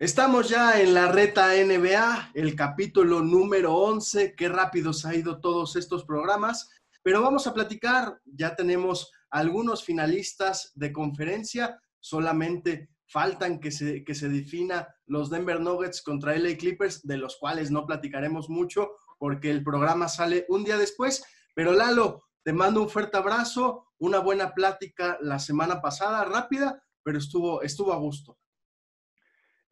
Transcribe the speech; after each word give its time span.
Estamos 0.00 0.48
ya 0.48 0.80
en 0.80 0.94
la 0.94 1.12
reta 1.12 1.48
NBA, 1.62 2.30
el 2.32 2.56
capítulo 2.56 3.20
número 3.20 3.74
11. 3.74 4.34
Qué 4.34 4.48
rápido 4.48 4.94
se 4.94 5.06
ha 5.06 5.14
ido 5.14 5.42
todos 5.42 5.76
estos 5.76 6.06
programas, 6.06 6.70
pero 7.02 7.20
vamos 7.20 7.46
a 7.46 7.52
platicar. 7.52 8.18
Ya 8.24 8.56
tenemos 8.56 9.12
algunos 9.28 9.84
finalistas 9.84 10.72
de 10.74 10.90
conferencia, 10.90 11.78
solamente 11.98 12.88
faltan 13.08 13.60
que 13.60 13.70
se, 13.70 14.02
que 14.02 14.14
se 14.14 14.30
defina 14.30 14.88
los 15.04 15.28
Denver 15.28 15.60
Nuggets 15.60 16.00
contra 16.00 16.34
LA 16.34 16.56
Clippers, 16.56 17.06
de 17.06 17.18
los 17.18 17.36
cuales 17.36 17.70
no 17.70 17.84
platicaremos 17.84 18.48
mucho 18.48 18.92
porque 19.18 19.50
el 19.50 19.62
programa 19.62 20.08
sale 20.08 20.46
un 20.48 20.64
día 20.64 20.78
después. 20.78 21.22
Pero 21.54 21.74
Lalo, 21.74 22.22
te 22.42 22.54
mando 22.54 22.80
un 22.80 22.88
fuerte 22.88 23.18
abrazo, 23.18 23.88
una 23.98 24.20
buena 24.20 24.54
plática 24.54 25.18
la 25.20 25.38
semana 25.38 25.82
pasada, 25.82 26.24
rápida, 26.24 26.82
pero 27.02 27.18
estuvo, 27.18 27.60
estuvo 27.60 27.92
a 27.92 27.98
gusto. 27.98 28.39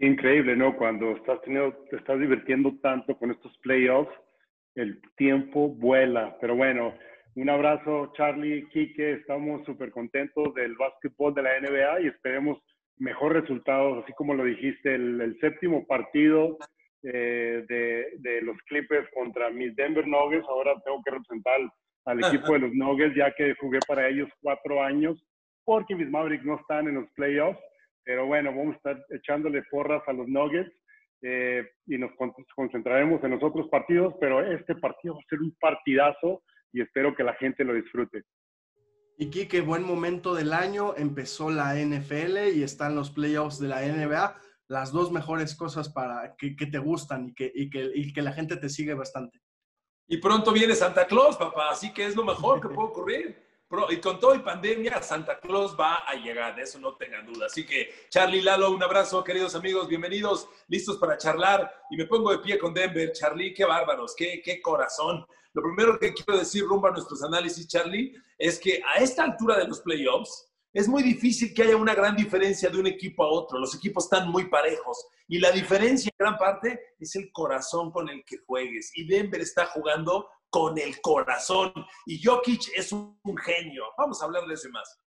Increíble, 0.00 0.54
¿no? 0.54 0.76
Cuando 0.76 1.12
estás 1.12 1.40
teniendo, 1.42 1.74
te 1.90 1.96
estás 1.96 2.20
divirtiendo 2.20 2.72
tanto 2.80 3.16
con 3.18 3.30
estos 3.32 3.56
playoffs, 3.58 4.14
el 4.76 5.00
tiempo 5.16 5.68
vuela. 5.68 6.36
Pero 6.40 6.54
bueno, 6.54 6.94
un 7.34 7.50
abrazo, 7.50 8.12
Charlie, 8.16 8.68
Quique. 8.68 9.12
Estamos 9.12 9.64
súper 9.64 9.90
contentos 9.90 10.54
del 10.54 10.76
básquetbol 10.76 11.34
de 11.34 11.42
la 11.42 11.60
NBA 11.60 12.00
y 12.02 12.06
esperemos 12.08 12.58
mejores 12.96 13.42
resultados, 13.42 14.02
así 14.02 14.12
como 14.14 14.34
lo 14.34 14.44
dijiste, 14.44 14.94
el, 14.94 15.36
séptimo 15.40 15.86
partido 15.86 16.58
eh, 17.02 17.64
de, 17.68 18.06
de, 18.18 18.42
los 18.42 18.56
Clippers 18.68 19.08
contra 19.14 19.50
mis 19.50 19.74
Denver 19.76 20.06
Nuggets. 20.06 20.46
Ahora 20.48 20.74
tengo 20.84 21.02
que 21.04 21.10
representar 21.10 21.60
al 22.04 22.18
equipo 22.24 22.52
de 22.52 22.58
los 22.60 22.72
Nuggets, 22.72 23.16
ya 23.16 23.32
que 23.32 23.54
jugué 23.54 23.78
para 23.86 24.08
ellos 24.08 24.28
cuatro 24.42 24.82
años, 24.82 25.20
porque 25.64 25.94
mis 25.94 26.08
Mavericks 26.08 26.44
no 26.44 26.56
están 26.56 26.88
en 26.88 26.94
los 26.94 27.10
playoffs. 27.14 27.60
Pero 28.04 28.26
bueno, 28.26 28.50
vamos 28.50 28.74
a 28.74 28.76
estar 28.76 29.06
echándole 29.10 29.62
porras 29.70 30.02
a 30.06 30.12
los 30.12 30.28
Nuggets 30.28 30.72
eh, 31.22 31.68
y 31.86 31.98
nos 31.98 32.12
concentraremos 32.54 33.22
en 33.24 33.32
los 33.32 33.42
otros 33.42 33.68
partidos, 33.68 34.14
pero 34.20 34.40
este 34.40 34.74
partido 34.76 35.14
va 35.14 35.20
a 35.20 35.28
ser 35.28 35.40
un 35.40 35.54
partidazo 35.60 36.42
y 36.72 36.80
espero 36.80 37.14
que 37.14 37.24
la 37.24 37.34
gente 37.34 37.64
lo 37.64 37.74
disfrute. 37.74 38.22
Y 39.18 39.30
qué 39.30 39.60
buen 39.60 39.82
momento 39.82 40.32
del 40.34 40.52
año, 40.52 40.94
empezó 40.96 41.50
la 41.50 41.74
NFL 41.74 42.54
y 42.54 42.62
están 42.62 42.94
los 42.94 43.10
playoffs 43.10 43.58
de 43.58 43.66
la 43.66 43.80
NBA, 43.80 44.36
las 44.68 44.92
dos 44.92 45.10
mejores 45.10 45.56
cosas 45.56 45.88
para 45.88 46.36
que, 46.36 46.54
te 46.54 46.78
gustan 46.78 47.30
y 47.30 47.34
que, 47.34 47.50
y, 47.52 47.68
que, 47.68 47.90
y 47.92 48.12
que 48.12 48.22
la 48.22 48.32
gente 48.32 48.56
te 48.56 48.68
sigue 48.68 48.94
bastante. 48.94 49.40
Y 50.06 50.18
pronto 50.18 50.52
viene 50.52 50.74
Santa 50.74 51.06
Claus, 51.06 51.36
papá, 51.36 51.70
así 51.70 51.92
que 51.92 52.06
es 52.06 52.14
lo 52.14 52.24
mejor 52.24 52.60
que 52.60 52.68
puede 52.68 52.88
ocurrir 52.88 53.47
y 53.90 53.96
con 53.98 54.18
todo 54.18 54.34
y 54.34 54.38
pandemia, 54.38 55.02
Santa 55.02 55.38
Claus 55.40 55.76
va 55.78 55.96
a 55.96 56.14
llegar, 56.14 56.56
de 56.56 56.62
eso 56.62 56.78
no 56.78 56.94
tengan 56.96 57.26
duda. 57.26 57.46
Así 57.46 57.66
que, 57.66 58.06
Charlie, 58.08 58.40
Lalo, 58.40 58.70
un 58.70 58.82
abrazo, 58.82 59.22
queridos 59.22 59.54
amigos, 59.54 59.88
bienvenidos, 59.88 60.48
listos 60.68 60.96
para 60.96 61.18
charlar. 61.18 61.70
Y 61.90 61.96
me 61.98 62.06
pongo 62.06 62.30
de 62.30 62.38
pie 62.38 62.58
con 62.58 62.72
Denver. 62.72 63.12
Charlie, 63.12 63.52
qué 63.52 63.66
bárbaros, 63.66 64.14
qué, 64.16 64.40
qué 64.42 64.62
corazón. 64.62 65.26
Lo 65.52 65.62
primero 65.62 65.98
que 65.98 66.14
quiero 66.14 66.38
decir 66.38 66.64
rumbo 66.64 66.86
a 66.86 66.92
nuestros 66.92 67.22
análisis, 67.22 67.68
Charlie, 67.68 68.14
es 68.38 68.58
que 68.58 68.80
a 68.94 69.02
esta 69.02 69.24
altura 69.24 69.58
de 69.58 69.68
los 69.68 69.80
playoffs, 69.80 70.48
es 70.72 70.86
muy 70.86 71.02
difícil 71.02 71.52
que 71.52 71.62
haya 71.62 71.76
una 71.76 71.94
gran 71.94 72.14
diferencia 72.14 72.70
de 72.70 72.78
un 72.78 72.86
equipo 72.86 73.24
a 73.24 73.30
otro. 73.30 73.58
Los 73.58 73.74
equipos 73.74 74.04
están 74.04 74.30
muy 74.30 74.48
parejos. 74.48 75.06
Y 75.26 75.38
la 75.38 75.50
diferencia 75.50 76.10
en 76.10 76.24
gran 76.24 76.38
parte 76.38 76.94
es 76.98 77.16
el 77.16 77.30
corazón 77.32 77.90
con 77.90 78.08
el 78.08 78.24
que 78.24 78.38
juegues. 78.46 78.92
Y 78.94 79.06
Denver 79.06 79.40
está 79.40 79.66
jugando 79.66 80.28
con 80.50 80.78
el 80.78 81.00
corazón. 81.00 81.72
Y 82.06 82.22
Jokic 82.22 82.70
es 82.76 82.92
un, 82.92 83.18
genio. 83.44 83.84
Vamos 83.96 84.20
a 84.20 84.24
hablar 84.24 84.46
de 84.46 84.54
eso 84.54 84.68
más. 84.70 85.00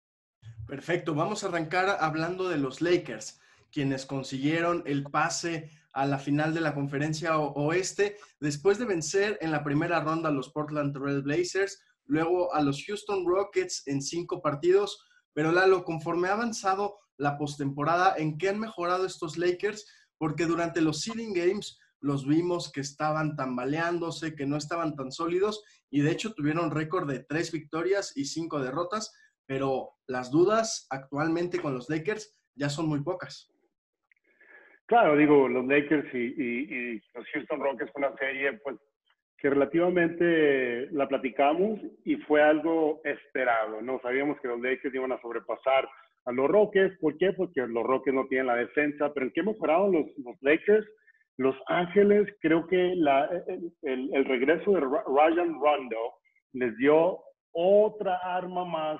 Perfecto, 0.67 1.15
vamos 1.15 1.43
a 1.43 1.49
arrancar 1.49 1.97
hablando 2.01 2.49
de 2.49 2.59
los 2.59 2.83
Lakers, 2.83 3.41
quienes 3.73 4.05
consiguieron 4.05 4.83
el 4.87 5.05
pase 5.05 5.71
a 5.95 6.05
la 6.05 6.19
final 6.19 6.53
de 6.53 6.61
la 6.61 6.75
conferencia 6.75 7.39
oeste 7.39 8.19
después 8.39 8.79
de 8.79 8.85
vencer 8.85 9.39
en 9.41 9.51
la 9.51 9.65
primera 9.65 10.01
ronda 10.01 10.29
a 10.29 10.33
los 10.33 10.51
Portland 10.51 10.93
Trail 10.95 11.23
Blazers, 11.23 11.83
luego 12.05 12.55
a 12.55 12.61
los 12.61 12.85
Houston 12.85 13.25
Rockets 13.27 13.83
en 13.87 14.03
cinco 14.03 14.43
partidos. 14.43 15.03
Pero 15.33 15.53
Lalo, 15.53 15.85
conforme 15.85 16.29
ha 16.29 16.35
avanzado 16.35 16.99
la 17.17 17.39
postemporada, 17.39 18.15
¿en 18.17 18.37
qué 18.39 18.51
han 18.51 18.61
mejorado 18.61 19.07
estos 19.07 19.39
Lakers? 19.39 19.87
Porque 20.19 20.47
durante 20.47 20.81
los 20.81 21.01
seeding 21.01 21.33
games 21.33 21.79
los 22.01 22.27
vimos 22.27 22.71
que 22.73 22.81
estaban 22.81 23.37
tambaleándose, 23.37 24.35
que 24.35 24.47
no 24.47 24.57
estaban 24.57 24.95
tan 24.95 25.11
sólidos 25.13 25.65
y 25.91 26.01
de 26.01 26.13
hecho 26.13 26.35
tuvieron 26.35 26.71
récord 26.71 27.11
de 27.11 27.21
tres 27.21 27.53
victorias 27.53 28.17
y 28.17 28.25
cinco 28.25 28.61
derrotas, 28.61 29.17
pero 29.47 29.91
las 30.07 30.31
dudas 30.31 30.87
actualmente 30.91 31.61
con 31.61 31.75
los 31.75 31.89
Lakers 31.89 32.37
ya 32.55 32.69
son 32.69 32.89
muy 32.89 33.03
pocas. 33.03 33.53
Claro, 34.87 35.17
digo, 35.17 35.49
los 35.49 35.67
Lakers 35.67 36.15
y, 36.15 36.95
los 37.15 37.27
Houston 37.33 37.61
Rockets 37.61 37.93
fue 37.93 38.07
una 38.07 38.17
serie 38.17 38.55
pues, 38.65 38.77
que 39.37 39.51
relativamente 39.51 40.91
la 40.91 41.07
platicamos 41.07 41.79
y 42.05 42.17
fue 42.17 42.43
algo 42.43 43.01
esperado, 43.05 43.83
¿no? 43.83 44.01
Sabíamos 44.01 44.41
que 44.41 44.49
los 44.49 44.61
Lakers 44.61 44.95
iban 44.95 45.13
a 45.13 45.21
sobrepasar 45.21 45.89
a 46.25 46.33
los 46.33 46.49
Rockets, 46.49 46.99
¿por 46.99 47.17
qué? 47.19 47.33
Porque 47.33 47.67
los 47.67 47.85
Rockets 47.85 48.15
no 48.15 48.27
tienen 48.29 48.47
la 48.49 48.57
defensa, 48.57 49.13
pero 49.13 49.27
¿en 49.27 49.33
qué 49.33 49.43
mejoraron 49.43 49.93
los, 49.93 50.07
los 50.25 50.37
Lakers? 50.41 50.87
Los 51.39 51.55
Ángeles, 51.69 52.29
creo 52.41 52.67
que 52.67 52.93
el, 52.93 54.25
regreso 54.25 54.73
de 54.73 54.81
Ryan 54.81 55.61
Rondo 55.61 56.15
les 56.53 56.77
dio 56.79 57.21
otra 57.53 58.17
arma 58.25 58.65
más 58.65 58.99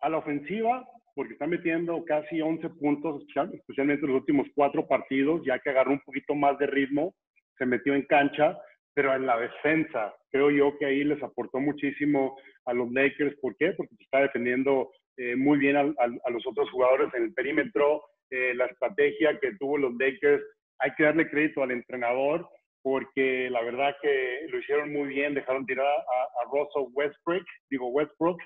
a 0.00 0.08
la 0.08 0.16
ofensiva, 0.16 0.88
porque 1.14 1.34
está 1.34 1.46
metiendo 1.46 2.02
casi 2.06 2.40
11 2.40 2.70
puntos, 2.70 3.22
especialmente 3.52 4.06
en 4.06 4.12
los 4.12 4.20
últimos 4.22 4.46
cuatro 4.54 4.86
partidos, 4.88 5.42
ya 5.44 5.58
que 5.58 5.68
agarró 5.68 5.92
un 5.92 6.00
poquito 6.00 6.34
más 6.34 6.58
de 6.58 6.68
ritmo, 6.68 7.14
se 7.58 7.66
metió 7.66 7.94
en 7.94 8.06
cancha, 8.06 8.56
pero 8.94 9.14
en 9.14 9.26
la 9.26 9.38
defensa, 9.38 10.14
creo 10.30 10.50
yo 10.50 10.78
que 10.78 10.86
ahí 10.86 11.04
les 11.04 11.22
aportó 11.22 11.60
muchísimo 11.60 12.38
a 12.64 12.72
los 12.72 12.90
Lakers. 12.92 13.38
¿Por 13.40 13.54
qué? 13.58 13.72
Porque 13.72 13.94
está 14.00 14.20
defendiendo 14.20 14.90
eh, 15.18 15.36
muy 15.36 15.58
bien 15.58 15.76
a, 15.76 15.82
los 15.84 16.46
otros 16.46 16.70
jugadores 16.70 17.12
en 17.14 17.24
el 17.24 17.34
perímetro. 17.34 18.02
Eh, 18.30 18.54
la 18.54 18.66
estrategia 18.66 19.38
que 19.38 19.54
tuvo 19.58 19.78
los 19.78 19.94
Lakers 19.98 20.42
hay 20.78 20.90
que 20.96 21.04
darle 21.04 21.30
crédito 21.30 21.62
al 21.62 21.70
entrenador 21.70 22.48
porque 22.82 23.50
la 23.50 23.62
verdad 23.62 23.94
que 24.00 24.46
lo 24.48 24.58
hicieron 24.58 24.92
muy 24.92 25.08
bien, 25.08 25.34
dejaron 25.34 25.66
tirar 25.66 25.86
a, 25.86 26.44
Russell 26.50 26.90
Westbrook, 26.94 27.44
digo 27.68 27.88
Westbrook, 27.88 28.40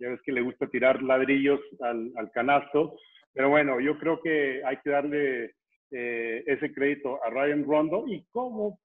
ya 0.00 0.08
ves 0.08 0.20
que 0.22 0.32
le 0.32 0.40
gusta 0.40 0.66
tirar 0.66 1.00
ladrillos 1.00 1.60
al, 1.80 2.30
canasto, 2.32 2.96
pero 3.32 3.50
bueno, 3.50 3.78
yo 3.78 3.96
creo 3.98 4.20
que 4.20 4.60
hay 4.64 4.78
que 4.82 4.90
darle 4.90 5.52
eh, 5.92 6.42
ese 6.46 6.72
crédito 6.72 7.22
a 7.22 7.30
Ryan 7.30 7.64
Rondo 7.64 8.04
y 8.08 8.24
como 8.32 8.80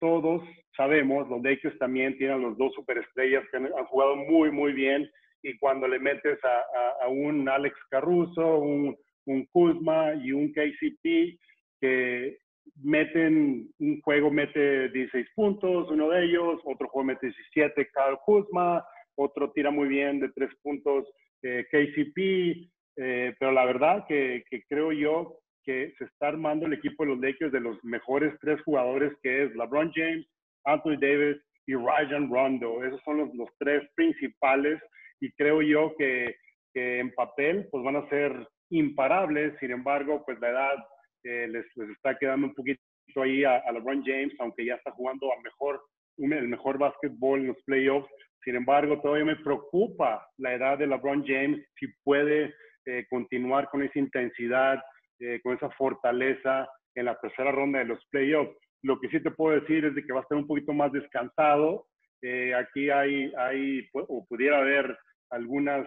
todos 0.00 0.42
sabemos, 0.76 1.28
los 1.28 1.42
Lakers 1.42 1.78
también 1.78 2.18
tienen 2.18 2.42
los 2.42 2.58
dos 2.58 2.74
superestrellas 2.74 3.44
que 3.50 3.58
han, 3.58 3.70
jugado 3.86 4.16
muy, 4.16 4.50
muy 4.50 4.72
bien 4.72 5.08
y 5.42 5.56
cuando 5.58 5.86
le 5.86 6.00
metes 6.00 6.38
a, 6.44 7.04
a 7.04 7.08
un 7.08 7.48
Alex 7.48 7.76
Caruso, 7.90 8.58
un, 8.58 8.96
un 9.26 9.46
Kuzma 9.52 10.14
y 10.14 10.32
un 10.32 10.52
KCP, 10.52 11.38
que 11.80 12.38
meten, 12.82 13.70
un 13.78 14.00
juego 14.02 14.30
mete 14.30 14.88
16 14.90 15.26
puntos, 15.34 15.90
uno 15.90 16.10
de 16.10 16.24
ellos, 16.24 16.60
otro 16.64 16.88
juego 16.88 17.06
mete 17.06 17.26
17, 17.26 17.88
Carl 17.92 18.18
Kuzma, 18.24 18.84
otro 19.16 19.50
tira 19.52 19.70
muy 19.70 19.88
bien 19.88 20.20
de 20.20 20.30
3 20.30 20.50
puntos, 20.62 21.08
eh, 21.42 21.66
KCP, 21.70 22.70
eh, 22.96 23.34
pero 23.38 23.52
la 23.52 23.64
verdad 23.64 24.04
que, 24.08 24.44
que, 24.50 24.64
creo 24.68 24.92
yo 24.92 25.38
que 25.62 25.94
se 25.98 26.04
está 26.04 26.28
armando 26.28 26.66
el 26.66 26.72
equipo 26.72 27.04
de 27.04 27.10
los 27.10 27.20
Lakers 27.20 27.52
de 27.52 27.60
los 27.60 27.84
mejores 27.84 28.34
tres 28.40 28.60
jugadores 28.62 29.12
que 29.22 29.44
es 29.44 29.54
LeBron 29.54 29.92
James, 29.94 30.26
Anthony 30.64 30.96
Davis 30.98 31.36
y 31.66 31.74
Rajon 31.74 32.28
Rondo. 32.28 32.82
Esos 32.82 33.00
son 33.04 33.18
los, 33.18 33.34
los 33.34 33.48
tres 33.58 33.88
principales 33.94 34.80
y 35.20 35.30
creo 35.32 35.62
yo 35.62 35.94
que, 35.96 36.34
que 36.74 36.98
en 36.98 37.14
papel 37.14 37.68
pues 37.70 37.84
van 37.84 37.96
a 37.96 38.08
ser 38.08 38.48
imparables, 38.70 39.54
sin 39.60 39.70
embargo 39.70 40.24
pues 40.24 40.40
la 40.40 40.50
edad 40.50 40.84
les, 41.24 41.66
está 41.92 42.16
quedando 42.18 42.46
un 42.46 42.54
poquito 42.54 42.80
ahí 43.16 43.44
a, 43.44 43.62
LeBron 43.72 44.02
James, 44.04 44.34
aunque 44.38 44.64
ya 44.64 44.74
está 44.74 44.92
jugando 44.92 45.32
a 45.32 45.40
mejor, 45.42 45.80
el 46.18 46.48
mejor 46.48 46.78
básquetbol 46.78 47.40
en 47.40 47.46
los 47.48 47.62
playoffs. 47.64 48.10
Sin 48.44 48.56
embargo, 48.56 49.00
todavía 49.00 49.24
me 49.24 49.36
preocupa 49.36 50.26
la 50.38 50.54
edad 50.54 50.78
de 50.78 50.86
LeBron 50.86 51.24
James, 51.26 51.64
si 51.78 51.88
puede 52.04 52.54
eh, 52.86 53.06
continuar 53.10 53.68
con 53.68 53.82
esa 53.82 53.98
intensidad, 53.98 54.80
eh, 55.20 55.40
con 55.42 55.54
esa 55.56 55.70
fortaleza 55.70 56.68
en 56.94 57.06
la 57.06 57.18
tercera 57.20 57.52
ronda 57.52 57.80
de 57.80 57.86
los 57.86 58.04
playoffs. 58.10 58.56
Lo 58.82 58.98
que 59.00 59.08
sí 59.08 59.20
te 59.20 59.30
puedo 59.30 59.60
decir 59.60 59.84
es 59.84 59.94
de 59.94 60.04
que 60.04 60.12
va 60.12 60.20
a 60.20 60.22
estar 60.22 60.38
un 60.38 60.46
poquito 60.46 60.72
más 60.72 60.92
descansado. 60.92 61.86
Eh, 62.22 62.54
aquí 62.54 62.90
hay, 62.90 63.32
hay, 63.36 63.88
o 63.92 64.24
pudiera 64.26 64.58
haber 64.58 64.96
algunas 65.30 65.86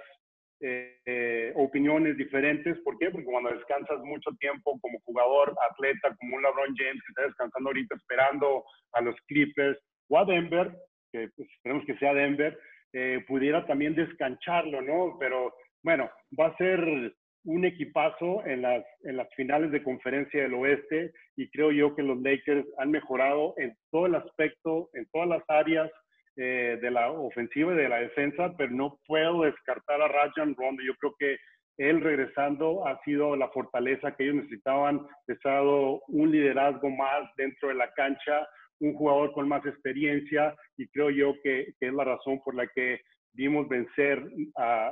eh, 0.62 1.52
opiniones 1.56 2.18
diferentes. 2.18 2.80
¿Por 2.82 2.98
qué? 3.00 3.10
Porque 3.10 3.26
cuando 3.26 3.50
descansas 3.50 4.00
mucho 4.04 4.32
tiempo 4.40 4.80
como 4.80 5.00
jugador, 5.02 5.56
atleta, 5.72 6.16
como 6.20 6.36
un 6.36 6.44
LeBron 6.44 6.76
James 6.76 7.02
que 7.02 7.10
está 7.10 7.24
descansando 7.24 7.70
ahorita 7.70 7.96
esperando 7.96 8.64
a 8.94 9.02
los 9.02 9.16
Clippers 9.28 9.80
o 10.10 10.20
a 10.20 10.26
Denver, 10.26 10.72
que 11.12 11.30
pues, 11.36 11.50
esperemos 11.50 11.86
que 11.86 11.98
sea 11.98 12.14
Denver, 12.14 12.58
eh, 12.94 13.24
pudiera 13.28 13.66
también 13.66 13.96
descancharlo, 13.96 14.82
¿no? 14.82 15.18
Pero 15.20 15.54
bueno, 15.84 16.10
va 16.40 16.48
a 16.48 16.58
ser 16.58 17.14
un 17.44 17.66
equipazo 17.66 18.46
en 18.46 18.62
las, 18.62 18.86
en 19.04 19.18
las 19.18 19.34
finales 19.36 19.72
de 19.72 19.82
conferencia 19.82 20.44
del 20.44 20.54
oeste 20.54 21.12
y 21.36 21.50
creo 21.50 21.72
yo 21.72 21.96
que 21.96 22.04
los 22.04 22.22
Lakers 22.22 22.68
han 22.78 22.92
mejorado 22.92 23.56
en 23.58 23.76
todo 23.92 24.06
el 24.06 24.16
aspecto, 24.16 24.90
en 24.94 25.08
todas 25.12 25.28
las 25.28 25.44
áreas 25.48 25.92
eh, 26.38 26.78
de 26.82 26.92
la 26.92 27.12
ofensiva 27.12 27.74
y 27.74 27.78
de 27.78 27.90
la 27.90 28.00
defensa, 28.00 28.54
pero 28.58 28.72
no 28.72 29.00
puedo 29.06 29.44
descartar 29.44 30.02
a 30.02 30.08
Rajan 30.08 30.56
Rondo. 30.56 30.82
Yo 30.84 30.96
creo 30.96 31.16
que 31.20 31.38
él 31.78 32.02
regresando 32.02 32.86
ha 32.88 33.02
sido 33.04 33.36
la 33.36 33.50
fortaleza 33.50 34.16
que 34.16 34.24
ellos 34.24 34.36
necesitaban, 34.36 35.06
dado 35.44 36.02
un 36.08 36.32
liderazgo 36.32 36.90
más 36.90 37.30
dentro 37.38 37.70
de 37.70 37.76
la 37.76 37.92
cancha, 37.94 38.48
un 38.80 38.94
jugador 38.94 39.32
con 39.34 39.48
más 39.48 39.66
experiencia 39.66 40.56
y 40.78 40.88
creo 40.90 41.10
yo 41.10 41.34
que, 41.44 41.74
es 41.80 41.94
la 41.94 42.04
razón 42.04 42.40
por 42.44 42.56
la 42.56 42.68
que 42.68 43.00
vimos 43.34 43.68
vencer 43.68 44.24
a, 44.58 44.92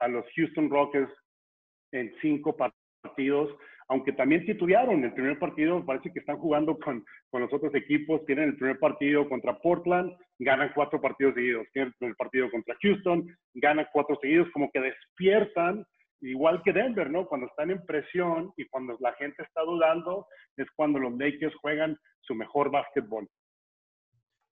a 0.00 0.08
los 0.08 0.24
Houston 0.34 0.70
Rockets 0.70 1.12
en 1.92 2.12
cinco 2.20 2.56
partidos, 2.56 3.54
aunque 3.88 4.12
también 4.12 4.44
titubearon. 4.44 5.04
El 5.04 5.12
primer 5.12 5.38
partido 5.38 5.84
parece 5.84 6.12
que 6.12 6.20
están 6.20 6.38
jugando 6.38 6.78
con, 6.78 7.04
con, 7.30 7.42
los 7.42 7.52
otros 7.52 7.74
equipos. 7.74 8.24
Tienen 8.26 8.50
el 8.50 8.56
primer 8.56 8.78
partido 8.78 9.28
contra 9.28 9.58
Portland, 9.58 10.12
ganan 10.38 10.72
cuatro 10.74 11.00
partidos 11.00 11.34
seguidos. 11.34 11.66
Tienen 11.72 11.94
el 12.00 12.16
partido 12.16 12.50
contra 12.50 12.76
Houston, 12.82 13.26
ganan 13.54 13.86
cuatro 13.92 14.18
seguidos. 14.20 14.48
Como 14.52 14.70
que 14.72 14.80
despiertan, 14.80 15.84
igual 16.20 16.62
que 16.64 16.72
Denver, 16.72 17.10
¿no? 17.10 17.26
Cuando 17.26 17.46
están 17.46 17.70
en 17.70 17.84
presión 17.86 18.52
y 18.56 18.66
cuando 18.66 18.96
la 19.00 19.12
gente 19.14 19.42
está 19.42 19.62
dudando, 19.62 20.26
es 20.56 20.66
cuando 20.74 20.98
los 20.98 21.16
Lakers 21.16 21.54
juegan 21.56 21.96
su 22.20 22.34
mejor 22.34 22.70
básquetbol. 22.70 23.28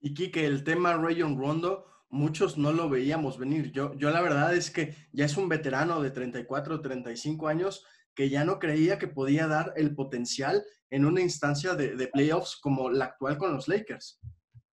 Y 0.00 0.14
Kike, 0.14 0.46
el 0.46 0.64
tema 0.64 0.96
Rayon 0.96 1.38
Rondo, 1.38 1.86
muchos 2.10 2.56
no 2.58 2.72
lo 2.72 2.88
veíamos 2.88 3.38
venir. 3.38 3.72
Yo, 3.72 3.94
yo 3.94 4.10
la 4.10 4.20
verdad 4.20 4.54
es 4.54 4.70
que 4.70 4.94
ya 5.12 5.24
es 5.24 5.36
un 5.36 5.48
veterano 5.48 6.00
de 6.02 6.10
34 6.10 6.74
o 6.74 6.80
35 6.80 7.48
años 7.48 7.86
que 8.14 8.28
ya 8.28 8.44
no 8.44 8.58
creía 8.58 8.98
que 8.98 9.08
podía 9.08 9.46
dar 9.46 9.72
el 9.76 9.94
potencial 9.94 10.64
en 10.90 11.04
una 11.04 11.20
instancia 11.20 11.74
de, 11.74 12.08
playoffs 12.08 12.56
como 12.56 12.90
la 12.90 13.06
actual 13.06 13.38
con 13.38 13.52
los 13.52 13.68
Lakers. 13.68 14.20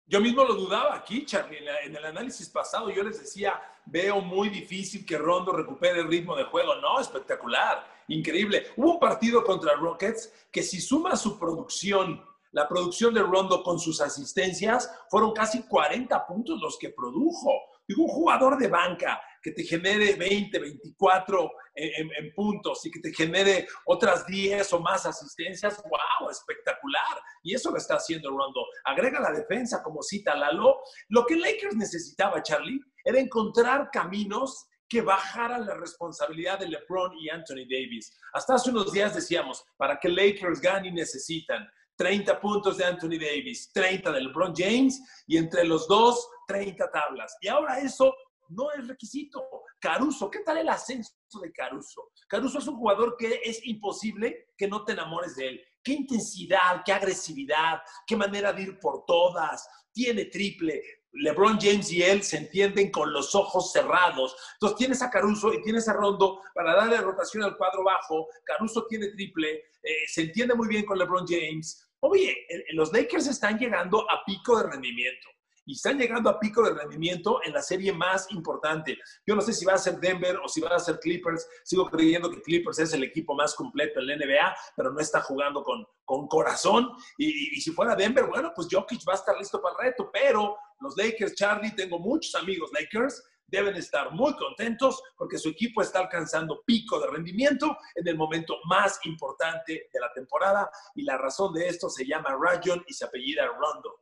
Yo 0.06 0.22
mismo 0.22 0.44
lo 0.44 0.54
dudaba 0.54 0.96
aquí, 0.96 1.26
Charlie, 1.26 1.58
en, 1.84 1.96
el 1.96 2.06
análisis 2.06 2.48
pasado 2.50 2.90
yo 2.92 3.04
les 3.04 3.20
decía, 3.20 3.60
veo 3.86 4.22
muy 4.22 4.50
difícil 4.50 5.06
que 5.06 5.18
Rondo 5.18 5.52
recupere 5.52 6.02
el 6.02 6.08
ritmo 6.08 6.36
de 6.36 6.44
juego. 6.44 6.76
No, 6.76 7.00
espectacular, 7.00 7.86
increíble. 8.08 8.68
Hubo 8.78 8.94
un 8.94 9.00
partido 9.00 9.44
contra 9.44 9.74
Rockets 9.74 10.32
que 10.52 10.62
si 10.62 10.80
suma 10.80 11.16
su 11.16 11.40
producción 11.40 12.22
la 12.56 12.70
producción 12.70 13.14
de 13.14 13.22
Rondo 13.22 13.62
con 13.62 13.78
sus 13.78 14.00
asistencias 14.00 14.90
fueron 15.10 15.34
casi 15.34 15.64
40 15.64 16.26
puntos 16.26 16.62
los 16.62 16.78
que 16.80 16.90
produjo. 16.90 17.52
Digo, 17.86 18.04
un 18.04 18.10
jugador 18.10 18.58
de 18.58 18.70
banca 18.70 19.20
que 19.46 19.52
te 19.52 19.64
genere 19.64 20.16
20, 20.16 20.58
24 20.58 21.52
en, 21.76 22.34
puntos 22.34 22.84
y 22.84 22.90
que 22.90 23.00
te 23.00 23.14
genere 23.14 23.68
otras 23.86 24.26
10 24.26 24.74
o 24.74 24.80
más 24.80 25.06
asistencias, 25.06 25.84
wow, 25.84 26.32
espectacular. 26.32 27.22
Y 27.44 27.54
eso 27.54 27.70
lo 27.70 27.78
está 27.78 27.98
haciendo 27.98 28.32
Rondo. 28.32 28.66
Agrega 28.86 29.20
la 29.20 29.32
defensa, 29.32 29.84
como 29.84 30.02
cita 30.02 30.36
Lalo. 30.36 30.80
Lo 31.10 31.28
que 31.28 31.36
Lakers 31.36 31.76
necesitaba, 31.76 32.42
Charlie, 32.42 32.80
era 33.04 33.20
encontrar 33.20 33.92
caminos 33.92 34.66
que 34.90 35.02
bajaran 35.02 35.68
la 35.68 35.76
responsabilidad 35.76 36.58
de 36.58 36.70
LeBron 36.70 37.16
y 37.20 37.30
Anthony 37.30 37.68
Davis. 37.70 38.18
Hasta 38.34 38.56
hace 38.56 38.72
unos 38.72 38.92
días 38.92 39.14
decíamos, 39.14 39.64
para 39.78 40.00
que 40.00 40.10
Lakers 40.10 40.60
gane 40.60 40.92
necesitan 40.92 41.70
30 41.98 42.42
puntos 42.42 42.78
de 42.78 42.86
Anthony 42.86 43.20
Davis, 43.20 43.72
30 43.74 44.12
de 44.12 44.22
LeBron 44.22 44.56
James 44.56 45.00
y 45.28 45.38
entre 45.38 45.66
los 45.66 45.88
dos 45.88 46.28
30 46.48 46.90
tablas. 46.92 47.38
Y 47.42 47.48
ahora 47.48 47.80
eso 47.80 48.12
no 48.50 48.72
es 48.72 48.88
requisito. 48.88 49.44
Caruso, 49.80 50.30
¿qué 50.30 50.40
tal 50.40 50.58
el 50.58 50.70
ascenso 50.70 51.12
de 51.42 51.52
Caruso? 51.52 52.12
Caruso 52.28 52.60
es 52.60 52.68
un 52.68 52.78
jugador 52.78 53.16
que 53.18 53.42
es 53.44 53.66
imposible 53.66 54.48
que 54.58 54.68
no 54.68 54.84
te 54.84 54.94
enamores 54.94 55.36
de 55.36 55.48
él. 55.50 55.62
Qué 55.84 55.94
intensidad, 55.94 56.82
qué 56.84 56.94
agresividad, 56.94 57.82
qué 58.08 58.16
manera 58.16 58.52
de 58.52 58.64
ir 58.64 58.80
por 58.80 59.06
todas. 59.06 59.68
Tiene 59.92 60.26
triple. 60.26 60.82
LeBron 61.18 61.58
James 61.60 61.92
y 61.94 62.04
él 62.04 62.24
se 62.24 62.38
entienden 62.38 62.92
con 62.92 63.14
los 63.14 63.36
ojos 63.36 63.72
cerrados. 63.72 64.36
Entonces 64.54 64.78
tienes 64.78 65.02
a 65.02 65.10
Caruso 65.10 65.54
y 65.54 65.62
tienes 65.62 65.88
a 65.88 65.94
Rondo 65.94 66.42
para 66.54 66.76
darle 66.76 66.98
rotación 66.98 67.44
al 67.44 67.56
cuadro 67.56 67.84
bajo. 67.84 68.28
Caruso 68.44 68.86
tiene 68.88 69.10
triple, 69.10 69.54
eh, 69.82 70.08
se 70.08 70.24
entiende 70.24 70.56
muy 70.56 70.68
bien 70.68 70.86
con 70.86 70.98
LeBron 70.98 71.26
James. 71.26 71.88
Oye, 72.02 72.36
los 72.74 72.92
Lakers 72.92 73.28
están 73.28 73.58
llegando 73.58 74.02
a 74.12 74.24
pico 74.26 74.58
de 74.58 74.70
rendimiento 74.70 75.35
y 75.66 75.74
están 75.74 75.98
llegando 75.98 76.30
a 76.30 76.40
pico 76.40 76.64
de 76.64 76.74
rendimiento 76.74 77.40
en 77.44 77.54
la 77.54 77.62
serie 77.62 77.92
más 77.92 78.32
importante. 78.32 78.98
Yo 79.26 79.36
no 79.36 79.42
sé 79.42 79.54
si 79.54 79.66
va 79.66 79.74
a 79.74 79.78
ser 79.78 80.00
Denver 80.00 80.38
o 80.44 80.48
si 80.48 80.62
va 80.62 80.70
a 80.70 80.80
ser 80.80 81.00
Clippers. 81.00 81.48
Sigo 81.64 81.86
creyendo 81.86 82.30
que 82.30 82.42
Clippers 82.42 82.80
es 82.80 82.94
el 82.94 83.04
equipo 83.04 83.36
más 83.36 83.56
completo 83.56 84.00
en 84.00 84.08
la 84.08 84.16
NBA, 84.16 84.56
pero 84.76 84.92
no 84.92 85.00
está 85.00 85.22
jugando 85.22 85.64
con, 85.64 85.86
con 86.04 86.28
corazón. 86.28 86.90
Y, 87.18 87.58
y, 87.58 87.62
si 87.62 87.72
fuera 87.72 87.96
Denver, 87.96 88.26
bueno, 88.26 88.52
pues 88.56 88.68
Jokic 88.72 89.08
va 89.08 89.14
a 89.14 89.18
estar 89.18 89.38
listo 89.38 89.62
para 89.62 89.76
el 89.76 89.86
reto. 89.92 90.10
Pero 90.14 90.58
los 90.80 90.96
Lakers, 90.98 91.36
Charlie, 91.36 91.76
tengo 91.76 92.00
muchos 92.00 92.36
amigos 92.36 92.72
Lakers 92.74 93.24
deben 93.48 93.76
estar 93.76 94.12
muy 94.12 94.36
contentos 94.36 95.02
porque 95.16 95.38
su 95.38 95.50
equipo 95.50 95.82
está 95.82 96.00
alcanzando 96.00 96.64
pico 96.66 97.00
de 97.00 97.08
rendimiento 97.08 97.78
en 97.94 98.08
el 98.08 98.18
momento 98.18 98.58
más 98.66 99.00
importante 99.06 99.90
de 99.92 100.00
la 100.00 100.12
temporada 100.14 100.70
y 100.96 101.04
la 101.04 101.18
razón 101.18 101.54
de 101.54 101.68
esto 101.68 101.90
se 101.90 102.06
llama 102.06 102.36
Rayon 102.40 102.84
y 102.88 102.94
se 102.94 103.06
apellida 103.06 103.46
Rondo. 103.46 104.02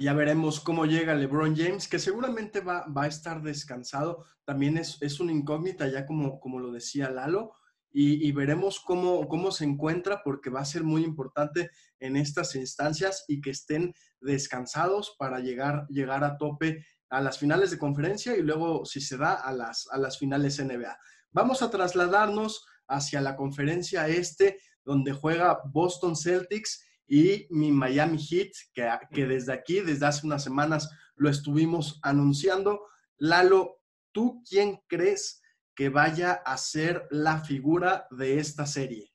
Y 0.00 0.04
ya 0.04 0.14
veremos 0.14 0.60
cómo 0.60 0.86
llega 0.86 1.16
LeBron 1.16 1.56
James, 1.56 1.88
que 1.88 1.98
seguramente 1.98 2.60
va, 2.60 2.86
va 2.86 3.02
a 3.02 3.08
estar 3.08 3.42
descansado. 3.42 4.24
También 4.44 4.78
es, 4.78 4.96
es 5.00 5.18
una 5.18 5.32
incógnita, 5.32 5.88
ya 5.88 6.06
como, 6.06 6.38
como 6.38 6.60
lo 6.60 6.70
decía 6.70 7.10
Lalo. 7.10 7.54
Y, 7.90 8.30
veremos 8.30 8.78
cómo, 8.78 9.26
cómo 9.26 9.50
se 9.50 9.64
encuentra, 9.64 10.22
porque 10.22 10.50
va 10.50 10.60
a 10.60 10.64
ser 10.64 10.84
muy 10.84 11.02
importante 11.02 11.70
en 11.98 12.16
estas 12.16 12.54
instancias 12.54 13.24
y 13.26 13.40
que 13.40 13.50
estén 13.50 13.92
descansados 14.20 15.16
para 15.18 15.40
llegar, 15.40 15.84
llegar 15.88 16.22
a 16.22 16.36
tope 16.38 16.86
a 17.10 17.20
las 17.20 17.38
finales 17.38 17.72
de 17.72 17.78
conferencia 17.78 18.36
y 18.36 18.42
luego, 18.42 18.84
si 18.84 19.00
se 19.00 19.16
da, 19.16 19.34
a 19.34 19.52
las, 19.52 19.88
a 19.90 19.98
las 19.98 20.16
finales 20.16 20.62
NBA. 20.62 20.96
Vamos 21.32 21.60
a 21.60 21.70
trasladarnos 21.70 22.64
hacia 22.86 23.20
la 23.20 23.34
conferencia 23.34 24.06
este, 24.06 24.60
donde 24.84 25.12
juega 25.12 25.58
Boston 25.64 26.14
Celtics 26.14 26.84
y 27.08 27.46
mi 27.50 27.72
Miami 27.72 28.18
Heat, 28.18 28.52
que, 28.74 28.86
que 29.12 29.26
desde 29.26 29.52
aquí, 29.52 29.80
desde 29.80 30.06
hace 30.06 30.26
unas 30.26 30.44
semanas, 30.44 30.90
lo 31.16 31.30
estuvimos 31.30 31.98
anunciando. 32.02 32.86
Lalo, 33.16 33.80
¿tú 34.12 34.42
quién 34.48 34.78
crees 34.86 35.42
que 35.74 35.88
vaya 35.88 36.32
a 36.44 36.56
ser 36.58 37.02
la 37.10 37.38
figura 37.38 38.06
de 38.10 38.38
esta 38.38 38.66
serie? 38.66 39.06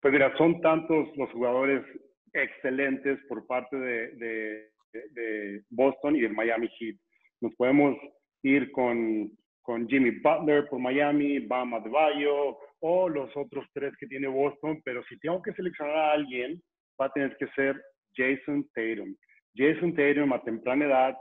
Pues 0.00 0.12
mira, 0.12 0.34
son 0.38 0.60
tantos 0.60 1.08
los 1.16 1.30
jugadores 1.32 1.84
excelentes 2.32 3.18
por 3.28 3.46
parte 3.46 3.76
de, 3.76 4.70
de, 4.92 5.64
Boston 5.70 6.16
y 6.16 6.20
del 6.20 6.32
Miami 6.32 6.68
Heat. 6.78 6.96
Nos 7.40 7.54
podemos 7.56 7.96
ir 8.42 8.70
con, 8.72 9.30
con 9.62 9.88
Jimmy 9.88 10.10
Butler 10.20 10.68
por 10.68 10.78
Miami, 10.78 11.40
Bam 11.40 11.74
Adebayo 11.74 12.58
o 12.80 13.08
los 13.08 13.34
otros 13.36 13.66
tres 13.72 13.94
que 13.98 14.06
tiene 14.06 14.28
Boston, 14.28 14.80
pero 14.84 15.02
si 15.04 15.18
tengo 15.18 15.40
que 15.42 15.52
seleccionar 15.52 15.96
a 15.96 16.12
alguien, 16.12 16.60
va 17.00 17.06
a 17.06 17.12
tener 17.12 17.36
que 17.36 17.46
ser 17.48 17.80
Jason 18.16 18.66
Tatum. 18.74 19.14
Jason 19.56 19.94
Tatum 19.94 20.32
a 20.32 20.42
temprana 20.42 20.84
edad, 20.84 21.16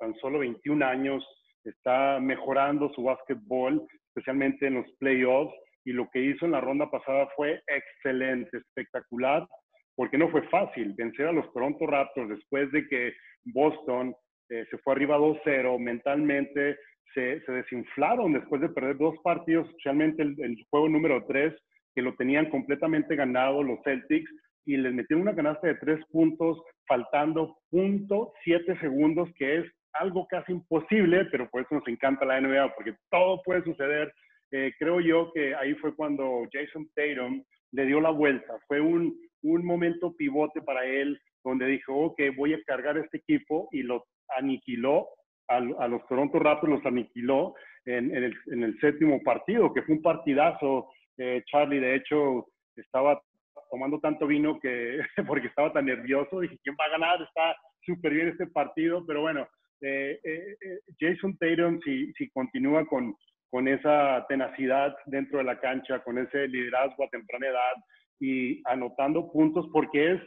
tan 0.00 0.14
solo 0.16 0.40
21 0.40 0.84
años, 0.84 1.26
está 1.64 2.18
mejorando 2.20 2.90
su 2.94 3.02
básquetbol, 3.02 3.86
especialmente 4.08 4.66
en 4.66 4.74
los 4.74 4.86
playoffs, 4.98 5.54
y 5.84 5.92
lo 5.92 6.08
que 6.10 6.20
hizo 6.20 6.44
en 6.46 6.52
la 6.52 6.60
ronda 6.60 6.90
pasada 6.90 7.28
fue 7.36 7.62
excelente, 7.66 8.58
espectacular 8.58 9.46
porque 9.98 10.16
no 10.16 10.30
fue 10.30 10.42
fácil 10.42 10.94
vencer 10.96 11.26
a 11.26 11.32
los 11.32 11.52
Toronto 11.52 11.84
Raptors 11.84 12.28
después 12.28 12.70
de 12.70 12.86
que 12.86 13.12
Boston 13.46 14.14
eh, 14.48 14.64
se 14.70 14.78
fue 14.78 14.92
arriba 14.92 15.18
2-0, 15.18 15.76
mentalmente 15.80 16.78
se, 17.14 17.40
desinflaron 17.46 18.32
después 18.32 18.60
de 18.60 18.68
perder 18.68 18.96
dos 18.98 19.16
partidos, 19.22 19.66
especialmente 19.68 20.22
el, 20.22 20.66
juego 20.70 20.88
número 20.88 21.24
3, 21.26 21.54
que 21.94 22.02
lo 22.02 22.14
tenían 22.14 22.48
completamente 22.50 23.16
ganado 23.16 23.62
los 23.62 23.78
Celtics, 23.84 24.30
y 24.66 24.76
les 24.76 24.92
metieron 24.92 25.22
una 25.22 25.34
canasta 25.34 25.66
de 25.66 25.76
tres 25.76 26.04
puntos, 26.10 26.60
faltando 26.86 27.56
punto 27.70 28.32
siete 28.44 28.78
segundos, 28.80 29.30
que 29.38 29.58
es 29.58 29.66
algo 29.94 30.26
casi 30.26 30.52
imposible, 30.52 31.24
pero 31.26 31.48
por 31.48 31.62
eso 31.62 31.74
nos 31.74 31.88
encanta 31.88 32.26
la 32.26 32.40
NBA, 32.40 32.74
porque 32.74 32.94
todo 33.10 33.40
puede 33.42 33.64
suceder. 33.64 34.12
Eh, 34.50 34.72
creo 34.78 35.00
yo 35.00 35.32
que 35.32 35.54
ahí 35.54 35.74
fue 35.76 35.94
cuando 35.94 36.46
Jason 36.52 36.88
Tatum 36.94 37.42
le 37.72 37.86
dio 37.86 38.00
la 38.00 38.10
vuelta. 38.10 38.58
Fue 38.66 38.80
un, 38.80 39.18
un 39.42 39.64
momento 39.64 40.14
pivote 40.16 40.60
para 40.62 40.84
él 40.84 41.18
donde 41.44 41.66
dijo, 41.66 41.94
ok, 41.94 42.20
voy 42.36 42.54
a 42.54 42.62
cargar 42.64 42.98
este 42.98 43.18
equipo 43.18 43.68
y 43.72 43.82
los 43.82 44.02
aniquiló, 44.36 45.08
a, 45.48 45.88
los 45.88 46.06
Toronto 46.06 46.38
Raptors 46.38 46.72
los 46.72 46.86
aniquiló 46.86 47.54
en, 47.84 48.14
el, 48.14 48.78
séptimo 48.80 49.22
partido, 49.22 49.72
que 49.72 49.82
fue 49.82 49.96
un 49.96 50.02
partidazo. 50.02 50.90
Eh, 51.16 51.42
Charlie, 51.46 51.80
de 51.80 51.96
hecho, 51.96 52.46
estaba 52.76 53.20
tomando 53.70 53.98
tanto 54.00 54.26
vino 54.26 54.58
que 54.60 55.00
porque 55.26 55.48
estaba 55.48 55.72
tan 55.72 55.86
nervioso, 55.86 56.40
dije, 56.40 56.58
¿quién 56.62 56.76
va 56.80 56.84
a 56.84 56.90
ganar? 56.90 57.22
Está 57.22 57.56
súper 57.84 58.12
bien 58.12 58.28
este 58.28 58.46
partido, 58.46 59.04
pero 59.06 59.22
bueno, 59.22 59.48
eh, 59.80 60.18
eh, 60.22 60.56
Jason 60.98 61.36
Tatum, 61.38 61.80
si, 61.82 62.12
si 62.12 62.28
continúa 62.30 62.84
con, 62.86 63.14
con 63.50 63.68
esa 63.68 64.26
tenacidad 64.28 64.94
dentro 65.06 65.38
de 65.38 65.44
la 65.44 65.58
cancha, 65.60 66.02
con 66.02 66.18
ese 66.18 66.48
liderazgo 66.48 67.04
a 67.04 67.08
temprana 67.08 67.46
edad 67.46 67.84
y 68.20 68.60
anotando 68.66 69.30
puntos, 69.32 69.66
porque 69.72 70.12
es 70.12 70.20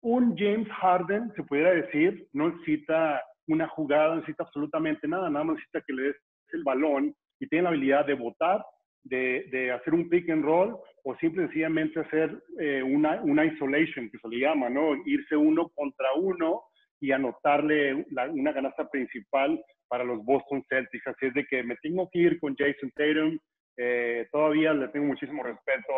un 0.00 0.36
James 0.36 0.68
Harden, 0.68 1.32
se 1.36 1.42
pudiera 1.42 1.72
decir, 1.72 2.26
no 2.32 2.50
necesita 2.50 3.22
una 3.48 3.68
jugada, 3.68 4.16
necesita 4.16 4.44
absolutamente 4.44 5.08
nada, 5.08 5.28
nada 5.30 5.44
más 5.44 5.56
necesita 5.56 5.82
que 5.86 5.92
le 5.92 6.02
des 6.04 6.16
el 6.52 6.64
balón 6.64 7.14
y 7.40 7.46
tiene 7.48 7.64
la 7.64 7.68
habilidad 7.70 8.06
de 8.06 8.14
votar, 8.14 8.64
de, 9.04 9.72
hacer 9.72 9.94
un 9.94 10.08
pick 10.08 10.28
and 10.30 10.44
roll 10.44 10.76
o 11.04 11.16
simple 11.16 11.44
sencillamente 11.44 12.00
hacer 12.00 12.42
eh, 12.60 12.82
una, 12.82 13.20
una 13.22 13.44
isolation, 13.44 14.10
que 14.10 14.18
se 14.18 14.28
le 14.28 14.40
llama, 14.40 14.68
¿no? 14.68 14.94
Irse 15.06 15.36
uno 15.36 15.68
contra 15.74 16.12
uno 16.16 16.62
y 17.00 17.12
anotarle 17.12 18.06
una 18.32 18.52
canasta 18.52 18.88
principal 18.90 19.62
para 19.88 20.04
los 20.04 20.24
Boston 20.24 20.62
Celtics. 20.68 21.06
Así 21.06 21.26
es 21.26 21.34
de 21.34 21.46
que 21.46 21.62
me 21.62 21.76
tengo 21.76 22.08
que 22.12 22.18
ir 22.18 22.40
con 22.40 22.54
Jason 22.56 22.90
Tatum. 22.94 23.38
Eh, 23.76 24.26
todavía 24.32 24.72
le 24.72 24.88
tengo 24.88 25.06
muchísimo 25.06 25.42
respeto 25.42 25.92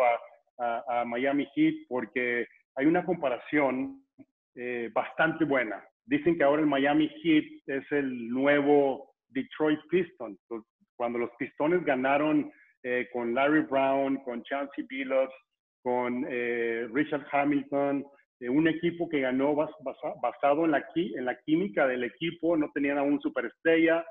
a, 0.59 0.83
a, 0.87 1.05
Miami 1.05 1.47
Heat 1.55 1.87
porque 1.87 2.45
hay 2.75 2.85
una 2.85 3.03
comparación 3.03 4.03
eh, 4.55 4.89
bastante 4.93 5.45
buena. 5.45 5.83
Dicen 6.05 6.37
que 6.37 6.43
ahora 6.43 6.61
el 6.61 6.67
Miami 6.67 7.09
Heat 7.21 7.45
es 7.67 7.91
el 7.91 8.29
nuevo 8.29 9.13
Detroit 9.29 9.79
Pistons. 9.89 10.39
Cuando 10.95 11.19
los 11.19 11.29
Pistones 11.37 11.83
ganaron 11.83 12.51
eh, 12.83 13.07
con 13.13 13.33
Larry 13.33 13.61
Brown, 13.61 14.17
con 14.23 14.43
Chauncey 14.43 14.85
Billups, 14.89 15.33
con 15.83 16.23
Richard 16.93 17.25
Hamilton, 17.31 18.05
un 18.49 18.67
equipo 18.67 19.09
que 19.09 19.21
ganó 19.21 19.55
basado 19.55 20.65
en 20.65 20.71
la, 20.71 20.83
en 20.95 21.25
la 21.25 21.39
química 21.41 21.87
del 21.87 22.03
equipo, 22.03 22.55
no 22.55 22.69
tenían 22.71 22.99
aún 22.99 23.19
superestrella, 23.19 24.05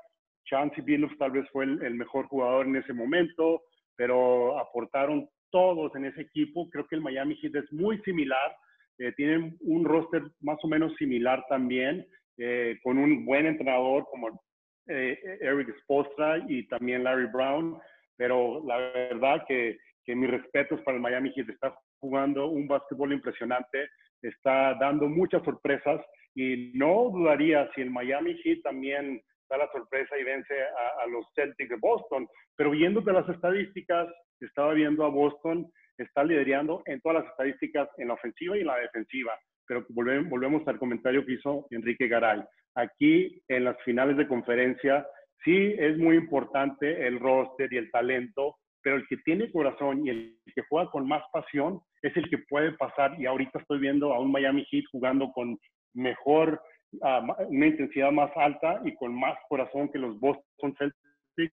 Chauncey 0.45 0.83
Billups 0.83 1.17
tal 1.17 1.31
vez 1.31 1.47
fue 1.51 1.65
el, 1.65 1.95
mejor 1.95 2.27
jugador 2.27 2.65
en 2.65 2.75
ese 2.75 2.93
momento, 2.93 3.61
pero 3.95 4.59
aportaron 4.59 5.27
todos 5.51 5.95
en 5.95 6.05
ese 6.05 6.21
equipo. 6.21 6.69
Creo 6.69 6.87
que 6.87 6.95
el 6.95 7.01
Miami 7.01 7.35
Heat 7.37 7.55
es 7.55 7.71
muy 7.71 8.01
similar, 8.01 8.55
eh, 9.01 9.11
tienen 9.13 9.57
un 9.61 9.83
roster 9.83 10.23
más 10.41 10.57
o 10.63 10.67
menos 10.67 10.95
similar 10.95 11.43
también, 11.49 12.05
eh, 12.37 12.77
con 12.83 12.97
un 12.97 13.25
buen 13.25 13.45
entrenador 13.45 14.05
como 14.11 14.41
eh, 14.87 15.19
Eric 15.41 15.75
Spostra 15.81 16.37
y 16.47 16.67
también 16.67 17.03
Larry 17.03 17.27
Brown, 17.27 17.77
pero 18.17 18.63
la 18.65 18.77
verdad 18.77 19.43
que, 19.47 19.77
que 20.05 20.15
mis 20.15 20.29
respetos 20.29 20.81
para 20.81 20.95
el 20.95 21.01
Miami 21.01 21.31
Heat, 21.35 21.49
está 21.49 21.75
jugando 21.99 22.47
un 22.47 22.67
básquetbol 22.67 23.13
impresionante 23.13 23.89
está 24.21 24.75
dando 24.75 25.07
muchas 25.07 25.43
sorpresas 25.43 26.01
y 26.35 26.71
no 26.75 27.09
dudaría 27.11 27.69
si 27.73 27.81
el 27.81 27.89
Miami 27.89 28.35
Heat 28.43 28.61
también 28.63 29.21
da 29.49 29.57
la 29.57 29.71
sorpresa 29.71 30.17
y 30.17 30.23
vence 30.23 30.53
a, 30.61 31.07
los 31.07 31.25
Celtics 31.35 31.69
de 31.69 31.75
Boston. 31.77 32.27
Pero 32.55 32.71
viéndote 32.71 33.11
las 33.11 33.27
estadísticas, 33.27 34.07
estaba 34.39 34.73
viendo 34.73 35.05
a 35.05 35.09
Boston, 35.09 35.69
está 35.97 36.23
liderando 36.23 36.81
en 36.85 37.01
todas 37.01 37.23
las 37.23 37.31
estadísticas, 37.31 37.89
en 37.97 38.09
la 38.09 38.15
ofensiva 38.15 38.57
y 38.57 38.61
en 38.61 38.67
la 38.67 38.77
defensiva. 38.77 39.33
Pero 39.67 39.85
volvemos, 39.89 40.29
volvemos 40.29 40.67
al 40.67 40.79
comentario 40.79 41.25
que 41.25 41.33
hizo 41.33 41.67
Enrique 41.69 42.07
Garay. 42.07 42.41
Aquí 42.75 43.41
en 43.47 43.65
las 43.65 43.81
finales 43.83 44.17
de 44.17 44.27
conferencia, 44.27 45.05
sí 45.43 45.75
es 45.77 45.97
muy 45.97 46.15
importante 46.15 47.07
el 47.07 47.19
roster 47.19 47.71
y 47.71 47.77
el 47.77 47.91
talento, 47.91 48.55
pero 48.81 48.95
el 48.95 49.07
que 49.07 49.17
tiene 49.17 49.51
corazón 49.51 50.05
y 50.05 50.09
el 50.09 50.37
que 50.55 50.63
juega 50.69 50.89
con 50.89 51.07
más 51.07 51.23
pasión 51.31 51.81
es 52.01 52.15
el 52.17 52.29
que 52.29 52.39
puede 52.49 52.71
pasar. 52.73 53.19
Y 53.19 53.25
ahorita 53.25 53.59
estoy 53.59 53.79
viendo 53.79 54.13
a 54.13 54.19
un 54.19 54.31
Miami 54.31 54.65
Heat 54.71 54.85
jugando 54.91 55.31
con 55.31 55.57
mejor, 55.93 56.61
ah, 57.03 57.21
una 57.47 57.67
intensidad 57.67 58.11
más 58.11 58.31
alta 58.35 58.81
y 58.83 58.95
con 58.95 59.13
más 59.17 59.37
corazón 59.49 59.89
que 59.89 59.99
los 59.99 60.19
Boston 60.19 60.75
Celtics. 60.77 61.55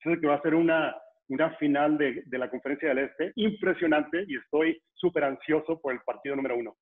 Creo 0.00 0.20
que 0.20 0.26
va 0.26 0.34
a 0.34 0.42
ser 0.42 0.54
una, 0.54 0.94
una 1.32 1.50
final 1.56 1.96
de, 1.96 2.22
de 2.26 2.38
la 2.38 2.50
Conferencia 2.50 2.90
del 2.90 2.98
Este 2.98 3.32
impresionante 3.36 4.24
y 4.28 4.36
estoy 4.36 4.82
súper 4.92 5.24
ansioso 5.24 5.80
por 5.80 5.94
el 5.94 6.00
partido 6.00 6.36
número 6.36 6.56
uno. 6.56 6.76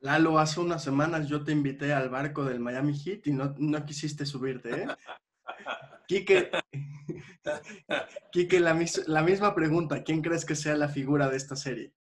Lalo, 0.00 0.38
hace 0.38 0.60
unas 0.60 0.82
semanas 0.82 1.28
yo 1.28 1.44
te 1.44 1.52
invité 1.52 1.92
al 1.92 2.08
barco 2.08 2.44
del 2.44 2.60
Miami 2.60 2.96
Heat 2.96 3.26
y 3.26 3.32
no, 3.32 3.54
no 3.58 3.84
quisiste 3.84 4.24
subirte, 4.24 4.70
¿eh? 4.70 4.86
Quique, 6.08 6.50
Quique 8.32 8.60
la, 8.60 8.78
la, 9.06 9.22
misma 9.22 9.54
pregunta. 9.54 10.02
¿Quién 10.02 10.22
crees 10.22 10.44
que 10.44 10.54
sea 10.54 10.74
la 10.76 10.88
figura 10.88 11.28
de 11.28 11.36
esta 11.36 11.56
serie? 11.56 11.92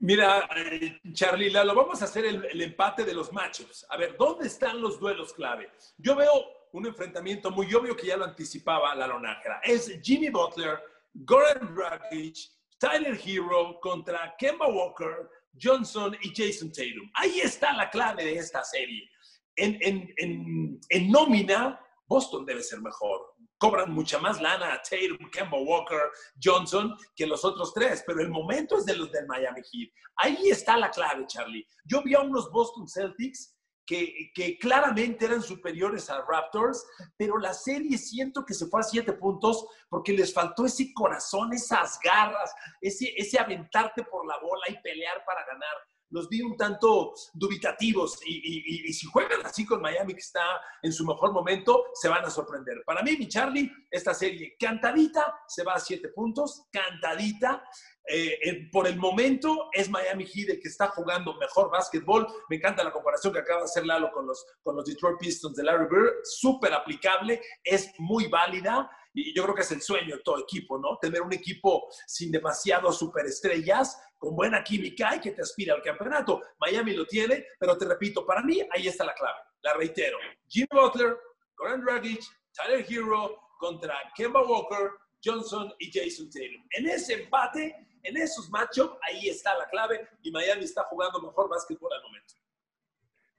Mira, 0.00 0.48
eh, 0.56 1.00
Charlie 1.12 1.50
Lalo, 1.50 1.74
vamos 1.74 2.00
a 2.00 2.04
hacer 2.04 2.24
el, 2.24 2.62
empate 2.62 3.04
de 3.04 3.14
los 3.14 3.32
matchups. 3.32 3.86
A 3.90 3.96
ver, 3.96 4.16
¿dónde 4.16 4.46
están 4.46 4.80
los 4.80 4.98
duelos 4.98 5.32
clave? 5.32 5.70
Yo 5.98 6.14
veo 6.14 6.30
un 6.72 6.86
enfrentamiento 6.86 7.50
muy 7.50 7.72
obvio 7.74 7.96
que 7.96 8.06
ya 8.06 8.16
lo 8.16 8.24
anticipaba 8.24 8.94
Lalo 8.94 9.18
Nájera. 9.18 9.60
Es 9.64 10.00
Jimmy 10.00 10.30
Butler, 10.30 10.78
Goran 11.14 11.74
Dragic, 11.74 12.36
Tyler 12.78 13.18
Hero 13.24 13.78
contra 13.80 14.34
Kemba 14.38 14.68
Walker, 14.68 15.28
Johnson 15.60 16.16
y 16.22 16.32
Jason 16.34 16.70
Tatum. 16.70 17.10
Ahí 17.14 17.40
está 17.40 17.72
la 17.72 17.90
clave 17.90 18.24
de 18.24 18.36
esta 18.36 18.62
serie. 18.62 19.08
En, 19.56 19.76
en, 19.80 20.08
en, 20.18 20.80
en 20.88 21.10
nómina, 21.10 21.80
Boston 22.06 22.46
debe 22.46 22.62
ser 22.62 22.80
mejor. 22.80 23.20
Cobran 23.58 23.92
mucha 23.92 24.20
más 24.20 24.40
lana 24.40 24.72
a 24.72 24.82
Tatum, 24.82 25.30
Kemba 25.30 25.58
Walker, 25.58 26.10
Johnson 26.40 26.96
que 27.16 27.26
los 27.26 27.44
otros 27.44 27.74
tres, 27.74 28.04
pero 28.06 28.20
el 28.20 28.28
momento 28.28 28.78
es 28.78 28.86
de 28.86 28.96
los 28.96 29.10
del 29.10 29.26
Miami 29.26 29.62
Heat. 29.72 29.90
Ahí 30.16 30.50
está 30.50 30.76
la 30.76 30.90
clave, 30.90 31.26
Charlie. 31.26 31.66
Yo 31.84 32.02
vi 32.02 32.14
a 32.14 32.20
unos 32.20 32.50
Boston 32.52 32.86
Celtics 32.88 33.57
que, 33.88 34.58
claramente 34.60 35.24
eran 35.24 35.42
superiores 35.42 36.10
a 36.10 36.22
Raptors, 36.28 36.86
pero 37.16 37.38
la 37.38 37.54
serie 37.54 37.96
siento 37.96 38.44
que 38.44 38.54
se 38.54 38.66
fue 38.66 38.80
a 38.80 38.84
siete 38.84 39.14
puntos 39.14 39.66
porque 39.88 40.12
les 40.12 40.32
faltó 40.32 40.66
ese 40.66 40.92
corazón, 40.92 41.52
esas 41.54 41.98
garras, 42.04 42.52
ese, 42.80 43.12
ese 43.16 43.38
aventarte 43.38 44.04
por 44.04 44.26
la 44.26 44.38
bola 44.40 44.64
y 44.68 44.80
pelear 44.82 45.24
para 45.24 45.44
ganar 45.46 45.74
los 46.10 46.28
vi 46.28 46.40
un 46.40 46.56
tanto 46.56 47.12
dubitativos 47.34 48.18
y, 48.24 48.92
si 48.92 49.06
juegan 49.06 49.44
así 49.44 49.66
con 49.66 49.80
Miami, 49.80 50.14
que 50.14 50.20
está 50.20 50.60
en 50.82 50.92
su 50.92 51.04
mejor 51.04 51.32
momento, 51.32 51.84
se 51.94 52.08
van 52.08 52.24
a 52.24 52.30
sorprender. 52.30 52.82
Para 52.86 53.02
mí, 53.02 53.16
mi 53.16 53.28
Charlie, 53.28 53.70
esta 53.90 54.14
serie 54.14 54.56
cantadita 54.58 55.40
se 55.46 55.64
va 55.64 55.74
a 55.74 55.80
siete 55.80 56.08
puntos, 56.08 56.66
cantadita. 56.72 57.62
Eh, 58.10 58.68
por 58.72 58.86
el 58.86 58.96
momento 58.96 59.68
es 59.72 59.90
Miami 59.90 60.24
Heat 60.24 60.50
el 60.50 60.60
que 60.60 60.68
está 60.68 60.88
jugando 60.88 61.36
mejor 61.36 61.70
básquetbol. 61.70 62.26
Me 62.48 62.56
encanta 62.56 62.82
la 62.82 62.92
comparación 62.92 63.32
que 63.32 63.40
acaba 63.40 63.60
de 63.60 63.66
hacer 63.66 63.84
Lalo 63.84 64.10
con 64.12 64.26
los, 64.26 64.46
con 64.62 64.76
los 64.76 64.84
Detroit 64.84 65.18
Pistons 65.18 65.56
de 65.56 65.64
Larry 65.64 65.86
Bird. 65.90 66.14
Súper 66.24 66.72
aplicable, 66.72 67.40
es 67.62 67.92
muy 67.98 68.26
válida 68.28 68.90
y 69.12 69.34
yo 69.34 69.42
creo 69.42 69.54
que 69.54 69.62
es 69.62 69.72
el 69.72 69.82
sueño 69.82 70.16
de 70.16 70.22
todo 70.22 70.38
equipo, 70.38 70.78
¿no? 70.78 70.96
Tener 70.98 71.22
un 71.22 71.32
equipo 71.32 71.88
sin 72.06 72.30
demasiados 72.30 72.98
superestrellas, 72.98 74.00
con 74.16 74.34
buena 74.34 74.62
química 74.62 75.16
y 75.16 75.20
que 75.20 75.32
te 75.32 75.42
aspira 75.42 75.74
al 75.74 75.82
campeonato. 75.82 76.42
Miami 76.58 76.94
lo 76.94 77.06
tiene, 77.06 77.44
pero 77.58 77.76
te 77.76 77.86
repito, 77.86 78.26
para 78.26 78.42
mí 78.42 78.60
ahí 78.72 78.88
está 78.88 79.04
la 79.04 79.14
clave. 79.14 79.38
La 79.62 79.74
reitero. 79.74 80.18
Jim 80.46 80.66
Butler, 80.70 81.16
Goran 81.56 81.84
Dragic, 81.84 82.20
Tyler 82.52 82.84
Hero 82.88 83.40
contra 83.58 83.94
Kemba 84.14 84.42
Walker, 84.42 84.90
Johnson 85.24 85.72
y 85.78 85.90
Jason 85.92 86.28
Taylor. 86.30 86.60
En 86.70 86.86
ese 86.86 87.22
empate, 87.22 87.74
en 88.02 88.16
esos 88.16 88.50
matchups, 88.50 88.96
ahí 89.02 89.28
está 89.28 89.56
la 89.58 89.68
clave 89.68 90.06
y 90.22 90.30
Miami 90.30 90.64
está 90.64 90.82
jugando 90.84 91.20
mejor 91.20 91.48
básquetbol 91.48 91.92
al 91.92 92.02
momento. 92.02 92.34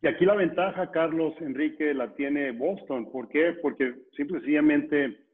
Y 0.02 0.08
aquí 0.08 0.26
la 0.26 0.36
ventaja, 0.36 0.92
Carlos 0.92 1.34
Enrique, 1.42 1.94
la 1.94 2.14
tiene 2.16 2.52
Boston. 2.52 3.12
¿Por 3.12 3.28
qué? 3.28 3.54
Porque 3.62 3.96
simple 4.16 4.40
sencillamente 4.40 5.26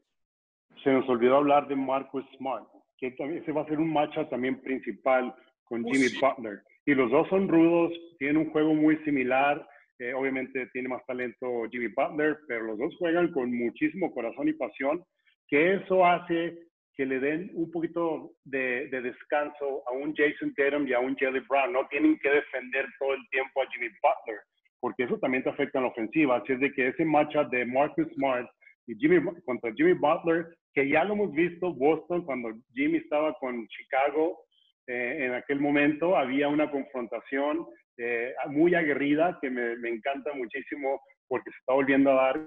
se 0.82 0.90
nos 0.90 1.08
olvidó 1.08 1.36
hablar 1.36 1.68
de 1.68 1.76
Marcus 1.76 2.24
Smart, 2.36 2.66
que 2.98 3.12
también, 3.12 3.42
ese 3.42 3.52
va 3.52 3.62
a 3.62 3.66
ser 3.66 3.78
un 3.78 3.92
matchup 3.92 4.28
también 4.28 4.60
principal 4.62 5.34
con 5.64 5.84
Jimmy 5.84 6.08
Butler. 6.20 6.62
Y 6.84 6.94
los 6.94 7.10
dos 7.10 7.28
son 7.28 7.48
rudos, 7.48 7.92
tienen 8.18 8.38
un 8.38 8.50
juego 8.50 8.74
muy 8.74 8.96
similar. 9.04 9.66
Eh, 9.98 10.12
obviamente 10.12 10.66
tiene 10.72 10.88
más 10.88 11.04
talento 11.06 11.64
Jimmy 11.70 11.88
Butler, 11.88 12.38
pero 12.48 12.64
los 12.64 12.78
dos 12.78 12.94
juegan 12.98 13.32
con 13.32 13.52
muchísimo 13.56 14.12
corazón 14.12 14.48
y 14.48 14.52
pasión, 14.52 15.04
que 15.48 15.74
eso 15.74 16.04
hace 16.04 16.66
que 16.96 17.04
le 17.04 17.20
den 17.20 17.50
un 17.52 17.70
poquito 17.70 18.32
de, 18.44 18.88
de, 18.88 19.02
descanso 19.02 19.82
a 19.86 19.92
un 19.92 20.14
Jason 20.16 20.54
Tatum 20.54 20.88
y 20.88 20.94
a 20.94 21.00
un 21.00 21.14
Jelly 21.16 21.40
Brown. 21.46 21.72
No 21.72 21.86
tienen 21.88 22.18
que 22.20 22.30
defender 22.30 22.86
todo 22.98 23.12
el 23.12 23.28
tiempo 23.30 23.62
a 23.62 23.66
Jimmy 23.70 23.88
Butler, 24.02 24.40
porque 24.80 25.04
eso 25.04 25.18
también 25.18 25.42
te 25.42 25.50
afecta 25.50 25.78
en 25.78 25.84
la 25.84 25.90
ofensiva. 25.90 26.36
Así 26.36 26.54
es 26.54 26.60
de 26.60 26.72
que 26.72 26.88
ese 26.88 27.04
matchup 27.04 27.50
de 27.50 27.66
Marcus 27.66 28.08
Smart 28.14 28.48
y 28.86 28.94
Jimmy, 28.96 29.20
contra 29.44 29.72
Jimmy 29.74 29.92
Butler, 29.92 30.46
que 30.72 30.88
ya 30.88 31.04
lo 31.04 31.14
hemos 31.14 31.32
visto, 31.32 31.74
Boston, 31.74 32.24
cuando 32.24 32.54
Jimmy 32.74 32.98
estaba 32.98 33.34
con 33.34 33.66
Chicago, 33.68 34.38
eh, 34.86 35.26
en 35.26 35.34
aquel 35.34 35.60
momento 35.60 36.16
había 36.16 36.48
una 36.48 36.70
confrontación 36.70 37.66
eh, 37.98 38.32
muy 38.48 38.74
aguerrida 38.74 39.38
que 39.42 39.50
me, 39.50 39.76
me, 39.76 39.90
encanta 39.90 40.32
muchísimo 40.34 41.00
porque 41.28 41.50
se 41.50 41.58
está 41.58 41.72
volviendo 41.72 42.12
a 42.12 42.14
dar, 42.14 42.40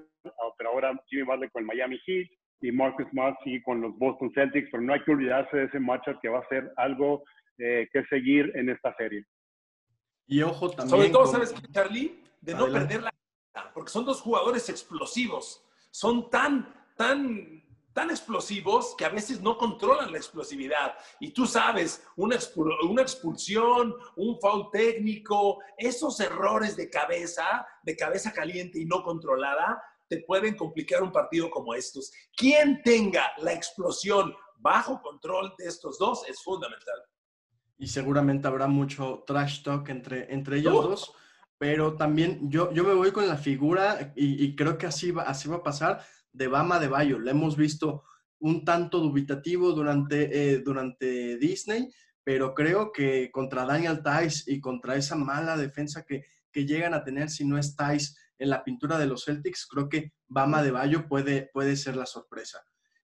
pero 0.57 0.69
ahora 0.69 0.99
Jimmy 1.07 1.23
Butler 1.23 1.51
con 1.51 1.61
el 1.61 1.67
Miami 1.67 1.99
Heat 2.05 2.29
y 2.61 2.71
Marcus 2.71 3.07
Smart 3.09 3.37
sigue 3.43 3.61
con 3.63 3.81
los 3.81 3.97
Boston 3.97 4.31
Celtics, 4.33 4.69
pero 4.71 4.83
no 4.83 4.93
hay 4.93 5.03
que 5.03 5.11
olvidarse 5.11 5.57
de 5.57 5.63
ese 5.65 5.79
matchup 5.79 6.19
que 6.21 6.29
va 6.29 6.39
a 6.39 6.47
ser 6.47 6.71
algo 6.77 7.23
eh, 7.57 7.87
que 7.91 8.03
seguir 8.05 8.51
en 8.55 8.69
esta 8.69 8.95
serie. 8.95 9.25
Y 10.27 10.41
ojo 10.41 10.69
también. 10.69 10.89
Sobre 10.89 11.09
todo, 11.09 11.25
¿sabes 11.27 11.53
qué, 11.53 11.67
Charlie? 11.71 12.23
De 12.41 12.53
no 12.53 12.71
perder 12.71 13.03
la 13.03 13.13
porque 13.73 13.91
son 13.91 14.05
dos 14.05 14.21
jugadores 14.21 14.69
explosivos 14.69 15.65
son 15.91 16.29
tan, 16.29 16.73
tan 16.95 17.59
tan 17.93 18.11
explosivos 18.11 18.95
que 18.97 19.03
a 19.03 19.09
veces 19.09 19.41
no 19.41 19.57
controlan 19.57 20.11
la 20.11 20.17
explosividad. 20.17 20.93
Y 21.19 21.31
tú 21.31 21.45
sabes, 21.45 22.07
una, 22.15 22.37
una 22.87 23.01
expulsión, 23.01 23.93
un 24.15 24.39
foul 24.39 24.69
técnico, 24.71 25.59
esos 25.77 26.19
errores 26.19 26.77
de 26.77 26.89
cabeza, 26.89 27.67
de 27.83 27.97
cabeza 27.97 28.31
caliente 28.31 28.79
y 28.79 28.85
no 28.85 29.03
controlada, 29.03 29.83
te 30.09 30.23
pueden 30.23 30.57
complicar 30.57 31.03
un 31.03 31.11
partido 31.11 31.49
como 31.49 31.73
estos. 31.73 32.11
Quien 32.35 32.81
tenga 32.83 33.31
la 33.37 33.53
explosión 33.53 34.33
bajo 34.57 35.01
control 35.01 35.53
de 35.57 35.67
estos 35.67 35.97
dos 35.97 36.27
es 36.27 36.41
fundamental. 36.41 36.99
Y 37.77 37.87
seguramente 37.87 38.47
habrá 38.47 38.67
mucho 38.67 39.23
trash 39.25 39.63
talk 39.63 39.87
entre, 39.89 40.33
entre 40.33 40.57
ellos 40.57 40.73
dos, 40.73 41.13
pero 41.57 41.95
también 41.95 42.49
yo, 42.49 42.73
yo 42.73 42.83
me 42.83 42.93
voy 42.93 43.11
con 43.11 43.27
la 43.27 43.37
figura 43.37 44.11
y, 44.15 44.55
creo 44.55 44.77
que 44.77 44.87
así 44.87 45.11
va, 45.11 45.23
así 45.23 45.47
va 45.47 45.57
a 45.57 45.63
pasar 45.63 46.03
de 46.33 46.47
Bama 46.47 46.79
de 46.79 46.89
Bayo. 46.89 47.19
Le 47.19 47.31
hemos 47.31 47.55
visto 47.55 48.03
un 48.39 48.65
tanto 48.65 48.99
dubitativo 48.99 49.71
durante, 49.71 50.53
eh, 50.53 50.59
durante 50.59 51.37
Disney, 51.37 51.89
pero 52.23 52.53
creo 52.53 52.91
que 52.91 53.31
contra 53.31 53.65
Daniel 53.65 54.01
Tice 54.03 54.51
y 54.51 54.59
contra 54.59 54.95
esa 54.95 55.15
mala 55.15 55.55
defensa 55.55 56.03
que, 56.03 56.25
que 56.51 56.65
llegan 56.65 56.93
a 56.93 57.03
tener 57.03 57.29
si 57.29 57.45
no 57.45 57.57
es 57.57 57.75
Tice 57.77 58.15
en 58.39 58.49
la 58.49 58.63
pintura 58.63 58.97
de 58.97 59.05
los 59.05 59.25
Celtics, 59.25 59.67
creo 59.67 59.89
que 59.89 60.13
Bama 60.27 60.63
de 60.63 60.71
Bayo 60.71 61.07
puede, 61.07 61.49
puede 61.53 61.75
ser 61.75 61.95
la 61.95 62.05
sorpresa. 62.05 62.59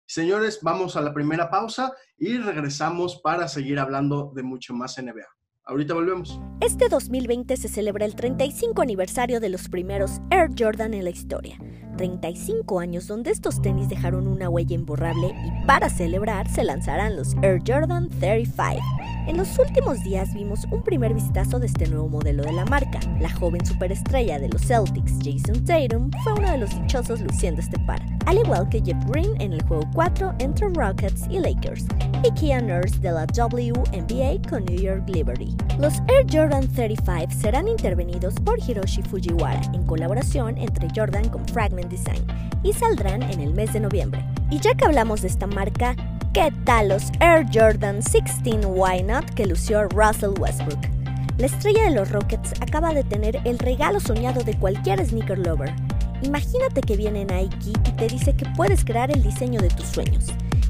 Señores, 0.08 0.60
vamos 0.62 0.96
a 0.96 1.02
la 1.02 1.14
primera 1.14 1.50
pausa 1.50 1.94
y 2.18 2.38
regresamos 2.38 3.22
para 3.24 3.48
seguir 3.48 3.80
hablando 3.80 4.32
de 4.36 4.44
mucho 4.44 4.74
más 4.74 4.98
NBA. 4.98 5.28
Ahorita 5.64 5.96
volvemos. 5.96 6.40
Este 6.62 6.90
2020 6.90 7.58
se 7.58 7.68
celebra 7.68 8.06
el 8.06 8.16
35 8.16 8.84
aniversario 8.84 9.40
de 9.40 9.50
los 9.50 9.68
primeros 9.68 10.20
Air 10.30 10.50
Jordan 10.58 10.94
en 10.94 11.06
la 11.06 11.10
historia. 11.10 11.58
35 11.96 12.80
años 12.80 13.08
donde 13.08 13.32
estos 13.32 13.62
tenis 13.62 13.90
dejaron 13.90 14.28
una 14.28 14.50
huella 14.50 14.76
imborrable 14.76 15.36
y 15.46 15.66
para 15.66 15.90
celebrar 15.90 16.50
se 16.50 16.64
lanzarán 16.64 17.16
los 17.16 17.36
Air 17.42 17.62
Jordan 17.66 18.10
35. 18.10 18.82
En 19.28 19.38
los 19.38 19.58
últimos 19.58 20.04
días 20.04 20.34
vimos 20.36 20.66
un 20.72 20.84
primer 20.84 21.14
vistazo 21.14 21.60
de 21.60 21.66
este 21.66 21.88
nuevo 21.88 22.08
modelo 22.08 22.44
de 22.44 22.52
la 22.52 22.66
marca. 22.66 23.00
La 23.20 23.30
joven 23.30 23.66
superestrella 23.66 24.38
de 24.38 24.50
los 24.50 24.62
Celtics, 24.62 25.14
Jason 25.24 25.66
Tatum, 25.66 26.12
fue 26.24 26.34
uno 26.34 26.52
de 26.52 26.60
los 26.60 26.70
dichosos 26.80 27.22
luciendo 27.22 27.60
este 27.60 27.80
par, 27.80 28.00
al 28.28 28.38
igual 28.38 28.70
que 28.70 28.84
Jeff 28.86 29.04
Green 29.08 29.40
en 29.42 29.54
el 29.54 29.64
juego 29.64 29.84
4 29.96 30.36
entre 30.40 30.70
Rockets 30.70 31.26
y 31.30 31.40
Lakers, 31.40 31.88
y 32.24 32.32
Kia 32.32 32.62
Nurse 32.62 33.00
de 33.00 33.12
la 33.12 33.26
WNBA 33.26 34.48
con 34.48 34.64
New 34.66 34.80
York 34.80 35.10
Liberty. 35.10 35.56
Los 35.80 35.96
Air 36.08 36.26
Jordan 36.32 36.68
35 36.68 37.34
serán 37.36 37.68
intervenidos 37.68 38.36
por 38.36 38.60
Hiroshi 38.60 39.02
Fujiwara 39.02 39.62
en 39.74 39.84
colaboración 39.88 40.58
entre 40.58 40.88
Jordan 40.96 41.30
con 41.30 41.46
Fragment 41.48 41.85
Design 41.90 42.26
y 42.64 42.74
saldrán 42.74 43.22
en 43.24 43.40
el 43.42 43.54
mes 43.54 43.74
de 43.74 43.80
noviembre. 43.80 44.26
Y 44.50 44.60
ya 44.60 44.74
que 44.76 44.86
hablamos 44.86 45.22
de 45.22 45.28
esta 45.28 45.48
marca, 45.48 45.96
¿qué 46.34 46.52
tal 46.64 46.90
los 46.90 47.12
Air 47.20 47.46
Jordan 47.54 48.00
16 48.02 48.66
Why 48.66 49.04
Not 49.04 49.30
que 49.32 49.46
lució 49.46 49.88
Russell 49.90 50.40
Westbrook? 50.40 50.80
La 51.38 51.48
estrella 51.48 51.84
de 51.84 51.92
los 51.92 52.12
Rockets 52.12 52.54
acaba 52.62 52.94
de 52.94 53.04
tener 53.04 53.40
el 53.44 53.60
regalo 53.60 54.00
soñado 54.00 54.44
de 54.44 54.58
cualquier 54.58 55.06
sneaker 55.06 55.38
lover. 55.38 55.74
Imagínate 56.22 56.82
que 56.82 56.96
viene 56.96 57.26
Nike 57.26 57.72
y 57.72 57.92
te 57.92 58.08
dice 58.08 58.36
que 58.36 58.46
puedes 58.56 58.86
crear 58.86 59.12
el 59.12 59.22
diseño 59.22 59.62
de 59.62 59.70
tus 59.70 59.88
sueños. 59.88 60.28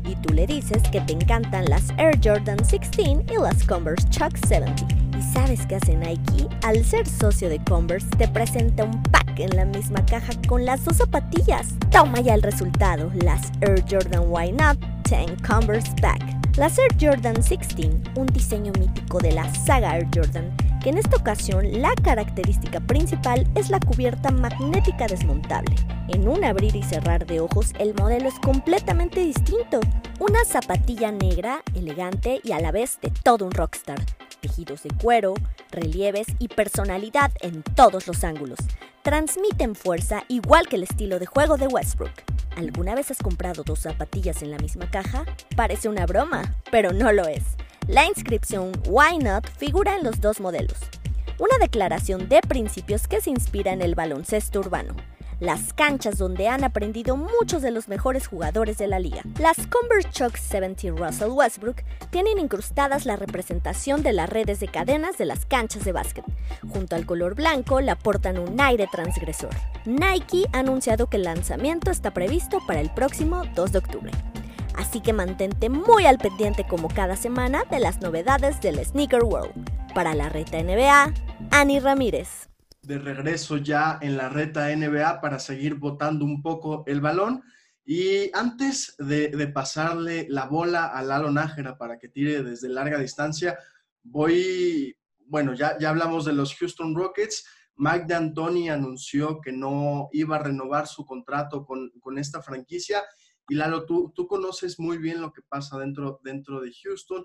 Y 0.08 0.16
tú 0.16 0.34
le 0.34 0.48
dices 0.48 0.82
que 0.92 1.02
te 1.02 1.14
encantan 1.14 1.66
las 1.66 1.92
Air 1.98 2.20
Jordan 2.24 2.58
16 2.58 3.20
y 3.32 3.42
las 3.42 3.64
Converse 3.64 4.10
Chuck 4.10 4.36
70 4.48 5.05
¿Y 5.18 5.22
sabes 5.22 5.66
qué 5.66 5.76
hace 5.76 5.96
Nike? 5.96 6.48
Al 6.64 6.84
ser 6.84 7.08
socio 7.08 7.48
de 7.48 7.64
Converse, 7.64 8.08
te 8.18 8.28
presenta 8.28 8.84
un 8.84 9.02
pack 9.04 9.40
en 9.40 9.56
la 9.56 9.64
misma 9.64 10.06
caja 10.06 10.34
con 10.48 10.66
las 10.66 10.84
dos 10.84 10.98
zapatillas. 10.98 11.70
Toma 11.90 12.20
ya 12.20 12.34
el 12.34 12.42
resultado, 12.42 13.10
las 13.16 13.52
Air 13.62 13.84
Jordan 13.90 14.26
Why 14.28 14.52
Not 14.52 14.78
10 15.10 15.42
Converse 15.48 15.92
Pack. 16.02 16.22
Las 16.58 16.78
Air 16.78 16.92
Jordan 17.00 17.36
16, 17.36 17.94
un 18.16 18.28
diseño 18.28 18.74
mítico 18.78 19.20
de 19.20 19.32
la 19.32 19.54
saga 19.56 19.96
Air 19.96 20.08
Jordan, 20.14 20.56
que 20.82 20.90
en 20.90 20.98
esta 20.98 21.16
ocasión 21.16 21.82
la 21.82 21.94
característica 22.04 22.82
principal 22.82 23.48
es 23.56 23.70
la 23.70 23.80
cubierta 23.80 24.32
magnética 24.32 25.08
desmontable. 25.08 25.76
En 26.10 26.28
un 26.28 26.44
abrir 26.44 26.76
y 26.76 26.84
cerrar 26.84 27.26
de 27.26 27.40
ojos, 27.40 27.72
el 27.80 27.94
modelo 27.94 28.28
es 28.28 28.40
completamente 28.40 29.22
distinto. 29.22 29.80
Una 30.20 30.44
zapatilla 30.46 31.12
negra, 31.12 31.62
elegante 31.74 32.42
y 32.44 32.52
a 32.52 32.60
la 32.60 32.72
vez 32.72 33.00
de 33.02 33.12
todo 33.24 33.46
un 33.46 33.52
rockstar 33.52 34.00
tejidos 34.46 34.84
de 34.84 34.92
cuero, 35.02 35.34
relieves 35.72 36.28
y 36.38 36.50
personalidad 36.50 37.32
en 37.42 37.64
todos 37.64 38.06
los 38.06 38.24
ángulos. 38.24 38.60
Transmiten 39.02 39.74
fuerza 39.74 40.24
igual 40.28 40.68
que 40.68 40.76
el 40.76 40.84
estilo 40.84 41.18
de 41.18 41.26
juego 41.26 41.58
de 41.58 41.66
Westbrook. 41.66 42.12
¿Alguna 42.56 42.94
vez 42.94 43.10
has 43.10 43.18
comprado 43.18 43.64
dos 43.64 43.80
zapatillas 43.80 44.44
en 44.44 44.52
la 44.52 44.60
misma 44.60 44.92
caja? 44.92 45.26
Parece 45.56 45.90
una 45.90 46.06
broma, 46.06 46.56
pero 46.70 46.94
no 46.94 47.12
lo 47.12 47.28
es. 47.28 47.44
La 47.88 48.06
inscripción 48.06 48.72
Why 48.88 49.18
Not 49.18 49.48
figura 49.58 49.96
en 49.96 50.04
los 50.04 50.22
dos 50.22 50.40
modelos. 50.40 50.78
Una 51.40 51.58
declaración 51.60 52.30
de 52.30 52.42
principios 52.42 53.08
que 53.08 53.22
se 53.22 53.32
inspira 53.32 53.74
en 53.74 53.82
el 53.82 53.96
baloncesto 53.96 54.60
urbano 54.60 54.96
las 55.40 55.74
canchas 55.74 56.18
donde 56.18 56.48
han 56.48 56.64
aprendido 56.64 57.18
muchos 57.18 57.62
de 57.62 57.72
los 57.72 57.88
mejores 57.88 58.28
jugadores 58.28 58.78
de 58.78 58.88
la 58.88 59.00
liga. 59.00 59.22
Las 59.40 59.68
Converse 59.68 60.10
Chuck 60.12 60.36
70 60.36 60.90
Russell 60.92 61.30
Westbrook 61.30 61.78
tienen 62.10 62.40
incrustadas 62.40 63.06
la 63.06 63.16
representación 63.16 64.04
de 64.04 64.14
las 64.14 64.30
redes 64.30 64.60
de 64.60 64.68
cadenas 64.68 65.18
de 65.18 65.26
las 65.26 65.46
canchas 65.46 65.84
de 65.86 65.92
básquet. 65.92 66.26
Junto 66.72 66.96
al 66.96 67.06
color 67.06 67.36
blanco 67.36 67.82
le 67.82 67.92
aportan 67.92 68.38
un 68.38 68.60
aire 68.60 68.88
transgresor. 68.92 69.54
Nike 69.86 70.46
ha 70.54 70.60
anunciado 70.60 71.08
que 71.08 71.18
el 71.18 71.24
lanzamiento 71.24 71.92
está 71.92 72.12
previsto 72.12 72.60
para 72.66 72.82
el 72.82 72.90
próximo 72.90 73.44
2 73.56 73.72
de 73.72 73.78
octubre. 73.78 74.12
Así 74.76 75.00
que 75.00 75.14
mantente 75.14 75.70
muy 75.70 76.06
al 76.06 76.18
pendiente 76.18 76.66
como 76.68 76.90
cada 76.90 77.16
semana 77.16 77.64
de 77.70 77.80
las 77.80 78.02
novedades 78.02 78.60
del 78.62 78.84
Sneaker 78.84 79.24
World. 79.24 79.54
Para 79.94 80.14
la 80.14 80.28
reta 80.28 80.62
NBA, 80.62 81.14
Ani 81.52 81.80
Ramírez 81.80 82.50
de 82.88 82.98
regreso 83.00 83.58
ya 83.58 83.98
en 84.02 84.18
la 84.18 84.30
reta 84.30 84.76
NBA 84.76 85.22
para 85.22 85.40
seguir 85.40 85.76
botando 85.76 86.26
un 86.26 86.42
poco 86.42 86.84
el 86.88 87.02
balón. 87.02 87.44
Y 87.86 88.32
antes 88.34 88.96
de, 88.98 89.30
pasarle 89.54 90.26
la 90.30 90.46
bola 90.46 90.88
a 90.88 91.04
Lalo 91.04 91.32
Nájera 91.32 91.78
para 91.78 92.00
que 92.00 92.10
tire 92.10 92.44
desde 92.44 92.70
larga 92.70 92.98
distancia, 92.98 93.60
voy, 94.02 94.98
bueno, 95.28 95.54
ya, 95.54 95.78
ya 95.80 95.90
hablamos 95.90 96.26
de 96.26 96.34
los 96.34 96.56
Houston 96.56 96.96
Rockets. 96.96 97.46
Mike 97.78 98.06
D'Antoni 98.08 98.70
anunció 98.70 99.40
que 99.42 99.52
no 99.52 100.10
iba 100.14 100.38
a 100.38 100.44
renovar 100.44 100.88
su 100.88 101.06
contrato 101.06 101.66
con, 101.66 102.18
esta 102.18 102.42
franquicia. 102.42 103.04
Y 103.48 103.56
Lalo, 103.56 103.86
tú, 103.86 104.12
tú 104.16 104.26
conoces 104.28 104.80
muy 104.80 104.98
bien 104.98 105.22
lo 105.22 105.32
que 105.32 105.42
pasa 105.44 105.78
dentro, 105.78 106.20
dentro 106.24 106.62
de 106.62 106.74
Houston, 106.84 107.24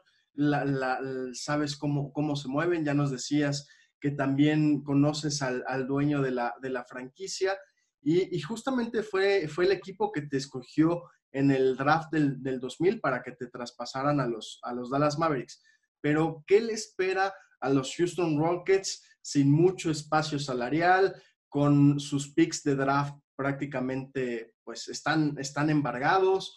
sabes 1.33 1.77
cómo, 1.77 2.13
cómo 2.13 2.37
se 2.37 2.49
mueven, 2.49 2.85
ya 2.85 2.95
nos 2.95 3.11
decías 3.11 3.67
que 4.01 4.11
también 4.11 4.83
conoces 4.83 5.43
al, 5.43 5.87
dueño 5.87 6.23
de 6.23 6.31
la, 6.31 6.55
de 6.61 6.71
la 6.71 6.85
franquicia. 6.85 7.57
Y, 8.03 8.41
justamente 8.41 9.03
fue, 9.03 9.47
fue 9.47 9.67
el 9.67 9.73
equipo 9.73 10.11
que 10.11 10.23
te 10.23 10.39
escogió 10.39 11.03
en 11.33 11.51
el 11.51 11.77
draft 11.77 12.11
del, 12.11 12.43
del 12.43 12.59
2000 12.59 13.01
para 13.01 13.23
que 13.23 13.33
te 13.33 13.49
traspasaran 13.49 14.21
a 14.21 14.27
los, 14.27 14.59
a 14.63 14.73
los 14.73 14.91
Dallas 14.91 15.19
Mavericks. 15.19 15.63
Pero, 16.01 16.43
¿qué 16.47 16.61
le 16.61 16.73
espera 16.73 17.33
a 17.61 17.69
los 17.69 17.95
Houston 17.95 18.39
Rockets 18.39 19.07
sin 19.21 19.53
mucho 19.53 19.91
espacio 19.91 20.39
salarial, 20.39 21.15
con 21.49 22.01
sus 22.01 22.33
picks 22.33 22.63
de 22.63 22.77
draft 22.77 23.15
prácticamente, 23.37 24.55
pues 24.65 24.89
están, 24.89 25.37
están 25.39 25.69
embargados? 25.69 26.57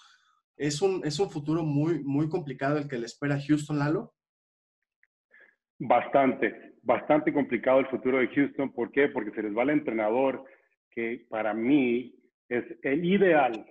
Es 0.56 0.82
un, 0.82 1.01
es 1.06 1.19
un 1.19 1.29
futuro 1.29 1.63
muy, 1.63 2.03
muy 2.03 2.29
complicado 2.29 2.77
el 2.77 2.88
que 2.88 2.99
le 2.99 3.08
espera 3.08 3.36
a 3.36 3.41
Houston, 3.41 3.79
Lalo. 3.79 4.13
Bastante, 5.79 6.72
bastante 6.84 7.34
complicado 7.34 7.80
el 7.80 7.88
futuro 7.88 8.19
de 8.19 8.28
Houston. 8.28 8.72
¿Por 8.74 8.91
qué? 8.91 9.08
Porque 9.08 9.32
se 9.32 9.41
les 9.41 9.56
va 9.56 9.63
el 9.63 9.72
entrenador 9.72 10.43
que 10.91 11.26
para 11.30 11.54
mí 11.54 12.13
es 12.50 12.65
el 12.84 13.04
ideal 13.04 13.65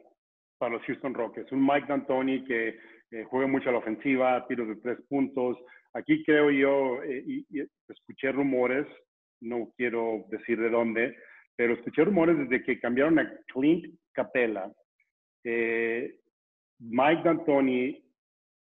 para 0.58 0.74
los 0.74 0.82
Houston 0.84 1.14
Rockets. 1.14 1.52
Un 1.52 1.64
Mike 1.64 1.86
D'Antoni 1.86 2.44
que 2.44 2.78
eh, 3.10 3.24
juega 3.24 3.46
mucho 3.46 3.68
a 3.68 3.72
la 3.72 3.78
ofensiva, 3.78 4.46
tiros 4.48 4.68
de 4.68 4.76
tres 4.76 4.98
puntos. 5.08 5.58
Aquí 5.92 6.24
creo 6.24 6.50
yo, 6.50 7.02
eh, 7.02 7.22
y, 7.26 7.46
escuché 7.88 8.32
rumores, 8.32 8.86
no 9.40 9.72
quiero 9.76 10.24
decir 10.30 10.58
de 10.58 10.70
dónde, 10.70 11.16
pero 11.54 11.74
escuché 11.74 12.04
rumores 12.04 12.38
desde 12.38 12.64
que 12.64 12.80
cambiaron 12.80 13.18
a 13.18 13.30
Clint 13.52 13.94
Capella. 14.12 14.72
Eh, 15.44 16.16
Mike 16.78 17.22
D'Antoni 17.22 18.02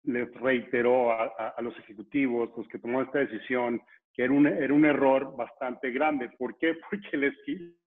les 0.04 0.34
reiteró 0.36 1.12
a, 1.12 1.56
los 1.62 1.78
ejecutivos, 1.80 2.50
los 2.56 2.68
que 2.70 2.80
tomó 2.80 3.02
esta 3.02 3.20
decisión, 3.20 3.82
que 4.18 4.24
era 4.24 4.34
un, 4.34 4.48
era 4.48 4.74
un 4.74 4.84
error 4.84 5.38
bastante 5.38 5.92
grande. 5.92 6.30
¿Por 6.38 6.58
qué? 6.58 6.74
Porque 6.90 7.16
les, 7.16 7.34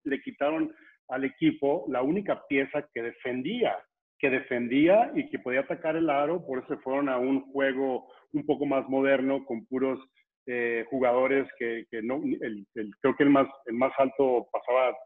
le 0.04 0.22
quitaron 0.22 0.72
al 1.08 1.24
equipo 1.24 1.84
la 1.88 2.02
única 2.02 2.46
pieza 2.48 2.88
que 2.94 3.02
defendía, 3.02 3.76
que 4.18 4.30
defendía 4.30 5.10
y 5.14 5.28
que 5.28 5.40
podía 5.40 5.60
atacar 5.60 5.96
el 5.96 6.08
aro, 6.08 6.46
por 6.46 6.62
eso 6.62 6.78
fueron 6.78 7.08
a 7.08 7.18
un 7.18 7.40
juego 7.52 8.06
un 8.32 8.46
poco 8.46 8.64
más 8.64 8.88
moderno, 8.88 9.44
con 9.44 9.66
puros 9.66 9.98
eh, 10.46 10.84
jugadores 10.88 11.48
que, 11.58 11.84
que 11.90 12.00
no, 12.00 12.22
el, 12.22 12.66
creo 13.00 13.16
que 13.16 13.24
el 13.24 13.30
más, 13.30 13.48
el 13.66 13.74
más 13.74 13.92
alto 13.98 14.46
pasaba, 14.52 14.96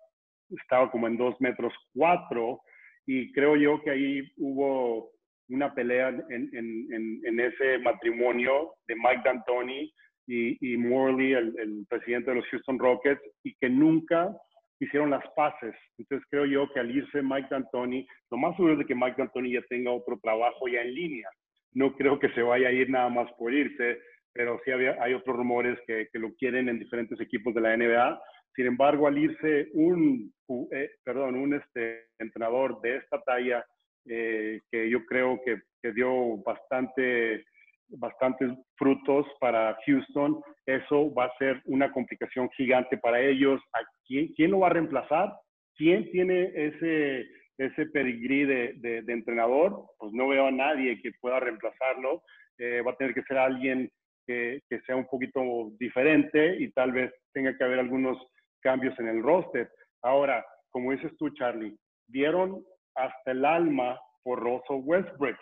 estaba 0.50 0.90
como 0.90 1.06
en 1.06 1.16
dos 1.16 1.40
metros 1.40 1.72
cuatro, 1.94 2.60
y 3.06 3.32
creo 3.32 3.56
yo 3.56 3.80
que 3.82 3.90
ahí 3.90 4.32
hubo 4.36 5.10
una 5.48 5.74
pelea 5.74 6.08
en, 6.08 6.50
en, 6.52 7.20
en, 7.24 7.40
ese 7.40 7.78
matrimonio 7.78 8.74
de 8.86 8.94
Mike 8.96 9.22
D'Antoni 9.24 9.92
y, 10.26 10.74
y 10.74 10.76
Morley, 10.76 11.32
el, 11.32 11.54
el, 11.58 11.86
presidente 11.88 12.30
de 12.30 12.36
los 12.36 12.46
Houston 12.46 12.78
Rockets, 12.78 13.22
y 13.42 13.54
que 13.54 13.68
nunca 13.68 14.34
hicieron 14.80 15.10
las 15.10 15.24
paces. 15.34 15.74
Entonces 15.98 16.26
creo 16.30 16.46
yo 16.46 16.72
que 16.72 16.80
al 16.80 16.90
irse 16.90 17.22
Mike 17.22 17.48
D'Antoni, 17.50 18.06
lo 18.30 18.36
más 18.38 18.56
seguro 18.56 18.74
es 18.74 18.78
de 18.80 18.86
que 18.86 18.94
Mike 18.94 19.16
D'Antoni 19.18 19.52
ya 19.52 19.62
tenga 19.62 19.90
otro 19.90 20.18
trabajo 20.22 20.68
ya 20.68 20.82
en 20.82 20.94
línea. 20.94 21.28
No 21.72 21.94
creo 21.94 22.18
que 22.18 22.30
se 22.30 22.42
vaya 22.42 22.68
a 22.68 22.72
ir 22.72 22.88
nada 22.90 23.08
más 23.08 23.30
por 23.38 23.52
irse, 23.52 23.98
pero 24.32 24.60
sí 24.64 24.70
había, 24.70 24.96
hay 25.00 25.14
otros 25.14 25.36
rumores 25.36 25.78
que, 25.86 26.08
que, 26.12 26.18
lo 26.18 26.34
quieren 26.34 26.68
en 26.68 26.78
diferentes 26.78 27.20
equipos 27.20 27.54
de 27.54 27.60
la 27.60 27.76
NBA. 27.76 28.20
Sin 28.54 28.66
embargo, 28.66 29.06
al 29.06 29.18
irse 29.18 29.68
un, 29.72 30.32
eh, 30.72 30.90
perdón, 31.04 31.36
un 31.36 31.54
este, 31.54 32.06
entrenador 32.18 32.80
de 32.80 32.96
esta 32.96 33.20
talla, 33.22 33.64
eh, 34.06 34.60
que 34.70 34.90
yo 34.90 35.04
creo 35.06 35.40
que, 35.44 35.62
que 35.82 35.92
dio 35.92 36.36
bastante 36.38 37.44
bastantes 37.88 38.50
frutos 38.76 39.26
para 39.40 39.76
Houston, 39.86 40.40
eso 40.66 41.12
va 41.14 41.26
a 41.26 41.38
ser 41.38 41.60
una 41.66 41.92
complicación 41.92 42.48
gigante 42.50 42.98
para 42.98 43.20
ellos. 43.20 43.60
¿A 43.72 43.80
quién, 44.06 44.28
quién 44.34 44.50
lo 44.50 44.60
va 44.60 44.68
a 44.68 44.72
reemplazar? 44.72 45.32
¿Quién 45.76 46.10
tiene 46.10 46.50
ese, 46.54 47.26
ese 47.58 47.86
pedigrí 47.86 48.44
de, 48.44 48.74
de, 49.04 49.12
entrenador? 49.12 49.84
Pues 49.98 50.12
no 50.12 50.28
veo 50.28 50.46
a 50.46 50.52
nadie 50.52 51.00
que 51.02 51.12
pueda 51.20 51.40
reemplazarlo. 51.40 52.22
Eh, 52.58 52.80
va 52.82 52.92
a 52.92 52.96
tener 52.96 53.14
que 53.14 53.22
ser 53.24 53.38
alguien 53.38 53.90
que, 54.26 54.60
que, 54.68 54.80
sea 54.82 54.96
un 54.96 55.06
poquito 55.06 55.40
diferente 55.78 56.56
y 56.58 56.70
tal 56.72 56.92
vez 56.92 57.12
tenga 57.32 57.56
que 57.56 57.64
haber 57.64 57.80
algunos 57.80 58.16
cambios 58.60 58.98
en 58.98 59.08
el 59.08 59.22
roster. 59.22 59.68
Ahora, 60.02 60.44
como 60.70 60.92
dices 60.92 61.12
tú, 61.18 61.30
Charlie, 61.30 61.76
dieron 62.06 62.64
hasta 62.94 63.32
el 63.32 63.44
alma 63.44 63.98
por 64.22 64.40
Russell 64.40 64.82
Westbrook 64.84 65.36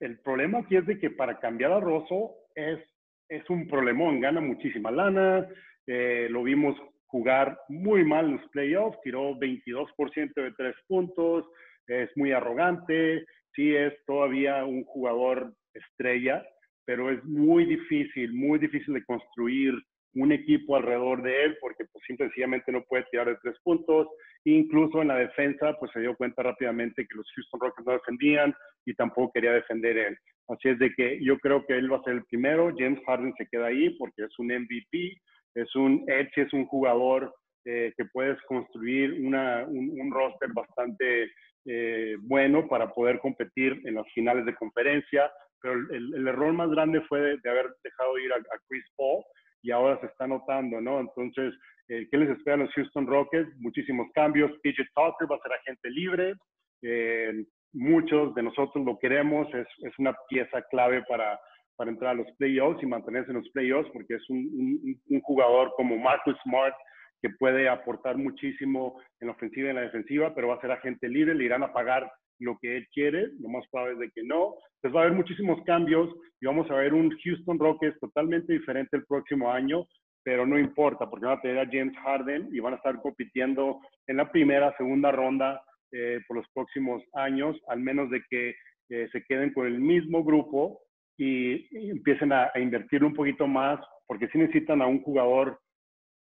el 0.00 0.18
problema 0.20 0.58
aquí 0.58 0.76
es 0.76 0.86
de 0.86 0.98
que 0.98 1.10
para 1.10 1.38
cambiar 1.38 1.72
a 1.72 1.80
Rosso 1.80 2.34
es, 2.54 2.80
es 3.28 3.48
un 3.50 3.66
problemón, 3.68 4.20
gana 4.20 4.40
muchísima 4.40 4.90
lana, 4.90 5.46
eh, 5.86 6.28
lo 6.30 6.42
vimos 6.42 6.76
jugar 7.06 7.58
muy 7.68 8.04
mal 8.04 8.26
en 8.26 8.36
los 8.36 8.48
playoffs, 8.50 9.00
tiró 9.02 9.34
22% 9.36 10.34
de 10.34 10.52
tres 10.52 10.74
puntos, 10.86 11.46
es 11.86 12.10
muy 12.16 12.32
arrogante, 12.32 13.24
sí 13.54 13.74
es 13.74 13.94
todavía 14.06 14.64
un 14.64 14.84
jugador 14.84 15.54
estrella, 15.72 16.44
pero 16.84 17.10
es 17.10 17.22
muy 17.24 17.64
difícil, 17.64 18.32
muy 18.32 18.58
difícil 18.58 18.94
de 18.94 19.04
construir 19.04 19.74
un 20.16 20.32
equipo 20.32 20.76
alrededor 20.76 21.22
de 21.22 21.44
él 21.44 21.58
porque 21.60 21.84
pues 21.92 22.04
sencillamente 22.16 22.72
no 22.72 22.82
puede 22.84 23.04
tirar 23.10 23.28
de 23.28 23.36
tres 23.42 23.56
puntos. 23.62 24.08
Incluso 24.44 25.02
en 25.02 25.08
la 25.08 25.16
defensa 25.16 25.76
pues 25.78 25.90
se 25.92 26.00
dio 26.00 26.16
cuenta 26.16 26.42
rápidamente 26.42 27.06
que 27.06 27.16
los 27.16 27.30
Houston 27.34 27.60
Rockets 27.60 27.86
no 27.86 27.92
defendían 27.92 28.54
y 28.84 28.94
tampoco 28.94 29.32
quería 29.32 29.52
defender 29.52 29.96
él. 29.98 30.16
Así 30.48 30.68
es 30.68 30.78
de 30.78 30.92
que 30.94 31.22
yo 31.22 31.38
creo 31.38 31.66
que 31.66 31.76
él 31.76 31.92
va 31.92 31.98
a 31.98 32.02
ser 32.02 32.14
el 32.14 32.24
primero. 32.24 32.72
James 32.76 33.00
Harden 33.06 33.34
se 33.36 33.46
queda 33.46 33.66
ahí 33.66 33.90
porque 33.98 34.24
es 34.24 34.38
un 34.38 34.46
MVP, 34.46 35.20
es 35.54 35.74
un 35.74 36.04
Edge, 36.08 36.42
es 36.42 36.52
un 36.52 36.66
jugador 36.66 37.34
eh, 37.64 37.92
que 37.96 38.04
puedes 38.06 38.40
construir 38.42 39.20
una, 39.26 39.64
un, 39.66 40.10
roster 40.12 40.50
bastante 40.52 41.30
eh, 41.66 42.16
bueno 42.20 42.68
para 42.68 42.92
poder 42.92 43.18
competir 43.18 43.80
en 43.84 43.94
las 43.94 44.06
finales 44.12 44.46
de 44.46 44.54
conferencia. 44.54 45.30
Pero 45.60 45.74
el, 45.74 46.14
el 46.14 46.28
error 46.28 46.52
más 46.52 46.70
grande 46.70 47.00
fue 47.02 47.20
de, 47.20 47.50
haber 47.50 47.66
dejado 47.82 48.18
ir 48.18 48.32
a, 48.32 48.36
a 48.36 48.60
Chris 48.68 48.84
Paul 48.96 49.24
y 49.66 49.72
ahora 49.72 49.98
se 50.00 50.06
está 50.06 50.28
notando, 50.28 50.80
¿no? 50.80 51.00
Entonces, 51.00 51.52
eh, 51.88 52.06
¿qué 52.08 52.18
les 52.18 52.30
espera 52.30 52.54
a 52.54 52.58
los 52.60 52.72
Houston 52.74 53.04
Rockets? 53.04 53.50
Muchísimos 53.58 54.06
cambios. 54.14 54.52
PJ 54.62 54.84
Tucker 54.94 55.30
va 55.30 55.34
a 55.34 55.40
ser 55.40 55.52
agente 55.54 55.90
libre. 55.90 56.34
Eh, 56.82 57.44
muchos 57.72 58.32
de 58.36 58.44
nosotros 58.44 58.84
lo 58.84 58.96
queremos. 58.96 59.52
Es, 59.52 59.66
una 59.98 60.16
pieza 60.28 60.62
clave 60.70 61.02
para, 61.08 61.40
entrar 61.80 62.12
a 62.12 62.14
los 62.14 62.30
playoffs 62.38 62.80
y 62.80 62.86
mantenerse 62.86 63.32
en 63.32 63.38
los 63.38 63.48
playoffs 63.50 63.90
porque 63.92 64.14
es 64.14 64.30
un, 64.30 64.96
un, 65.10 65.20
jugador 65.22 65.72
como 65.76 65.98
Marcus 65.98 66.36
Smart 66.44 66.74
que 67.20 67.30
puede 67.30 67.68
aportar 67.68 68.16
muchísimo 68.16 69.00
en 69.20 69.26
la 69.26 69.34
ofensiva 69.34 69.66
y 69.66 69.70
en 69.70 69.76
la 69.76 69.82
defensiva, 69.82 70.32
pero 70.32 70.48
va 70.48 70.54
a 70.54 70.60
ser 70.60 70.70
agente 70.70 71.08
libre. 71.08 71.34
Le 71.34 71.44
irán 71.44 71.64
a 71.64 71.72
pagar 71.72 72.08
lo 72.38 72.58
que 72.60 72.76
él 72.76 72.86
quiere, 72.92 73.28
lo 73.40 73.48
más 73.48 73.64
probable 73.70 73.94
es 73.94 74.00
de 74.00 74.10
que 74.10 74.22
no. 74.24 74.54
Entonces 74.76 74.96
va 74.96 75.00
a 75.00 75.04
haber 75.04 75.16
muchísimos 75.16 75.62
cambios 75.64 76.14
y 76.40 76.46
vamos 76.46 76.70
a 76.70 76.76
ver 76.76 76.94
un 76.94 77.10
Houston 77.24 77.58
Rockets 77.58 77.98
totalmente 78.00 78.52
diferente 78.52 78.96
el 78.96 79.06
próximo 79.06 79.50
año, 79.50 79.86
pero 80.22 80.46
no 80.46 80.58
importa 80.58 81.08
porque 81.08 81.26
van 81.26 81.38
a 81.38 81.40
tener 81.40 81.58
a 81.58 81.70
James 81.70 81.96
Harden 81.98 82.48
y 82.52 82.60
van 82.60 82.74
a 82.74 82.76
estar 82.76 83.00
compitiendo 83.00 83.80
en 84.06 84.16
la 84.16 84.30
primera, 84.30 84.74
segunda 84.76 85.12
ronda 85.12 85.62
eh, 85.92 86.20
por 86.26 86.38
los 86.38 86.46
próximos 86.52 87.02
años, 87.14 87.56
al 87.68 87.80
menos 87.80 88.10
de 88.10 88.22
que 88.28 88.54
eh, 88.88 89.08
se 89.12 89.22
queden 89.24 89.52
con 89.52 89.66
el 89.66 89.78
mismo 89.78 90.24
grupo 90.24 90.80
y, 91.16 91.90
empiecen 91.90 92.32
a, 92.32 92.50
invertir 92.56 93.04
un 93.04 93.14
poquito 93.14 93.46
más, 93.46 93.80
porque 94.06 94.28
sí 94.28 94.38
necesitan 94.38 94.82
a 94.82 94.86
un 94.86 95.02
jugador 95.02 95.60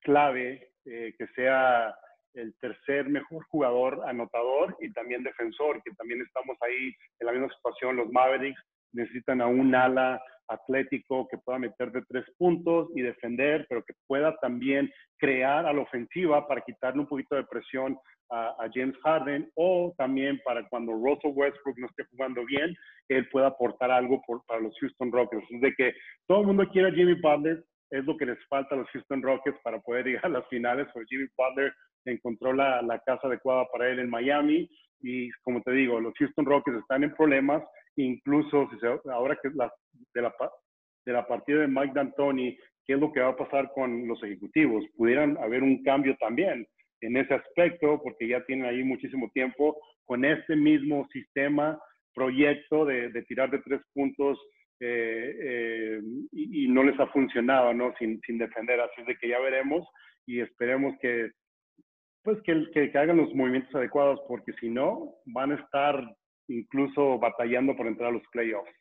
clave 0.01 0.71
eh, 0.85 1.13
que 1.17 1.27
sea 1.35 1.93
el 2.33 2.53
tercer 2.59 3.09
mejor 3.09 3.43
jugador 3.49 4.01
anotador 4.07 4.75
y 4.79 4.91
también 4.93 5.23
defensor, 5.23 5.81
que 5.83 5.91
también 5.95 6.21
estamos 6.21 6.57
ahí 6.61 6.93
en 7.19 7.27
la 7.27 7.31
misma 7.33 7.49
situación. 7.55 7.95
Los 7.95 8.09
Mavericks 8.11 8.61
necesitan 8.93 9.41
a 9.41 9.47
un 9.47 9.73
ala 9.75 10.21
atlético 10.47 11.27
que 11.27 11.37
pueda 11.37 11.59
meter 11.59 11.91
de 11.91 12.01
tres 12.07 12.25
puntos 12.37 12.89
y 12.95 13.01
defender, 13.01 13.65
pero 13.69 13.83
que 13.83 13.93
pueda 14.07 14.35
también 14.37 14.91
crear 15.17 15.65
a 15.65 15.73
la 15.73 15.81
ofensiva 15.81 16.47
para 16.47 16.61
quitarle 16.61 17.01
un 17.01 17.07
poquito 17.07 17.35
de 17.35 17.43
presión 17.43 17.97
a, 18.31 18.55
James 18.73 18.95
Harden 19.03 19.49
o 19.55 19.93
también 19.97 20.39
para 20.43 20.67
cuando 20.69 20.93
Russell 20.93 21.33
Westbrook 21.33 21.77
no 21.77 21.87
esté 21.87 22.03
jugando 22.11 22.45
bien, 22.45 22.75
él 23.09 23.27
pueda 23.29 23.47
aportar 23.47 23.91
algo 23.91 24.21
para 24.47 24.61
los 24.61 24.77
Houston 24.79 25.11
Rockets. 25.11 25.45
Es 25.49 25.61
de 25.61 25.73
que 25.73 25.93
todo 26.27 26.41
el 26.41 26.47
mundo 26.47 26.67
quiere 26.69 26.89
a 26.89 26.91
Jimmy 26.91 27.15
Butler, 27.15 27.63
es 27.91 28.05
lo 28.05 28.15
que 28.17 28.27
les 28.27 28.37
falta 28.47 28.75
a 28.75 28.77
los 28.77 28.89
Houston 28.91 29.23
Rockets 29.23 29.59
para 29.63 29.79
poder 29.79 30.05
llegar 30.07 30.25
a 30.25 30.29
las 30.29 30.47
finales, 30.47 30.87
pero 30.93 31.05
Jimmy 31.07 31.27
Butler 31.35 31.73
encontró 32.05 32.53
la, 32.53 32.81
la 32.81 32.99
casa 32.99 33.27
adecuada 33.27 33.65
para 33.71 33.89
él 33.89 33.99
en 33.99 34.09
Miami 34.09 34.69
y 35.01 35.29
como 35.43 35.61
te 35.61 35.71
digo, 35.71 35.99
los 35.99 36.13
Houston 36.17 36.45
Rockets 36.45 36.77
están 36.77 37.03
en 37.03 37.13
problemas, 37.13 37.63
incluso 37.95 38.69
si 38.71 38.79
se, 38.79 38.87
ahora 39.11 39.37
que 39.41 39.49
la, 39.53 39.71
de, 40.13 40.21
la, 40.21 40.33
de 41.05 41.13
la 41.13 41.27
partida 41.27 41.61
de 41.61 41.67
Mike 41.67 41.93
D'Antoni, 41.93 42.57
¿qué 42.85 42.93
es 42.93 42.99
lo 42.99 43.11
que 43.11 43.21
va 43.21 43.29
a 43.29 43.37
pasar 43.37 43.71
con 43.73 44.07
los 44.07 44.21
ejecutivos? 44.23 44.83
Pudieran 44.95 45.37
haber 45.37 45.63
un 45.63 45.83
cambio 45.83 46.15
también 46.19 46.67
en 47.01 47.17
ese 47.17 47.33
aspecto, 47.33 48.01
porque 48.03 48.27
ya 48.27 48.43
tienen 48.45 48.65
ahí 48.65 48.83
muchísimo 48.83 49.29
tiempo 49.33 49.77
con 50.05 50.25
este 50.25 50.55
mismo 50.55 51.07
sistema, 51.13 51.79
proyecto 52.13 52.85
de, 52.85 53.09
de 53.09 53.21
tirar 53.23 53.49
de 53.51 53.59
tres 53.59 53.81
puntos 53.93 54.37
eh, 54.81 55.35
eh, 55.41 56.01
y, 56.31 56.65
y, 56.65 56.67
no 56.67 56.83
les 56.83 56.99
ha 56.99 57.07
funcionado, 57.07 57.73
¿no? 57.73 57.93
Sin, 57.97 58.19
sin 58.21 58.37
defender. 58.37 58.79
Así 58.79 59.01
es 59.01 59.07
de 59.07 59.15
que 59.17 59.29
ya 59.29 59.39
veremos 59.39 59.87
y 60.25 60.39
esperemos 60.39 60.95
que 61.01 61.29
pues 62.23 62.41
que, 62.43 62.69
que, 62.73 62.97
hagan 62.97 63.17
los 63.17 63.33
movimientos 63.33 63.73
adecuados, 63.75 64.19
porque 64.27 64.53
si 64.59 64.69
no, 64.69 65.15
van 65.25 65.51
a 65.51 65.55
estar 65.55 66.15
incluso 66.47 67.19
batallando 67.19 67.75
por 67.75 67.87
entrar 67.87 68.09
a 68.09 68.13
los 68.13 68.23
playoffs. 68.31 68.71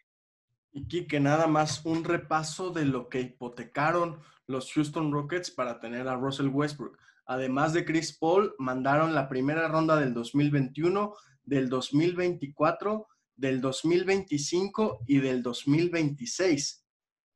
Y 0.72 1.06
que 1.06 1.20
nada 1.20 1.46
más 1.46 1.84
un 1.84 2.04
repaso 2.04 2.70
de 2.70 2.84
lo 2.84 3.08
que 3.08 3.20
hipotecaron 3.20 4.20
los 4.46 4.72
Houston 4.72 5.12
Rockets 5.12 5.50
para 5.50 5.80
tener 5.80 6.08
a 6.08 6.16
Russell 6.16 6.48
Westbrook. 6.48 6.98
Además 7.26 7.72
de 7.74 7.84
Chris 7.84 8.16
Paul, 8.18 8.54
mandaron 8.58 9.14
la 9.14 9.28
primera 9.28 9.68
ronda 9.68 9.96
del 9.96 10.14
2021, 10.14 11.14
del 11.44 11.68
2024, 11.68 13.06
del 13.36 13.60
2025 13.60 15.00
y 15.06 15.18
del 15.18 15.42
2026. 15.42 16.86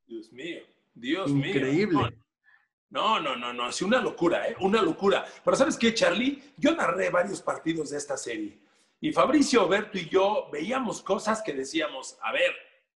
Dios 0.07 0.33
mío, 0.33 0.61
Dios 0.93 1.31
mío. 1.31 1.47
Increíble. 1.47 2.22
No, 2.93 3.19
no, 3.19 3.35
no, 3.35 3.51
no, 3.51 3.69
es 3.69 3.81
una 3.81 3.99
locura, 3.99 4.47
¿eh? 4.47 4.55
Una 4.59 4.79
locura. 4.79 5.25
Pero 5.43 5.57
¿sabes 5.57 5.77
qué, 5.77 5.95
Charlie? 5.95 6.53
Yo 6.57 6.75
narré 6.75 7.09
varios 7.09 7.41
partidos 7.41 7.89
de 7.89 7.97
esta 7.97 8.15
serie. 8.15 8.61
Y 9.01 9.11
Fabricio, 9.11 9.67
Berto 9.67 9.97
y 9.97 10.07
yo 10.07 10.47
veíamos 10.51 11.01
cosas 11.01 11.41
que 11.41 11.53
decíamos, 11.53 12.19
a 12.21 12.31
ver, 12.31 12.51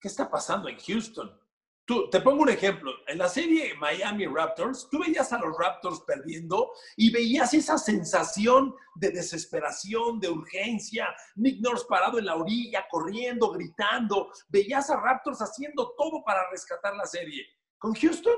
¿qué 0.01 0.07
está 0.07 0.31
pasando 0.31 0.67
en 0.67 0.79
Houston? 0.79 1.39
Tú, 1.85 2.09
te 2.09 2.21
pongo 2.21 2.41
un 2.41 2.49
ejemplo. 2.49 2.91
En 3.05 3.19
la 3.19 3.29
serie 3.29 3.75
Miami 3.75 4.25
Raptors, 4.25 4.89
tú 4.89 4.97
veías 4.97 5.31
a 5.31 5.37
los 5.37 5.55
Raptors 5.55 6.01
perdiendo 6.07 6.71
y 6.97 7.11
veías 7.11 7.53
esa 7.53 7.77
sensación 7.77 8.73
de 8.95 9.11
desesperación, 9.11 10.19
de 10.19 10.29
urgencia. 10.29 11.15
Nick 11.35 11.61
Nurse 11.61 11.85
parado 11.87 12.17
en 12.17 12.25
la 12.25 12.35
orilla, 12.35 12.87
corriendo, 12.89 13.51
gritando. 13.51 14.31
Veías 14.47 14.89
a 14.89 14.99
Raptors 14.99 15.39
haciendo 15.43 15.93
todo 15.95 16.23
para 16.23 16.49
rescatar 16.49 16.95
la 16.95 17.05
serie. 17.05 17.45
Con 17.77 17.93
Houston, 17.93 18.37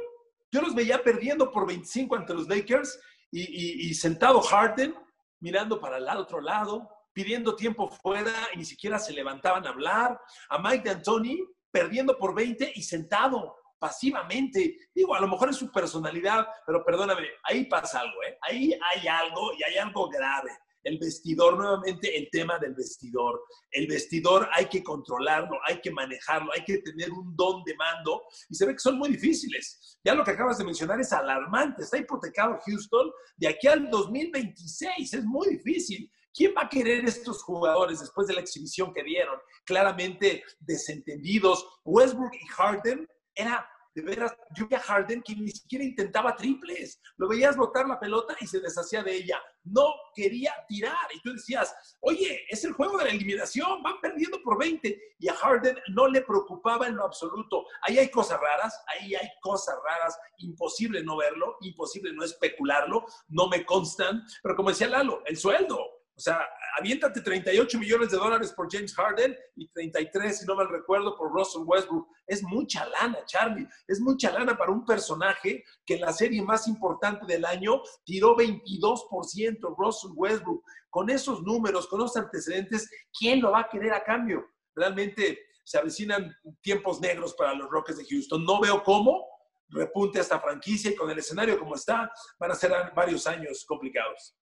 yo 0.56 0.62
los 0.62 0.74
veía 0.74 1.04
perdiendo 1.04 1.52
por 1.52 1.68
25 1.68 2.16
ante 2.16 2.34
los 2.34 2.48
Lakers 2.48 2.98
y, 3.30 3.94
sentado 3.94 4.40
Harden, 4.40 4.96
mirando 5.42 5.82
para 5.82 5.98
el 5.98 6.08
otro 6.08 6.40
lado, 6.40 6.90
pidiendo 7.12 7.58
tiempo 7.58 7.90
fuera 7.90 8.32
y 8.54 8.60
ni 8.60 8.66
siquiera 8.66 8.98
se 8.98 9.12
levantaban 9.12 9.68
a 9.68 9.72
hablar. 9.72 10.18
A 10.48 10.58
Mike 10.60 10.88
D'Antoni 10.90 11.44
perdiendo 11.70 12.18
por 12.18 12.34
20 12.34 12.72
y 12.74 12.82
sentado 12.84 13.58
pasivamente. 13.78 14.78
Digo, 14.94 15.14
a 15.14 15.20
lo 15.20 15.28
mejor 15.28 15.50
es 15.50 15.58
su 15.58 15.70
personalidad, 15.70 16.48
pero 16.66 16.86
perdóname, 16.86 17.28
ahí 17.44 17.66
pasa 17.66 18.00
algo, 18.00 18.24
¿eh? 18.24 18.38
Ahí 18.42 18.80
hay 18.82 19.08
algo 19.10 19.52
y 19.60 19.64
hay 19.64 19.78
algo 19.78 20.08
grave. 20.08 20.52
El 20.86 21.00
vestidor, 21.00 21.58
nuevamente 21.58 22.16
el 22.16 22.30
tema 22.32 22.60
del 22.60 22.76
vestidor. 22.76 23.42
El 23.72 23.88
vestidor 23.88 24.48
hay 24.54 24.68
que 24.68 24.84
controlarlo, 24.84 25.58
hay 25.66 25.82
que 25.82 25.90
manejarlo, 25.90 26.52
hay 26.54 26.64
que 26.64 26.78
tener 26.78 27.12
un 27.12 27.36
don 27.36 27.64
de 27.64 27.76
mando 27.76 28.22
y 28.50 28.56
se 28.56 28.68
ve 28.68 28.74
que 28.74 28.80
son 28.80 29.00
muy 29.00 29.10
difíciles. 29.10 30.00
Ya 30.04 30.14
lo 30.14 30.24
que 30.24 30.32
acabas 30.32 30.60
de 30.60 30.64
mencionar 30.64 31.02
es 31.02 31.12
alarmante. 31.12 31.82
Está 31.82 31.98
hipotecado 31.98 32.60
Houston 32.64 33.12
de 33.36 33.48
aquí 33.48 33.68
al 33.68 33.90
2026. 33.90 35.16
Es 35.16 35.26
muy 35.26 35.50
difícil. 35.58 36.12
¿Quién 36.32 36.54
va 36.56 36.64
a 36.64 36.70
querer 36.70 37.04
estos 37.06 37.42
jugadores 37.42 38.02
después 38.02 38.28
de 38.28 38.36
la 38.36 38.42
exhibición 38.42 38.94
que 38.94 39.04
dieron? 39.04 39.40
Claramente 39.66 40.44
desentendidos. 40.60 41.66
Westbrook 41.84 42.36
y 42.36 42.46
Harden 42.48 43.08
era 43.34 43.68
de 43.96 44.02
veras, 44.02 44.36
yo 44.54 44.68
vi 44.68 44.76
a 44.76 44.80
Harden 44.80 45.24
que 45.24 45.36
ni 45.36 45.50
siquiera 45.50 45.86
intentaba 45.86 46.36
triples. 46.36 47.00
Lo 47.16 47.30
veías 47.30 47.56
botar 47.56 47.88
la 47.88 47.98
pelota 47.98 48.36
y 48.42 48.46
se 48.46 48.60
deshacía 48.60 49.02
de 49.02 49.16
ella. 49.16 49.42
No 49.64 49.94
quería 50.14 50.54
tirar. 50.68 51.08
Y 51.14 51.22
tú 51.22 51.32
decías, 51.32 51.74
oye, 52.02 52.42
es 52.50 52.66
el 52.66 52.74
juego 52.74 52.98
de 52.98 53.06
la 53.06 53.12
eliminación, 53.12 53.82
van 53.82 54.02
perdiendo 54.02 54.42
por 54.44 54.60
20. 54.60 55.00
Y 55.18 55.30
a 55.30 55.34
Harden 55.34 55.80
no 55.94 56.10
le 56.10 56.22
preocupaba 56.22 56.88
en 56.88 56.98
lo 56.98 57.06
absoluto. 57.06 57.66
Ahí 57.84 57.98
hay 57.98 58.12
cosas 58.12 58.40
raras, 58.40 58.78
ahí 58.88 59.16
hay 59.16 59.30
cosas 59.42 59.76
raras. 59.86 60.20
Imposible 60.40 61.02
no 61.02 61.16
verlo, 61.16 61.56
imposible 61.62 62.12
no 62.12 62.26
especularlo, 62.26 63.06
no 63.30 63.48
me 63.48 63.66
constan. 63.66 64.24
Pero 64.44 64.58
como 64.58 64.70
decía 64.70 64.90
Lalo, 64.90 65.24
el 65.26 65.38
sueldo. 65.38 65.95
O 66.18 66.22
sea, 66.22 66.48
aviéntate 66.80 67.20
38 67.20 67.78
millones 67.78 68.12
de 68.12 68.18
dólares 68.18 68.54
por 68.54 68.72
James 68.72 68.96
Harden 68.96 69.36
y 69.56 69.68
33, 69.68 70.40
si 70.40 70.46
no 70.46 70.56
mal 70.56 70.70
recuerdo, 70.70 71.18
por 71.18 71.32
Russell 71.32 71.64
Westbrook. 71.66 72.08
Es 72.26 72.42
mucha 72.42 72.88
lana, 72.88 73.20
Charlie. 73.26 73.68
Es 73.86 74.00
mucha 74.00 74.32
lana 74.32 74.58
para 74.58 74.72
un 74.72 74.86
personaje 74.86 75.64
que 75.86 75.96
en 75.96 76.02
la 76.02 76.14
serie 76.14 76.42
más 76.42 76.70
importante 76.70 77.26
del 77.26 77.44
año 77.44 77.82
tiró 78.06 78.36
22%, 78.38 79.76
Russell 79.78 80.12
Westbrook. 80.16 80.64
Con 80.90 81.10
esos 81.10 81.42
números, 81.44 81.88
con 81.88 82.00
esos 82.00 82.16
antecedentes, 82.16 82.90
¿quién 83.18 83.42
lo 83.42 83.52
va 83.52 83.62
a 83.62 83.70
querer 83.70 83.94
a 83.94 84.04
cambio? 84.04 84.46
Realmente 84.74 85.40
se 85.66 85.78
avecinan 85.78 86.34
tiempos 86.62 87.02
negros 87.02 87.34
para 87.34 87.54
los 87.54 87.70
Rockets 87.70 87.98
de 87.98 88.06
Houston. 88.06 88.46
No 88.46 88.62
veo 88.62 88.82
cómo 88.84 89.26
repunte 89.68 90.20
esta 90.20 90.40
franquicia 90.40 90.92
y 90.92 90.96
con 90.96 91.10
el 91.10 91.18
escenario 91.18 91.60
como 91.60 91.76
está, 91.76 92.10
van 92.40 92.52
a 92.52 92.56
ser 92.56 92.72
varios 92.96 93.28
años 93.28 93.66
complicados. 93.66 94.36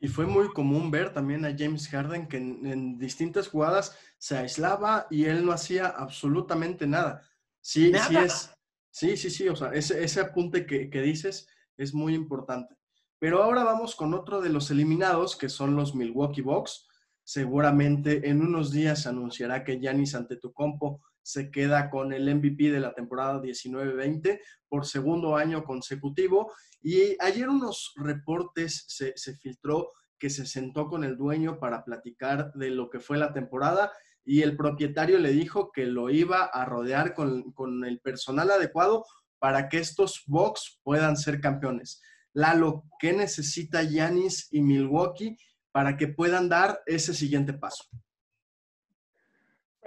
Y 0.00 0.08
fue 0.08 0.26
muy 0.26 0.48
común 0.48 0.90
ver 0.90 1.12
también 1.12 1.44
a 1.44 1.54
James 1.56 1.88
Harden 1.88 2.28
que 2.28 2.36
en, 2.36 2.98
distintas 2.98 3.48
jugadas 3.48 3.96
se 4.16 4.36
aislaba 4.36 5.06
y 5.10 5.24
él 5.24 5.44
no 5.44 5.52
hacía 5.52 5.86
absolutamente 5.88 6.86
nada. 6.86 7.22
Sí, 7.60 7.92
sí 8.08 8.16
es. 8.16 8.50
Sí, 8.90 9.16
sí, 9.16 9.30
sí. 9.30 9.48
O 9.48 9.56
sea, 9.56 9.72
ese, 9.72 10.02
ese 10.02 10.20
apunte 10.20 10.66
que, 10.66 10.88
que, 10.88 11.02
dices 11.02 11.48
es 11.76 11.94
muy 11.94 12.14
importante. 12.14 12.76
Pero 13.18 13.42
ahora 13.42 13.64
vamos 13.64 13.96
con 13.96 14.14
otro 14.14 14.40
de 14.40 14.50
los 14.50 14.70
eliminados, 14.70 15.36
que 15.36 15.48
son 15.48 15.74
los 15.74 15.94
Milwaukee 15.94 16.42
Bucks. 16.42 16.86
Seguramente 17.24 18.28
en 18.28 18.40
unos 18.40 18.70
días 18.70 19.02
se 19.02 19.08
anunciará 19.08 19.64
que 19.64 19.78
Giannis 19.78 20.14
Antetokounmpo 20.14 21.02
se 21.28 21.50
queda 21.50 21.90
con 21.90 22.14
el 22.14 22.34
MVP 22.34 22.70
de 22.70 22.80
la 22.80 22.94
temporada 22.94 23.42
19-20 23.42 24.40
por 24.66 24.86
segundo 24.86 25.36
año 25.36 25.62
consecutivo. 25.62 26.50
Y 26.80 27.16
ayer 27.20 27.50
unos 27.50 27.92
reportes 27.96 28.84
se, 28.88 29.12
filtró 29.36 29.92
que 30.18 30.30
se 30.30 30.46
sentó 30.46 30.88
con 30.88 31.04
el 31.04 31.18
dueño 31.18 31.58
para 31.60 31.84
platicar 31.84 32.50
de 32.54 32.70
lo 32.70 32.88
que 32.88 32.98
fue 32.98 33.18
la 33.18 33.34
temporada 33.34 33.92
y 34.24 34.40
el 34.40 34.56
propietario 34.56 35.18
le 35.18 35.32
dijo 35.32 35.70
que 35.70 35.84
lo 35.84 36.08
iba 36.08 36.44
a 36.44 36.64
rodear 36.64 37.12
con, 37.12 37.52
con 37.52 37.84
el 37.84 38.00
personal 38.00 38.50
adecuado 38.50 39.04
para 39.38 39.68
que 39.68 39.78
estos 39.78 40.22
Bucks 40.26 40.80
puedan 40.82 41.18
ser 41.18 41.42
campeones. 41.42 42.00
Lalo, 42.32 42.84
¿qué 42.98 43.12
necesita 43.12 43.82
Yanis 43.82 44.48
y 44.50 44.62
Milwaukee 44.62 45.36
para 45.72 45.98
que 45.98 46.08
puedan 46.08 46.48
dar 46.48 46.80
ese 46.86 47.12
siguiente 47.12 47.52
paso? 47.52 47.84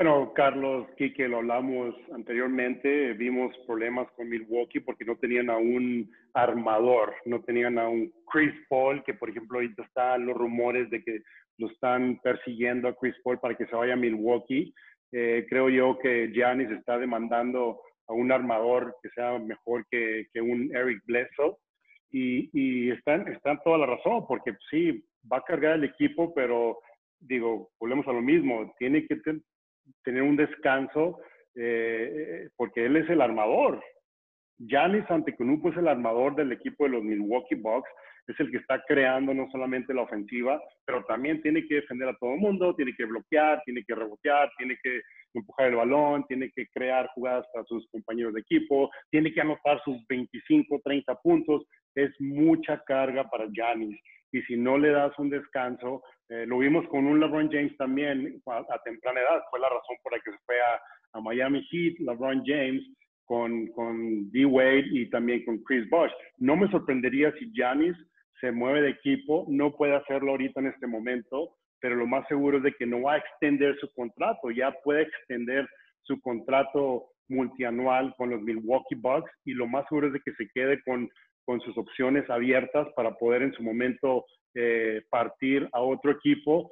Bueno, 0.04 0.34
Carlos, 0.34 0.88
Kike, 0.98 1.28
lo 1.28 1.38
hablamos 1.38 1.94
anteriormente, 2.12 3.14
vimos 3.14 3.56
problemas 3.68 4.10
con 4.14 4.30
Milwaukee 4.30 4.80
porque 4.80 5.06
no 5.06 5.16
tenían 5.18 5.52
a 5.52 5.58
un 5.58 6.12
armador, 6.34 7.14
no 7.26 7.40
tenían 7.44 7.78
a 7.78 7.88
un 7.88 8.12
Chris 8.26 8.52
Paul, 8.68 9.04
que 9.04 9.14
por 9.14 9.30
ejemplo 9.30 9.60
ahorita 9.60 9.84
están 9.84 10.26
los 10.26 10.36
rumores 10.36 10.90
de 10.90 11.04
que 11.04 11.22
lo 11.60 11.68
están 11.68 12.20
persiguiendo 12.24 12.88
a 12.88 12.96
Chris 12.96 13.14
Paul 13.24 13.40
para 13.40 13.54
que 13.54 13.68
se 13.68 13.76
vaya 13.76 13.94
a 13.94 13.96
Milwaukee. 13.96 14.74
Eh, 15.12 15.46
creo 15.48 15.70
yo 15.70 16.00
que 16.00 16.32
Giannis 16.34 16.72
está 16.72 16.98
demandando 16.98 17.80
a 18.08 18.14
un 18.14 18.32
armador 18.32 18.96
que 19.04 19.10
sea 19.10 19.38
mejor 19.38 19.86
que, 19.92 20.26
que 20.34 20.42
un 20.42 20.76
Eric 20.76 21.04
Bledsoe 21.06 21.58
y, 22.10 22.50
y 22.54 22.90
están, 22.90 23.28
están 23.28 23.60
toda 23.64 23.78
la 23.78 23.86
razón, 23.86 24.26
porque 24.28 24.56
sí, 24.72 25.06
va 25.32 25.38
a 25.38 25.44
cargar 25.44 25.76
el 25.76 25.84
equipo, 25.84 26.34
pero 26.34 26.80
digo, 27.20 27.70
volvemos 27.80 28.08
a 28.08 28.14
lo 28.14 28.22
mismo, 28.24 28.74
tiene 28.80 29.06
que 29.06 29.22
tener 30.04 30.24
un 30.24 30.36
descanso 30.36 31.20
eh, 31.56 32.50
porque 32.56 32.86
él 32.86 32.98
es 32.98 33.10
el 33.10 33.22
armador. 33.22 33.84
Giannis 34.58 35.10
Antetokounmpo 35.10 35.70
es 35.70 35.78
el 35.78 35.88
armador 35.88 36.36
del 36.36 36.52
equipo 36.52 36.84
de 36.84 36.92
los 36.92 37.04
Milwaukee 37.04 37.56
Bucks, 37.56 37.90
es 38.28 38.40
el 38.40 38.52
que 38.52 38.58
está 38.58 38.82
creando 38.88 39.34
no 39.34 39.50
solamente 39.52 39.94
la 39.94 40.04
ofensiva, 40.04 40.62
pero 40.86 41.04
también 41.06 41.42
tiene 41.42 41.66
que 41.68 41.76
defender 41.76 42.10
a 42.10 42.18
todo 42.18 42.34
el 42.34 42.40
mundo, 42.40 42.76
tiene 42.76 42.94
que 42.96 43.06
bloquear, 43.06 43.62
tiene 43.66 43.84
que 43.86 43.96
rebotear, 43.96 44.52
tiene 44.58 44.78
que 44.82 45.02
empujar 45.34 45.68
el 45.68 45.76
balón, 45.76 46.26
tiene 46.28 46.52
que 46.56 46.68
crear 46.68 47.08
jugadas 47.16 47.46
para 47.54 47.66
sus 47.66 47.88
compañeros 47.90 48.34
de 48.34 48.42
equipo, 48.42 48.90
tiene 49.10 49.34
que 49.34 49.42
anotar 49.42 49.82
sus 49.84 49.98
25, 50.08 50.82
30 50.84 51.16
puntos. 51.16 51.66
Es 51.96 52.12
mucha 52.20 52.82
carga 52.86 53.30
para 53.30 53.48
Giannis. 53.52 54.00
Y 54.32 54.42
si 54.44 54.58
no 54.58 54.78
le 54.78 54.90
das 54.90 55.18
un 55.20 55.30
descanso, 55.30 56.04
eh, 56.30 56.46
lo 56.46 56.60
vimos 56.60 56.88
con 56.88 57.06
un 57.06 57.20
LeBron 57.20 57.52
James 57.52 57.76
también 57.78 58.42
a, 58.48 58.84
temprana 58.84 59.20
edad, 59.20 59.42
fue 59.50 59.60
la 59.60 59.70
razón 59.70 59.98
por 60.02 60.14
la 60.14 60.20
que 60.20 60.32
se 60.32 60.38
fue 60.46 60.56
a, 60.62 61.20
Miami 61.22 61.62
Heat, 61.70 62.00
LeBron 62.00 62.44
James, 62.46 62.82
con, 63.26 63.68
con 63.68 64.32
D. 64.32 64.46
Wade 64.46 64.88
y 64.92 65.10
también 65.10 65.44
con 65.44 65.62
Chris 65.64 65.90
Bosh. 65.90 66.12
No 66.38 66.56
me 66.56 66.70
sorprendería 66.72 67.34
si 67.34 67.52
Giannis 67.52 67.98
se 68.40 68.52
mueve 68.52 68.82
de 68.82 68.90
equipo, 68.92 69.46
no 69.50 69.76
puede 69.76 69.96
hacerlo 69.96 70.32
ahorita 70.32 70.62
en 70.62 70.68
este 70.68 70.88
momento, 70.88 71.56
pero 71.82 71.96
lo 71.96 72.08
más 72.08 72.26
seguro 72.28 72.58
es 72.58 72.64
de 72.64 72.74
que 72.74 72.86
no 72.86 73.02
va 73.02 73.14
a 73.14 73.18
extender 73.18 73.78
su 73.80 73.92
contrato, 73.94 74.52
ya 74.52 74.72
puede 74.84 75.04
extender 75.04 75.68
su 76.04 76.20
contrato 76.22 77.12
multianual 77.28 78.14
con 78.18 78.30
los 78.30 78.42
Milwaukee 78.42 78.96
Bucks 78.96 79.32
y 79.46 79.54
lo 79.54 79.68
más 79.68 79.86
seguro 79.88 80.08
es 80.08 80.14
de 80.14 80.22
que 80.22 80.34
se 80.34 80.48
quede 80.54 80.82
con, 80.84 81.10
con 81.46 81.60
sus 81.62 81.78
opciones 81.78 82.30
abiertas 82.30 82.88
para 82.96 83.16
poder 83.16 83.42
en 83.42 83.54
su 83.54 83.64
momento 83.64 84.26
eh, 84.54 85.02
partir 85.10 85.68
a 85.74 85.82
otro 85.82 86.12
equipo. 86.12 86.72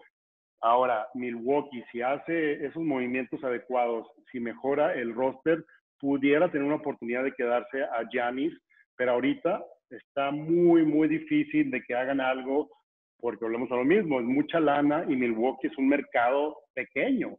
Ahora, 0.62 1.08
Milwaukee, 1.14 1.84
si 1.92 2.02
hace 2.02 2.66
esos 2.66 2.84
movimientos 2.84 3.44
adecuados, 3.44 4.08
si 4.32 4.40
mejora 4.40 4.94
el 4.94 5.14
roster, 5.14 5.64
pudiera 6.00 6.52
tener 6.52 6.66
una 6.66 6.76
oportunidad 6.76 7.24
de 7.24 7.34
quedarse 7.34 7.84
a 7.84 8.08
Giannis, 8.12 8.54
pero 8.96 9.14
ahorita 9.14 9.64
está 9.90 10.32
muy, 10.32 10.84
muy 10.86 11.08
difícil 11.08 11.72
de 11.72 11.82
que 11.84 11.96
hagan 11.96 12.22
algo 12.22 12.70
porque 13.20 13.46
hablamos 13.46 13.72
a 13.72 13.76
lo 13.76 13.86
mismo, 13.86 14.20
es 14.20 14.26
mucha 14.26 14.60
lana 14.60 15.06
y 15.08 15.16
Milwaukee 15.16 15.68
es 15.68 15.78
un 15.78 15.90
mercado 15.90 16.58
pequeño. 16.74 17.38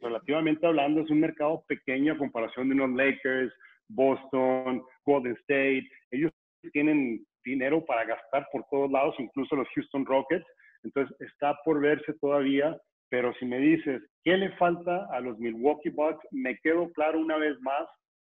Relativamente 0.00 0.66
hablando, 0.66 1.02
es 1.02 1.10
un 1.10 1.20
mercado 1.20 1.64
pequeño 1.66 2.12
a 2.12 2.18
comparación 2.18 2.68
de 2.68 2.74
unos 2.74 2.96
Lakers, 2.96 3.52
Boston, 3.88 4.82
Golden 5.04 5.36
State. 5.42 5.88
Ellos 6.10 6.30
tienen 6.72 7.24
dinero 7.44 7.84
para 7.84 8.04
gastar 8.04 8.46
por 8.52 8.64
todos 8.70 8.90
lados, 8.90 9.14
incluso 9.18 9.56
los 9.56 9.68
Houston 9.74 10.04
Rockets. 10.04 10.46
Entonces 10.82 11.14
está 11.20 11.56
por 11.64 11.80
verse 11.80 12.12
todavía, 12.20 12.76
pero 13.10 13.34
si 13.34 13.44
me 13.44 13.58
dices, 13.58 14.02
¿qué 14.24 14.36
le 14.36 14.50
falta 14.56 15.06
a 15.12 15.20
los 15.20 15.38
Milwaukee 15.38 15.90
Bucks? 15.90 16.24
Me 16.30 16.56
quedo 16.58 16.90
claro 16.92 17.18
una 17.18 17.36
vez 17.36 17.58
más, 17.60 17.86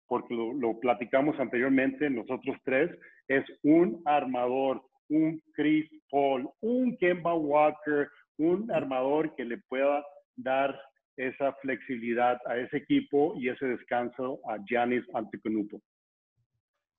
porque 0.07 0.33
lo, 0.33 0.79
platicamos 0.79 1.39
anteriormente 1.39 2.09
nosotros 2.09 2.57
tres, 2.63 2.89
es 3.27 3.45
un 3.63 4.01
armador, 4.05 4.81
un 5.09 5.41
Chris 5.53 5.87
Paul, 6.09 6.49
un 6.61 6.97
Kemba 6.97 7.35
Walker, 7.35 8.07
un 8.37 8.71
armador 8.71 9.35
que 9.35 9.45
le 9.45 9.57
pueda 9.69 10.03
dar 10.35 10.79
esa 11.17 11.53
flexibilidad 11.61 12.39
a 12.45 12.57
ese 12.57 12.77
equipo 12.77 13.35
y 13.37 13.49
ese 13.49 13.65
descanso 13.65 14.39
a 14.49 14.57
Giannis 14.65 15.03
Antetokounmpo. 15.13 15.81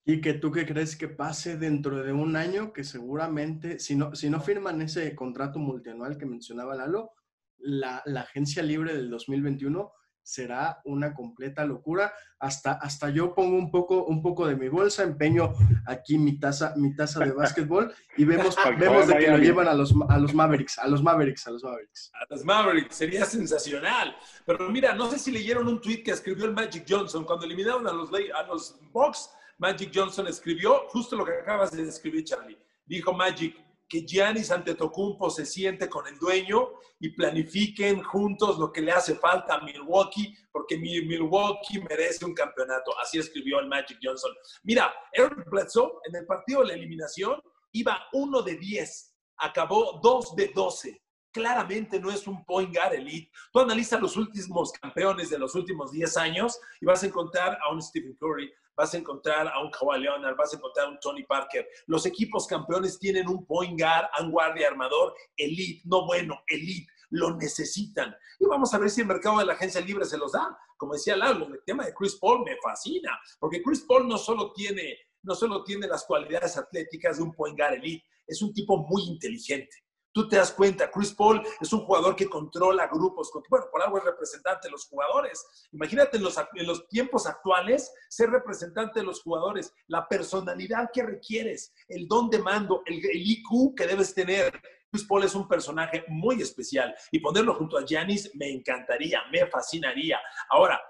¿Y 0.04 0.20
que 0.20 0.34
tú 0.34 0.50
qué 0.50 0.66
crees 0.66 0.96
que 0.96 1.08
pase 1.08 1.56
dentro 1.56 2.02
de 2.02 2.12
un 2.12 2.36
año? 2.36 2.72
Que 2.72 2.84
seguramente, 2.84 3.78
si 3.78 3.96
no, 3.96 4.14
si 4.14 4.30
no 4.30 4.40
firman 4.40 4.80
ese 4.80 5.14
contrato 5.14 5.58
multianual 5.58 6.16
que 6.16 6.26
mencionaba 6.26 6.74
Lalo, 6.74 7.12
la, 7.58 8.02
la 8.06 8.22
agencia 8.22 8.62
libre 8.62 8.94
del 8.94 9.10
2021 9.10 9.92
será 10.22 10.80
una 10.84 11.12
completa 11.14 11.64
locura. 11.64 12.12
Hasta, 12.38 12.72
hasta 12.72 13.10
yo 13.10 13.34
pongo 13.34 13.56
un 13.56 13.70
poco, 13.70 14.04
un 14.04 14.22
poco 14.22 14.46
de 14.46 14.56
mi 14.56 14.68
bolsa, 14.68 15.02
empeño 15.02 15.52
aquí 15.86 16.18
mi 16.18 16.38
taza, 16.38 16.74
mi 16.76 16.94
taza 16.94 17.20
de 17.20 17.32
básquetbol 17.32 17.92
y 18.16 18.24
vemos, 18.24 18.56
vemos 18.78 19.08
de 19.08 19.18
que 19.18 19.30
lo 19.30 19.38
llevan 19.38 19.68
a 19.68 19.74
los, 19.74 19.94
a 20.08 20.18
los 20.18 20.32
Mavericks, 20.32 20.78
a 20.78 20.86
los 20.86 21.02
Mavericks, 21.02 21.46
a 21.46 21.50
los 21.50 21.64
Mavericks. 21.64 22.12
A 22.14 22.34
los 22.34 22.44
Mavericks, 22.44 22.94
sería 22.94 23.24
sensacional. 23.24 24.16
Pero 24.46 24.70
mira, 24.70 24.94
no 24.94 25.10
sé 25.10 25.18
si 25.18 25.30
leyeron 25.30 25.68
un 25.68 25.80
tweet 25.80 26.02
que 26.02 26.12
escribió 26.12 26.46
el 26.46 26.54
Magic 26.54 26.84
Johnson 26.88 27.24
cuando 27.24 27.44
eliminaron 27.44 27.86
a 27.86 27.92
los, 27.92 28.10
a 28.12 28.42
los 28.46 28.78
Bucks 28.92 29.30
Magic 29.60 29.92
Johnson 29.94 30.26
escribió 30.26 30.88
justo 30.88 31.14
lo 31.14 31.24
que 31.26 31.32
acabas 31.32 31.70
de 31.70 31.84
describir, 31.84 32.24
Charlie. 32.24 32.56
Dijo 32.86 33.12
Magic, 33.12 33.54
que 33.86 34.06
Giannis 34.06 34.50
Antetokounmpo 34.50 35.28
se 35.28 35.44
siente 35.44 35.86
con 35.86 36.06
el 36.06 36.18
dueño 36.18 36.70
y 36.98 37.10
planifiquen 37.10 38.02
juntos 38.02 38.58
lo 38.58 38.72
que 38.72 38.80
le 38.80 38.92
hace 38.92 39.16
falta 39.16 39.56
a 39.56 39.60
Milwaukee, 39.60 40.34
porque 40.50 40.78
Milwaukee 40.78 41.78
merece 41.86 42.24
un 42.24 42.32
campeonato. 42.32 42.98
Así 42.98 43.18
escribió 43.18 43.58
el 43.58 43.66
Magic 43.66 43.98
Johnson. 44.02 44.32
Mira, 44.62 44.94
Eric 45.12 45.44
Bledsoe 45.50 45.92
en 46.08 46.16
el 46.16 46.24
partido 46.24 46.62
de 46.62 46.68
la 46.68 46.74
eliminación 46.74 47.38
iba 47.72 48.06
1 48.14 48.42
de 48.42 48.56
10, 48.56 49.16
acabó 49.36 50.00
2 50.02 50.36
de 50.36 50.48
12 50.54 51.02
claramente 51.32 52.00
no 52.00 52.10
es 52.10 52.26
un 52.26 52.44
point 52.44 52.74
guard 52.74 52.94
elite. 52.94 53.30
Tú 53.52 53.60
analizas 53.60 54.00
los 54.00 54.16
últimos 54.16 54.72
campeones 54.72 55.30
de 55.30 55.38
los 55.38 55.54
últimos 55.54 55.92
10 55.92 56.16
años 56.16 56.58
y 56.80 56.86
vas 56.86 57.02
a 57.02 57.06
encontrar 57.06 57.58
a 57.62 57.72
un 57.72 57.80
Stephen 57.80 58.16
Curry, 58.16 58.52
vas 58.80 58.94
a 58.94 58.96
encontrar 58.96 59.46
a 59.46 59.62
un 59.62 59.70
Kawhi 59.70 60.00
Leonard, 60.00 60.36
vas 60.36 60.54
a 60.54 60.56
encontrar 60.56 60.86
a 60.86 60.88
un 60.88 60.98
Tony 61.00 61.22
Parker. 61.24 61.68
Los 61.86 62.06
equipos 62.06 62.46
campeones 62.46 62.98
tienen 62.98 63.28
un 63.28 63.44
point 63.44 63.78
guard, 63.78 64.06
un 64.22 64.30
guardia 64.30 64.68
armador 64.68 65.14
elite, 65.36 65.82
no 65.84 66.06
bueno, 66.06 66.40
elite. 66.46 66.90
Lo 67.10 67.36
necesitan. 67.36 68.14
Y 68.38 68.46
vamos 68.46 68.72
a 68.72 68.78
ver 68.78 68.88
si 68.88 69.02
el 69.02 69.06
mercado 69.06 69.38
de 69.38 69.44
la 69.44 69.52
agencia 69.52 69.82
libre 69.82 70.06
se 70.06 70.16
los 70.16 70.32
da. 70.32 70.56
Como 70.78 70.94
decía 70.94 71.14
Lalo, 71.14 71.46
el 71.52 71.62
tema 71.66 71.84
de 71.84 71.92
Chris 71.92 72.14
Paul 72.14 72.42
me 72.42 72.56
fascina, 72.62 73.20
porque 73.38 73.62
Chris 73.62 73.84
Paul 73.86 74.08
no 74.08 74.16
solo 74.16 74.52
tiene, 74.54 74.96
no 75.24 75.34
solo 75.34 75.62
tiene 75.62 75.86
las 75.86 76.04
cualidades 76.06 76.56
atléticas 76.56 77.18
de 77.18 77.24
un 77.24 77.34
point 77.34 77.58
guard 77.58 77.74
elite, 77.74 78.06
es 78.26 78.40
un 78.40 78.54
tipo 78.54 78.78
muy 78.78 79.02
inteligente 79.02 79.76
Tú 80.12 80.28
te 80.28 80.36
das 80.36 80.52
cuenta, 80.52 80.90
Chris 80.90 81.12
Paul 81.12 81.40
es 81.60 81.72
un 81.72 81.84
jugador 81.84 82.16
que 82.16 82.28
controla 82.28 82.88
grupos, 82.88 83.30
bueno, 83.48 83.66
por 83.70 83.80
algo 83.82 83.98
es 83.98 84.04
representante 84.04 84.66
de 84.66 84.72
los 84.72 84.86
jugadores. 84.86 85.68
Imagínate 85.72 86.16
en 86.16 86.24
los, 86.24 86.36
en 86.36 86.66
los 86.66 86.88
tiempos 86.88 87.26
actuales 87.26 87.92
ser 88.08 88.30
representante 88.30 89.00
de 89.00 89.06
los 89.06 89.22
jugadores, 89.22 89.72
la 89.86 90.08
personalidad 90.08 90.90
que 90.92 91.04
requieres, 91.04 91.72
el 91.86 92.08
don 92.08 92.28
de 92.28 92.40
mando, 92.40 92.82
el, 92.86 93.00
IQ 93.04 93.76
que 93.76 93.86
debes 93.86 94.12
tener. 94.12 94.60
Chris 94.90 95.04
Paul 95.04 95.22
es 95.22 95.34
un 95.36 95.46
personaje 95.46 96.04
muy 96.08 96.42
especial 96.42 96.92
y 97.12 97.20
ponerlo 97.20 97.54
junto 97.54 97.78
a 97.78 97.84
Giannis 97.84 98.32
me 98.34 98.50
encantaría, 98.50 99.22
me 99.30 99.46
fascinaría. 99.46 100.18
Ahora, 100.48 100.80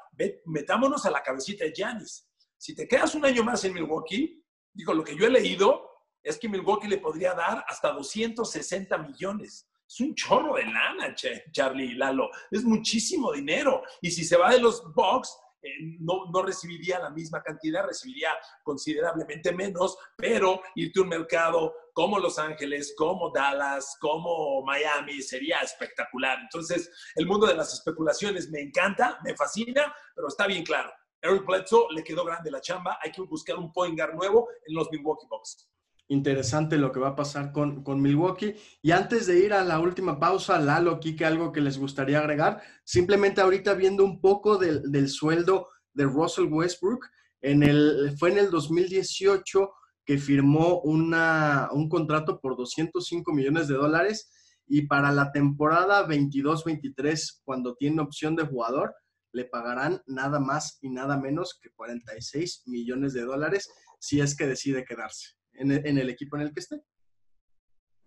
metámonos 0.46 1.04
a 1.04 1.10
la 1.10 1.22
cabecita 1.22 1.64
de 1.64 1.72
Giannis. 1.72 2.26
Si 2.56 2.74
te 2.74 2.88
quedas 2.88 3.14
un 3.14 3.26
año 3.26 3.44
más 3.44 3.62
en 3.64 3.74
Milwaukee, 3.74 4.42
digo, 4.72 4.94
lo 4.94 5.04
que 5.04 5.16
yo 5.16 5.26
he 5.26 5.30
leído, 5.30 5.89
es 6.22 6.38
que 6.38 6.48
Milwaukee 6.48 6.88
le 6.88 6.98
podría 6.98 7.34
dar 7.34 7.64
hasta 7.66 7.92
260 7.92 8.98
millones. 8.98 9.68
Es 9.88 10.00
un 10.00 10.14
chorro 10.14 10.54
de 10.54 10.64
lana, 10.64 11.14
Charlie 11.50 11.94
Lalo. 11.94 12.30
Es 12.50 12.62
muchísimo 12.62 13.32
dinero. 13.32 13.82
Y 14.00 14.10
si 14.10 14.24
se 14.24 14.36
va 14.36 14.52
de 14.52 14.60
los 14.60 14.84
Bucks, 14.94 15.36
eh, 15.62 15.68
no, 15.98 16.30
recibiría 16.42 17.00
la 17.00 17.10
misma 17.10 17.42
cantidad, 17.42 17.84
recibiría 17.84 18.30
considerablemente 18.62 19.52
menos, 19.52 19.98
pero 20.16 20.62
irte 20.76 21.00
a 21.00 21.02
un 21.02 21.08
mercado 21.08 21.74
como 21.92 22.18
Los 22.18 22.38
Ángeles, 22.38 22.94
como 22.96 23.30
Dallas, 23.30 23.96
como 24.00 24.62
Miami, 24.62 25.20
sería 25.22 25.58
espectacular. 25.58 26.38
Entonces, 26.40 26.90
el 27.16 27.26
mundo 27.26 27.46
de 27.46 27.56
las 27.56 27.74
especulaciones 27.74 28.48
me 28.50 28.60
encanta, 28.60 29.18
me 29.24 29.36
fascina, 29.36 29.94
pero 30.14 30.28
está 30.28 30.46
bien 30.46 30.64
claro. 30.64 30.90
Eric 31.20 31.44
Bledsoe 31.44 31.88
le 31.90 32.04
quedó 32.04 32.24
grande 32.24 32.50
la 32.50 32.62
chamba, 32.62 32.98
hay 33.02 33.10
que 33.12 33.20
buscar 33.22 33.58
un 33.58 33.72
point 33.72 34.00
nuevo 34.14 34.48
en 34.66 34.74
los 34.74 34.90
Milwaukee 34.90 35.26
Bucks 35.28 35.68
interesante 36.10 36.76
lo 36.76 36.90
que 36.90 36.98
va 36.98 37.10
a 37.10 37.16
pasar 37.16 37.52
con, 37.52 37.84
con, 37.84 38.02
Milwaukee. 38.02 38.56
Y 38.82 38.90
antes 38.90 39.26
de 39.26 39.38
ir 39.38 39.52
a 39.52 39.64
la 39.64 39.78
última 39.78 40.18
pausa, 40.18 40.58
Lalo, 40.58 40.98
Kike, 40.98 41.24
algo 41.24 41.52
que 41.52 41.60
les 41.60 41.78
gustaría 41.78 42.18
agregar, 42.18 42.60
simplemente 42.84 43.40
ahorita 43.40 43.74
viendo 43.74 44.04
un 44.04 44.20
poco 44.20 44.58
del, 44.58 44.90
del 44.90 45.08
sueldo 45.08 45.68
de 45.94 46.04
Russell 46.04 46.52
Westbrook, 46.52 47.06
en 47.40 47.62
el, 47.62 48.16
fue 48.18 48.32
en 48.32 48.38
el 48.38 48.50
2018 48.50 49.70
que 50.04 50.18
firmó 50.18 50.80
una, 50.80 51.68
un 51.72 51.88
contrato 51.88 52.40
por 52.40 52.56
205 52.56 53.32
millones 53.32 53.68
de 53.68 53.74
dólares 53.74 54.32
y 54.66 54.88
para 54.88 55.12
la 55.12 55.30
temporada 55.30 56.06
22-23, 56.08 57.40
cuando 57.44 57.76
tiene 57.76 58.02
opción 58.02 58.34
de 58.34 58.46
jugador, 58.46 58.94
le 59.32 59.44
pagarán 59.44 60.02
nada 60.06 60.40
más 60.40 60.78
y 60.80 60.90
nada 60.90 61.16
menos 61.16 61.56
que 61.62 61.70
46 61.70 62.64
millones 62.66 63.12
de 63.12 63.22
dólares 63.22 63.70
si 64.00 64.20
es 64.20 64.36
que 64.36 64.48
decide 64.48 64.84
quedarse 64.84 65.39
en 65.60 65.98
el, 65.98 66.08
equipo 66.10 66.36
en 66.36 66.42
el 66.42 66.52
que 66.52 66.60
esté. 66.60 66.76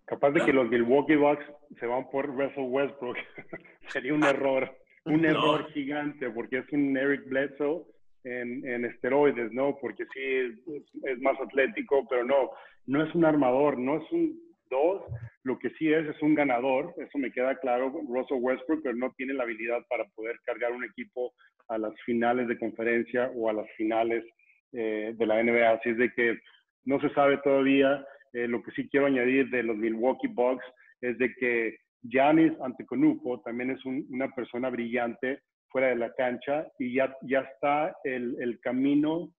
Capaz 0.05 0.31
de 0.31 0.45
que 0.45 0.53
los 0.53 0.69
Milwaukee 0.69 1.15
Bucks 1.15 1.45
se 1.79 1.85
van 1.85 2.09
por 2.09 2.27
Russell 2.27 2.67
Westbrook. 2.67 3.17
Sería 3.87 4.13
un 4.13 4.23
error, 4.23 4.75
un 5.05 5.23
error 5.25 5.71
gigante, 5.71 6.29
porque 6.29 6.59
es 6.59 6.71
un 6.71 6.97
Eric 6.97 7.27
Bledsoe 7.27 7.85
en, 8.23 8.67
en 8.67 8.85
esteroides, 8.85 9.51
¿no? 9.51 9.77
Porque 9.79 10.05
sí 10.13 10.21
es, 11.03 11.19
más 11.21 11.39
atlético, 11.39 12.05
pero 12.09 12.25
no, 12.25 12.51
no 12.87 13.03
es 13.03 13.13
un 13.15 13.25
armador, 13.25 13.77
no 13.77 13.97
es 13.97 14.11
un 14.11 14.39
dos. 14.69 15.03
Lo 15.43 15.59
que 15.59 15.69
sí 15.71 15.91
es, 15.91 16.07
es 16.07 16.21
un 16.21 16.35
ganador, 16.35 16.93
eso 16.97 17.17
me 17.17 17.31
queda 17.31 17.59
claro, 17.59 17.91
Russell 18.07 18.37
Westbrook, 18.39 18.81
pero 18.81 18.95
no 18.95 19.11
tiene 19.17 19.33
la 19.33 19.43
habilidad 19.43 19.85
para 19.89 20.05
poder 20.15 20.39
cargar 20.45 20.71
un 20.71 20.85
equipo 20.85 21.33
a 21.67 21.77
las 21.77 21.93
finales 22.05 22.47
de 22.47 22.57
conferencia 22.57 23.29
o 23.35 23.49
a 23.49 23.53
las 23.53 23.69
finales 23.75 24.23
eh, 24.71 25.13
de 25.15 25.25
la 25.25 25.43
NBA. 25.43 25.69
Así 25.69 25.89
es 25.89 25.97
de 25.97 26.11
que 26.13 26.39
no 26.85 26.99
se 26.99 27.09
sabe 27.13 27.37
todavía. 27.37 28.05
Eh, 28.33 28.47
lo 28.47 28.61
que 28.63 28.71
sí 28.71 28.89
quiero 28.89 29.05
añadir 29.05 29.49
de 29.49 29.63
los 29.63 29.77
Milwaukee 29.77 30.27
Bucks 30.27 30.65
es 31.01 31.17
de 31.17 31.33
que 31.35 31.77
Giannis 32.01 32.53
Antetokounmpo 32.61 33.41
también 33.41 33.71
es 33.71 33.85
una 33.85 34.29
persona 34.33 34.69
brillante 34.69 35.39
fuera 35.69 35.87
de 35.87 35.95
la 35.95 36.13
cancha 36.13 36.67
y 36.77 36.95
ya, 36.95 37.15
ya 37.21 37.41
está 37.41 37.95
el, 38.03 38.35
el 38.39 38.59
camino 38.59 39.33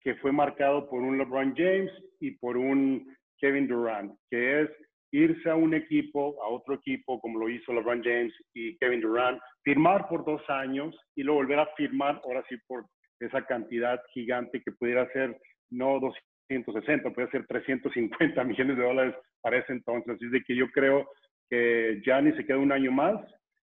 que 0.00 0.14
fue 0.16 0.32
marcado 0.32 0.88
por 0.88 1.00
un 1.02 1.18
LeBron 1.18 1.54
James 1.56 1.90
y 2.20 2.32
por 2.32 2.56
un 2.56 3.16
Kevin 3.38 3.68
Durant, 3.68 4.12
que 4.30 4.62
es 4.62 4.70
irse 5.12 5.50
a 5.50 5.56
un 5.56 5.74
equipo, 5.74 6.42
a 6.42 6.48
otro 6.48 6.74
equipo, 6.74 7.20
como 7.20 7.38
lo 7.38 7.48
hizo 7.48 7.72
LeBron 7.72 8.02
James 8.02 8.32
y 8.54 8.76
Kevin 8.78 9.00
Durant, 9.00 9.40
firmar 9.62 10.08
por 10.08 10.24
dos 10.24 10.42
años 10.48 10.96
y 11.14 11.22
luego 11.22 11.40
volver 11.40 11.58
a 11.60 11.74
firmar, 11.76 12.20
ahora 12.24 12.44
sí, 12.48 12.56
por 12.66 12.86
esa 13.20 13.44
cantidad 13.46 14.00
gigante 14.12 14.62
que 14.62 14.72
pudiera 14.72 15.10
ser 15.12 15.38
no 15.70 16.00
200 16.00 16.31
160, 16.48 17.10
puede 17.10 17.30
ser 17.30 17.46
350 17.46 18.44
millones 18.44 18.76
de 18.76 18.82
dólares 18.82 19.14
para 19.40 19.58
ese 19.58 19.72
entonces. 19.72 20.14
Así 20.14 20.28
de 20.28 20.42
que 20.42 20.56
yo 20.56 20.68
creo 20.70 21.08
que 21.48 22.00
Gianni 22.04 22.32
se 22.32 22.44
queda 22.44 22.58
un 22.58 22.72
año 22.72 22.92
más. 22.92 23.20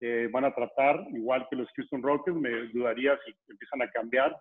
Eh, 0.00 0.28
van 0.30 0.44
a 0.44 0.54
tratar, 0.54 1.06
igual 1.14 1.46
que 1.48 1.56
los 1.56 1.68
Houston 1.74 2.02
Rockets, 2.02 2.36
me 2.36 2.50
dudaría 2.68 3.18
si 3.24 3.34
empiezan 3.48 3.80
a 3.80 3.90
cambiar, 3.90 4.36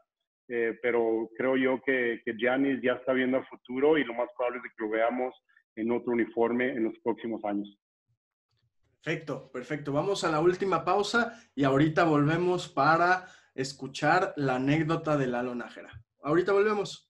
eh, 0.50 0.78
pero 0.82 1.30
creo 1.38 1.56
yo 1.56 1.82
que, 1.82 2.22
que 2.26 2.34
Giannis 2.34 2.82
ya 2.82 2.94
está 2.94 3.14
viendo 3.14 3.38
el 3.38 3.46
futuro 3.46 3.98
y 3.98 4.04
lo 4.04 4.14
más 4.14 4.28
probable 4.36 4.60
es 4.60 4.74
que 4.76 4.84
lo 4.84 4.90
veamos 4.90 5.34
en 5.76 5.92
otro 5.92 6.12
uniforme 6.12 6.72
en 6.72 6.86
los 6.86 7.00
próximos 7.00 7.44
años. 7.46 7.78
Perfecto, 9.02 9.52
perfecto. 9.52 9.94
Vamos 9.94 10.24
a 10.24 10.32
la 10.32 10.40
última 10.40 10.84
pausa 10.84 11.40
y 11.54 11.64
ahorita 11.64 12.06
volvemos 12.06 12.68
para 12.68 13.28
escuchar 13.54 14.34
la 14.36 14.56
anécdota 14.56 15.16
de 15.16 15.28
Lalo 15.28 15.54
Nájera. 15.54 15.92
Ahorita 16.24 16.54
volvemos 16.54 17.05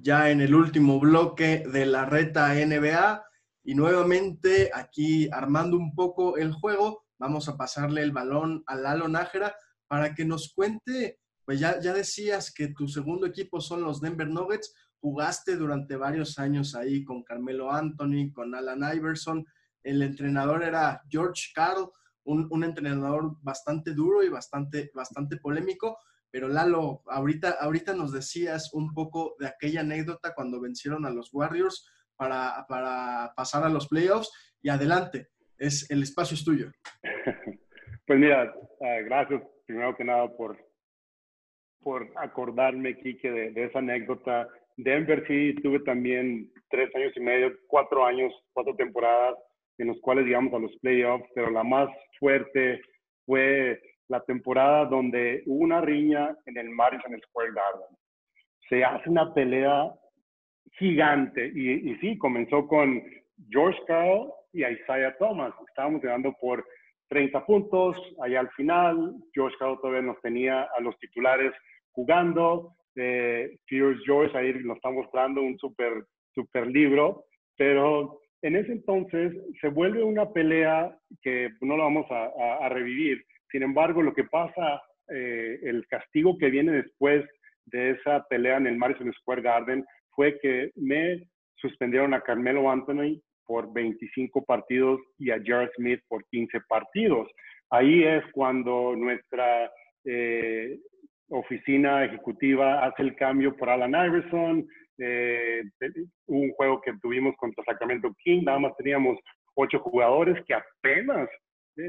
ya 0.00 0.30
en 0.30 0.40
el 0.40 0.54
último 0.54 1.00
bloque 1.00 1.64
de 1.66 1.86
la 1.86 2.04
reta 2.04 2.54
NBA 2.54 3.24
y 3.64 3.74
nuevamente 3.74 4.70
aquí 4.74 5.28
armando 5.32 5.76
un 5.76 5.94
poco 5.94 6.36
el 6.36 6.52
juego, 6.52 7.04
vamos 7.18 7.48
a 7.48 7.56
pasarle 7.56 8.02
el 8.02 8.12
balón 8.12 8.62
a 8.66 8.76
Lalo 8.76 9.08
Nájera 9.08 9.54
para 9.88 10.14
que 10.14 10.24
nos 10.24 10.52
cuente, 10.54 11.18
pues 11.44 11.60
ya, 11.60 11.80
ya 11.80 11.92
decías 11.92 12.52
que 12.52 12.68
tu 12.68 12.88
segundo 12.88 13.26
equipo 13.26 13.60
son 13.60 13.82
los 13.82 14.00
Denver 14.00 14.28
Nuggets, 14.28 14.74
jugaste 15.00 15.56
durante 15.56 15.96
varios 15.96 16.38
años 16.38 16.74
ahí 16.74 17.04
con 17.04 17.22
Carmelo 17.22 17.70
Anthony, 17.70 18.32
con 18.32 18.54
Alan 18.54 18.96
Iverson, 18.96 19.46
el 19.82 20.02
entrenador 20.02 20.62
era 20.62 21.02
George 21.08 21.50
Carl, 21.54 21.90
un, 22.24 22.48
un 22.50 22.64
entrenador 22.64 23.36
bastante 23.42 23.92
duro 23.92 24.22
y 24.22 24.30
bastante, 24.30 24.90
bastante 24.94 25.36
polémico, 25.36 25.98
pero 26.34 26.48
Lalo, 26.48 27.02
ahorita, 27.06 27.58
ahorita 27.60 27.94
nos 27.94 28.12
decías 28.12 28.74
un 28.74 28.92
poco 28.92 29.36
de 29.38 29.46
aquella 29.46 29.82
anécdota 29.82 30.34
cuando 30.34 30.60
vencieron 30.60 31.06
a 31.06 31.10
los 31.10 31.32
Warriors 31.32 31.88
para, 32.16 32.66
para 32.68 33.32
pasar 33.36 33.62
a 33.62 33.68
los 33.68 33.86
playoffs. 33.86 34.32
Y 34.60 34.68
adelante, 34.68 35.28
es, 35.58 35.88
el 35.92 36.02
espacio 36.02 36.34
es 36.34 36.44
tuyo. 36.44 36.72
Pues 38.06 38.18
mira, 38.18 38.52
ah, 38.82 39.00
gracias 39.04 39.42
primero 39.64 39.96
que 39.96 40.04
nada 40.04 40.28
por, 40.36 40.58
por 41.80 42.12
acordarme, 42.16 42.98
Kike, 42.98 43.30
de, 43.30 43.50
de 43.52 43.64
esa 43.64 43.78
anécdota. 43.78 44.48
Denver 44.76 45.24
sí 45.28 45.54
tuve 45.62 45.80
también 45.80 46.52
tres 46.68 46.94
años 46.96 47.12
y 47.16 47.20
medio, 47.20 47.52
cuatro 47.68 48.04
años, 48.04 48.34
cuatro 48.52 48.74
temporadas 48.74 49.36
en 49.78 49.86
los 49.86 50.00
cuales 50.00 50.26
llegamos 50.26 50.52
a 50.52 50.58
los 50.58 50.76
playoffs, 50.82 51.24
pero 51.34 51.50
la 51.50 51.62
más 51.62 51.88
fuerte 52.18 52.80
fue 53.24 53.80
la 54.08 54.20
temporada 54.24 54.84
donde 54.86 55.42
hubo 55.46 55.64
una 55.64 55.80
riña 55.80 56.36
en 56.46 56.58
el 56.58 56.70
Madison 56.70 57.18
Square 57.28 57.52
Garden. 57.52 57.96
Se 58.68 58.84
hace 58.84 59.08
una 59.08 59.32
pelea 59.32 59.92
gigante 60.78 61.50
y, 61.54 61.90
y 61.90 61.96
sí, 61.96 62.18
comenzó 62.18 62.66
con 62.66 63.02
George 63.50 63.80
Carl 63.86 64.30
y 64.52 64.64
Isaiah 64.64 65.16
Thomas. 65.18 65.54
Estábamos 65.68 66.00
ganando 66.00 66.32
por 66.40 66.64
30 67.08 67.44
puntos. 67.46 67.96
Allá 68.22 68.40
al 68.40 68.50
final, 68.50 69.14
George 69.32 69.56
Carl 69.58 69.78
todavía 69.80 70.02
nos 70.02 70.20
tenía 70.20 70.62
a 70.76 70.80
los 70.80 70.98
titulares 70.98 71.52
jugando. 71.92 72.74
Eh, 72.96 73.58
George, 73.66 74.36
ahí 74.36 74.54
nos 74.64 74.76
está 74.76 74.90
mostrando 74.90 75.42
un 75.42 75.58
super, 75.58 76.04
super 76.34 76.66
libro. 76.66 77.24
Pero 77.56 78.20
en 78.42 78.56
ese 78.56 78.72
entonces 78.72 79.32
se 79.60 79.68
vuelve 79.68 80.02
una 80.02 80.30
pelea 80.30 80.96
que 81.22 81.50
no 81.60 81.76
la 81.76 81.84
vamos 81.84 82.06
a, 82.10 82.68
revivir. 82.68 83.24
Sin 83.54 83.62
embargo, 83.62 84.02
lo 84.02 84.12
que 84.12 84.24
pasa, 84.24 84.82
eh, 85.08 85.60
el 85.62 85.86
castigo 85.86 86.36
que 86.38 86.50
viene 86.50 86.72
después 86.72 87.24
de 87.66 87.90
esa 87.90 88.24
pelea 88.28 88.56
en 88.56 88.66
el 88.66 88.76
Madison 88.76 89.12
Square 89.12 89.42
Garden 89.42 89.84
fue 90.10 90.40
que 90.40 90.72
me 90.74 91.28
suspendieron 91.54 92.14
a 92.14 92.20
Carmelo 92.20 92.68
Anthony 92.68 93.22
por 93.46 93.72
25 93.72 94.44
partidos 94.44 95.00
y 95.18 95.30
a 95.30 95.40
Jared 95.40 95.70
Smith 95.76 96.00
por 96.08 96.24
15 96.30 96.62
partidos. 96.68 97.30
Ahí 97.70 98.02
es 98.02 98.24
cuando 98.32 98.96
nuestra 98.96 99.70
eh, 100.04 100.76
oficina 101.28 102.06
ejecutiva 102.06 102.84
hace 102.84 103.04
el 103.04 103.14
cambio 103.14 103.56
por 103.56 103.70
Alan 103.70 103.90
Iverson. 103.92 104.66
Eh, 104.98 105.62
un 106.26 106.50
juego 106.54 106.80
que 106.80 106.92
tuvimos 107.00 107.36
contra 107.36 107.62
Sacramento 107.62 108.12
King, 108.18 108.42
nada 108.42 108.58
más 108.58 108.76
teníamos 108.76 109.16
ocho 109.54 109.78
jugadores 109.78 110.44
que 110.44 110.54
apenas, 110.54 111.28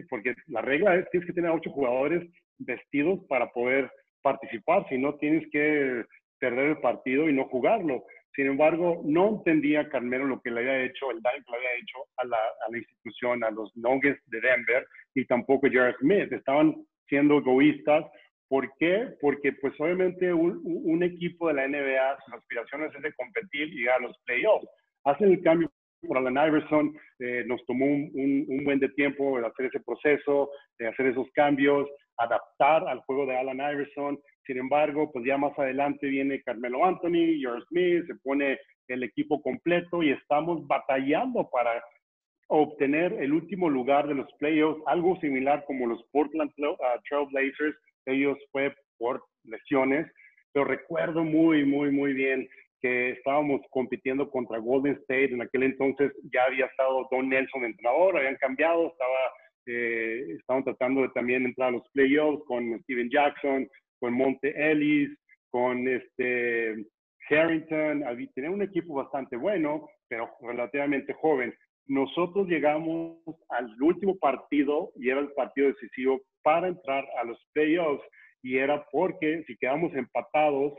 porque 0.10 0.36
la 0.48 0.62
regla 0.62 0.96
es 0.96 1.10
tienes 1.10 1.28
que 1.28 1.34
tener 1.34 1.52
ocho 1.52 1.70
jugadores 1.72 2.28
vestidos 2.58 3.20
para 3.28 3.52
poder 3.52 3.92
participar, 4.22 4.88
si 4.90 4.98
no 4.98 5.16
tienes 5.16 5.48
que 5.52 6.04
perder 6.40 6.70
el 6.70 6.78
partido 6.78 7.30
y 7.30 7.34
no 7.34 7.46
jugarlo. 7.46 8.04
Sin 8.36 8.48
embargo, 8.48 9.02
no 9.06 9.30
entendía 9.30 9.88
Carmelo 9.88 10.26
lo 10.26 10.42
que 10.42 10.52
le 10.52 10.60
había 10.60 10.84
hecho, 10.84 11.10
el 11.12 11.22
daño 11.22 11.44
que 11.46 11.52
le 11.52 11.58
había 11.58 11.80
hecho 11.80 12.00
a 12.18 12.26
la, 12.26 12.38
a 12.38 12.72
la 12.72 12.78
institución, 12.78 13.44
a 13.44 13.52
los 13.52 13.72
Nuggets 13.78 14.22
de 14.30 14.42
Denver 14.42 14.86
y 15.14 15.26
tampoco 15.26 15.68
Jared 15.72 15.96
Smith. 16.00 16.32
Estaban 16.34 16.76
siendo 17.08 17.38
egoístas. 17.38 18.06
¿Por 18.50 18.70
qué? 18.78 19.08
Porque 19.22 19.54
pues 19.54 19.74
obviamente 19.80 20.34
un, 20.34 20.60
un 20.64 21.04
equipo 21.04 21.48
de 21.48 21.54
la 21.54 21.68
NBA, 21.68 22.18
sus 22.26 22.34
aspiraciones 22.34 22.94
es 22.94 23.02
de 23.02 23.14
competir 23.14 23.70
y 23.70 23.80
llegar 23.80 24.00
a 24.00 24.08
los 24.08 24.18
playoffs. 24.26 24.68
Hacen 25.06 25.32
el 25.32 25.42
cambio 25.42 25.72
por 26.06 26.18
Alan 26.18 26.48
Iverson, 26.48 26.96
eh, 27.20 27.44
nos 27.46 27.64
tomó 27.66 27.86
un, 27.86 28.62
buen 28.64 28.80
de 28.80 28.90
tiempo 28.90 29.38
hacer 29.38 29.68
ese 29.68 29.80
proceso, 29.80 30.50
de 30.80 30.88
hacer 30.88 31.08
esos 31.08 31.28
cambios, 31.34 31.88
adaptar 32.18 32.88
al 32.88 33.00
juego 33.02 33.26
de 33.26 33.38
Alan 33.38 33.58
Iverson. 33.58 34.20
Sin 34.46 34.58
embargo, 34.58 35.12
pues 35.12 35.26
ya 35.26 35.38
más 35.38 35.58
adelante 35.58 36.08
viene 36.08 36.42
Carmelo 36.44 36.86
Anthony, 36.86 37.40
George 37.40 37.66
Smith, 37.70 38.06
se 38.08 38.16
pone 38.24 38.60
el 38.88 39.04
equipo 39.04 39.42
completo 39.42 40.04
y 40.04 40.12
estamos 40.12 40.66
batallando 40.68 41.50
para 41.52 41.84
obtener 42.48 43.14
el 43.14 43.34
último 43.34 43.70
lugar 43.70 44.08
de 44.08 44.16
los 44.16 44.32
playoffs, 44.40 44.82
algo 44.86 45.20
similar 45.20 45.64
como 45.66 45.88
los 45.88 46.04
Portland 46.12 46.52
uh, 46.58 46.76
Trail 47.10 47.28
Blazers, 47.32 47.76
ellos 48.06 48.38
fue 48.52 48.74
por 48.98 49.24
lesiones, 49.44 50.12
pero 50.54 50.66
recuerdo 50.66 51.24
muy, 51.24 51.66
muy, 51.66 51.92
muy 51.92 52.14
bien 52.14 52.48
que 52.86 53.10
estábamos 53.10 53.62
compitiendo 53.72 54.30
contra 54.30 54.60
Golden 54.60 54.94
State, 54.94 55.34
en 55.34 55.42
aquel 55.42 55.64
entonces 55.64 56.12
ya 56.32 56.44
había 56.44 56.68
estado 56.68 57.08
Don 57.10 57.28
Nelson 57.28 57.66
entrenador, 57.66 58.16
habían 58.16 58.36
cambiado, 58.36 58.90
estaba, 58.90 59.18
eh, 59.66 60.36
estaban 60.38 60.64
tratando 60.64 61.02
de 61.02 61.10
también 61.10 61.46
entrar 61.46 61.70
a 61.70 61.72
los 61.72 61.90
playoffs 61.94 62.44
con 62.46 62.80
Steven 62.84 63.10
Jackson, 63.10 63.68
con 64.00 64.14
Monte 64.14 64.54
Ellis, 64.56 65.10
con 65.50 65.88
este 65.88 66.86
Harrington, 67.28 68.04
tenía 68.36 68.52
un 68.52 68.62
equipo 68.62 68.94
bastante 68.94 69.36
bueno, 69.36 69.90
pero 70.08 70.30
relativamente 70.42 71.12
joven. 71.14 71.56
Nosotros 71.88 72.48
llegamos 72.48 73.18
al 73.50 73.82
último 73.82 74.16
partido 74.20 74.92
y 74.96 75.10
era 75.10 75.22
el 75.22 75.32
partido 75.32 75.70
decisivo 75.70 76.22
para 76.44 76.68
entrar 76.68 77.04
a 77.20 77.24
los 77.24 77.44
playoffs 77.52 78.06
y 78.44 78.60
era 78.60 78.86
porque 78.92 79.44
si 79.48 79.58
quedamos 79.58 79.92
empatados, 79.96 80.74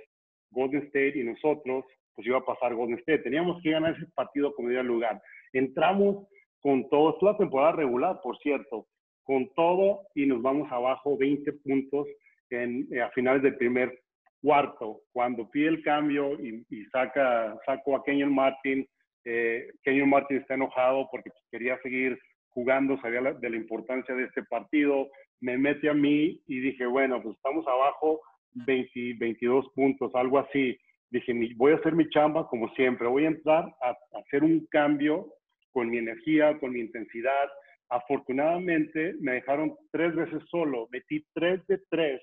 Golden 0.53 0.85
State 0.85 1.19
y 1.19 1.25
nosotros, 1.25 1.85
pues 2.17 2.27
iba 2.27 2.39
a 2.39 2.45
pasar 2.45 2.75
Golden 2.75 2.99
State. 2.99 3.23
Teníamos 3.23 3.63
que 3.63 3.71
ganar 3.71 3.95
ese 3.95 4.11
partido 4.15 4.53
como 4.55 4.71
diera 4.71 4.83
lugar. 4.83 5.23
Entramos 5.53 6.27
con 6.61 6.89
todo, 6.89 7.17
es 7.17 7.23
la 7.23 7.37
temporada 7.37 7.73
regular, 7.73 8.19
por 8.23 8.37
cierto, 8.39 8.87
con 9.23 9.49
todo 9.55 10.01
y 10.15 10.27
nos 10.27 10.43
vamos 10.43 10.71
abajo 10.73 11.17
20 11.17 11.53
puntos 11.53 12.09
en, 12.51 12.89
eh, 12.91 13.03
a 13.03 13.11
finales 13.11 13.43
del 13.43 13.57
primer 13.57 14.01
cuarto. 14.43 15.03
Cuando 15.13 15.49
pide 15.51 15.69
el 15.69 15.83
cambio 15.83 16.33
y, 16.41 16.65
y 16.71 16.85
saca, 16.87 17.57
saco 17.67 17.95
a 17.95 18.03
Kenyon 18.03 18.35
Martin, 18.35 18.87
eh, 19.25 19.69
Kenyon 19.83 20.09
Martin 20.09 20.39
está 20.39 20.55
enojado 20.55 21.09
porque 21.11 21.31
quería 21.51 21.79
seguir 21.83 22.19
jugando, 22.49 22.99
sabía 23.01 23.21
de 23.21 23.51
la 23.51 23.57
importancia 23.57 24.15
de 24.15 24.25
este 24.25 24.43
partido, 24.45 25.09
me 25.41 25.59
mete 25.59 25.91
a 25.91 25.95
mí 25.95 26.41
y 26.47 26.61
dije, 26.61 26.87
bueno, 26.87 27.23
pues 27.23 27.37
estamos 27.37 27.67
abajo 27.67 28.21
20, 28.55 29.17
22 29.19 29.69
puntos, 29.75 30.15
algo 30.15 30.39
así. 30.39 30.79
Dije, 31.11 31.33
voy 31.57 31.73
a 31.73 31.77
hacer 31.77 31.95
mi 31.95 32.09
chamba 32.09 32.49
como 32.49 32.69
siempre, 32.75 33.07
voy 33.07 33.25
a 33.25 33.29
entrar 33.29 33.65
a, 33.83 33.91
a 33.91 34.19
hacer 34.21 34.43
un 34.43 34.67
cambio 34.67 35.33
con 35.73 35.91
mi 35.91 35.99
energía, 35.99 36.59
con 36.59 36.73
mi 36.73 36.81
intensidad. 36.81 37.49
Afortunadamente 37.89 39.15
me 39.21 39.33
dejaron 39.33 39.77
tres 39.93 40.15
veces 40.15 40.43
solo, 40.51 40.89
metí 40.91 41.25
tres 41.35 41.65
de 41.67 41.81
tres, 41.89 42.21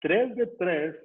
tres 0.00 0.34
de 0.36 0.46
tres 0.58 0.96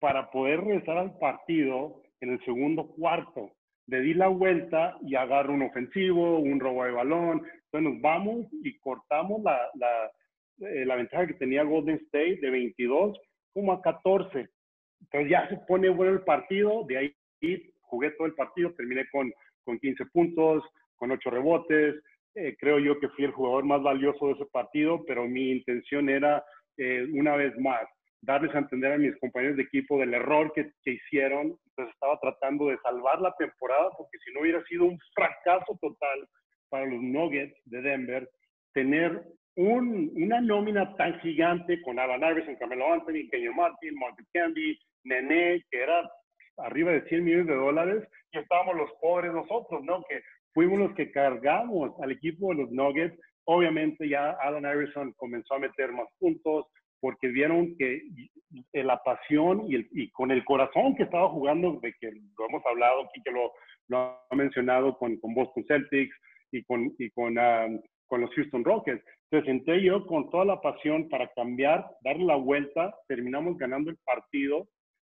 para 0.00 0.30
poder 0.30 0.60
regresar 0.60 0.98
al 0.98 1.18
partido 1.18 2.02
en 2.20 2.30
el 2.30 2.44
segundo 2.44 2.86
cuarto. 2.88 3.52
Le 3.86 4.00
di 4.00 4.14
la 4.14 4.28
vuelta 4.28 4.98
y 5.02 5.14
agarro 5.14 5.54
un 5.54 5.62
ofensivo, 5.62 6.38
un 6.38 6.60
robo 6.60 6.84
de 6.84 6.92
balón. 6.92 7.42
Entonces 7.64 7.92
nos 7.92 8.00
vamos 8.00 8.46
y 8.62 8.78
cortamos 8.78 9.42
la, 9.42 9.58
la, 9.74 10.10
eh, 10.68 10.84
la 10.84 10.96
ventaja 10.96 11.26
que 11.26 11.34
tenía 11.34 11.62
Golden 11.62 11.96
State 12.06 12.38
de 12.40 12.50
22 12.50 13.18
como 13.54 13.72
a 13.72 13.82
14. 13.82 14.48
Entonces 15.00 15.30
ya 15.30 15.48
se 15.48 15.56
pone 15.66 15.88
bueno 15.88 16.12
el 16.12 16.22
partido, 16.22 16.84
de 16.86 16.98
ahí 16.98 17.14
jugué 17.82 18.10
todo 18.12 18.26
el 18.26 18.34
partido, 18.34 18.72
terminé 18.74 19.06
con, 19.10 19.32
con 19.64 19.78
15 19.78 20.06
puntos, 20.06 20.62
con 20.96 21.10
8 21.10 21.30
rebotes. 21.30 21.96
Eh, 22.34 22.56
creo 22.58 22.78
yo 22.78 22.98
que 23.00 23.08
fui 23.08 23.24
el 23.24 23.32
jugador 23.32 23.64
más 23.64 23.82
valioso 23.82 24.26
de 24.26 24.32
ese 24.34 24.46
partido, 24.46 25.04
pero 25.06 25.26
mi 25.26 25.50
intención 25.50 26.08
era, 26.08 26.44
eh, 26.76 27.06
una 27.12 27.36
vez 27.36 27.56
más, 27.58 27.82
darles 28.20 28.54
a 28.54 28.58
entender 28.58 28.92
a 28.92 28.98
mis 28.98 29.16
compañeros 29.18 29.56
de 29.56 29.62
equipo 29.62 29.98
del 29.98 30.14
error 30.14 30.52
que, 30.52 30.72
que, 30.82 30.92
hicieron. 30.92 31.56
Entonces 31.68 31.94
estaba 31.94 32.18
tratando 32.20 32.68
de 32.68 32.78
salvar 32.78 33.20
la 33.20 33.34
temporada, 33.38 33.90
porque 33.96 34.18
si 34.24 34.32
no 34.32 34.40
hubiera 34.40 34.62
sido 34.64 34.84
un 34.84 34.98
fracaso 35.14 35.78
total 35.80 36.28
para 36.68 36.86
los 36.86 37.00
Nuggets 37.00 37.56
de 37.64 37.80
Denver, 37.80 38.28
tener 38.74 39.22
un, 39.58 40.12
una 40.14 40.40
nómina 40.40 40.94
tan 40.94 41.18
gigante 41.20 41.82
con 41.82 41.98
Alan 41.98 42.20
Iverson, 42.20 42.54
Camelo 42.56 42.92
Anthony, 42.92 43.28
Kenyon 43.28 43.56
Martin, 43.56 43.98
Martin 43.98 44.26
Candy, 44.32 44.78
Nene, 45.02 45.64
que 45.68 45.82
era 45.82 46.08
arriba 46.58 46.92
de 46.92 47.02
100 47.08 47.24
millones 47.24 47.46
de 47.48 47.54
dólares, 47.56 48.08
y 48.30 48.38
estábamos 48.38 48.76
los 48.76 48.90
pobres 49.00 49.32
nosotros, 49.32 49.82
¿no? 49.82 50.04
Que 50.08 50.22
fuimos 50.54 50.78
los 50.78 50.94
que 50.94 51.10
cargamos 51.10 51.92
al 52.00 52.12
equipo 52.12 52.50
de 52.50 52.62
los 52.62 52.70
Nuggets. 52.70 53.18
Obviamente 53.46 54.08
ya 54.08 54.30
Alan 54.42 54.62
Iverson 54.62 55.12
comenzó 55.16 55.54
a 55.54 55.58
meter 55.58 55.90
más 55.90 56.06
puntos 56.20 56.66
porque 57.00 57.26
vieron 57.26 57.76
que 57.76 58.02
la 58.72 59.02
pasión 59.02 59.64
y, 59.68 59.74
el, 59.74 59.88
y 59.90 60.08
con 60.10 60.30
el 60.30 60.44
corazón 60.44 60.94
que 60.94 61.02
estaba 61.02 61.30
jugando, 61.30 61.80
de 61.82 61.92
que 62.00 62.12
lo 62.12 62.48
hemos 62.48 62.64
hablado 62.64 63.08
que 63.24 63.30
lo, 63.32 63.52
lo 63.88 64.20
ha 64.30 64.36
mencionado 64.36 64.96
con, 64.98 65.16
con 65.16 65.34
Boston 65.34 65.64
Celtics 65.66 66.14
y 66.52 66.62
con, 66.62 66.94
y 66.96 67.10
con, 67.10 67.36
um, 67.38 67.80
con 68.06 68.20
los 68.20 68.30
Houston 68.34 68.64
Rockets. 68.64 69.04
Entonces 69.30 69.50
entré 69.50 69.82
yo 69.82 70.06
con 70.06 70.30
toda 70.30 70.46
la 70.46 70.60
pasión 70.60 71.08
para 71.10 71.28
cambiar, 71.34 71.86
darle 72.02 72.24
la 72.24 72.36
vuelta, 72.36 72.94
terminamos 73.08 73.58
ganando 73.58 73.90
el 73.90 73.98
partido 73.98 74.68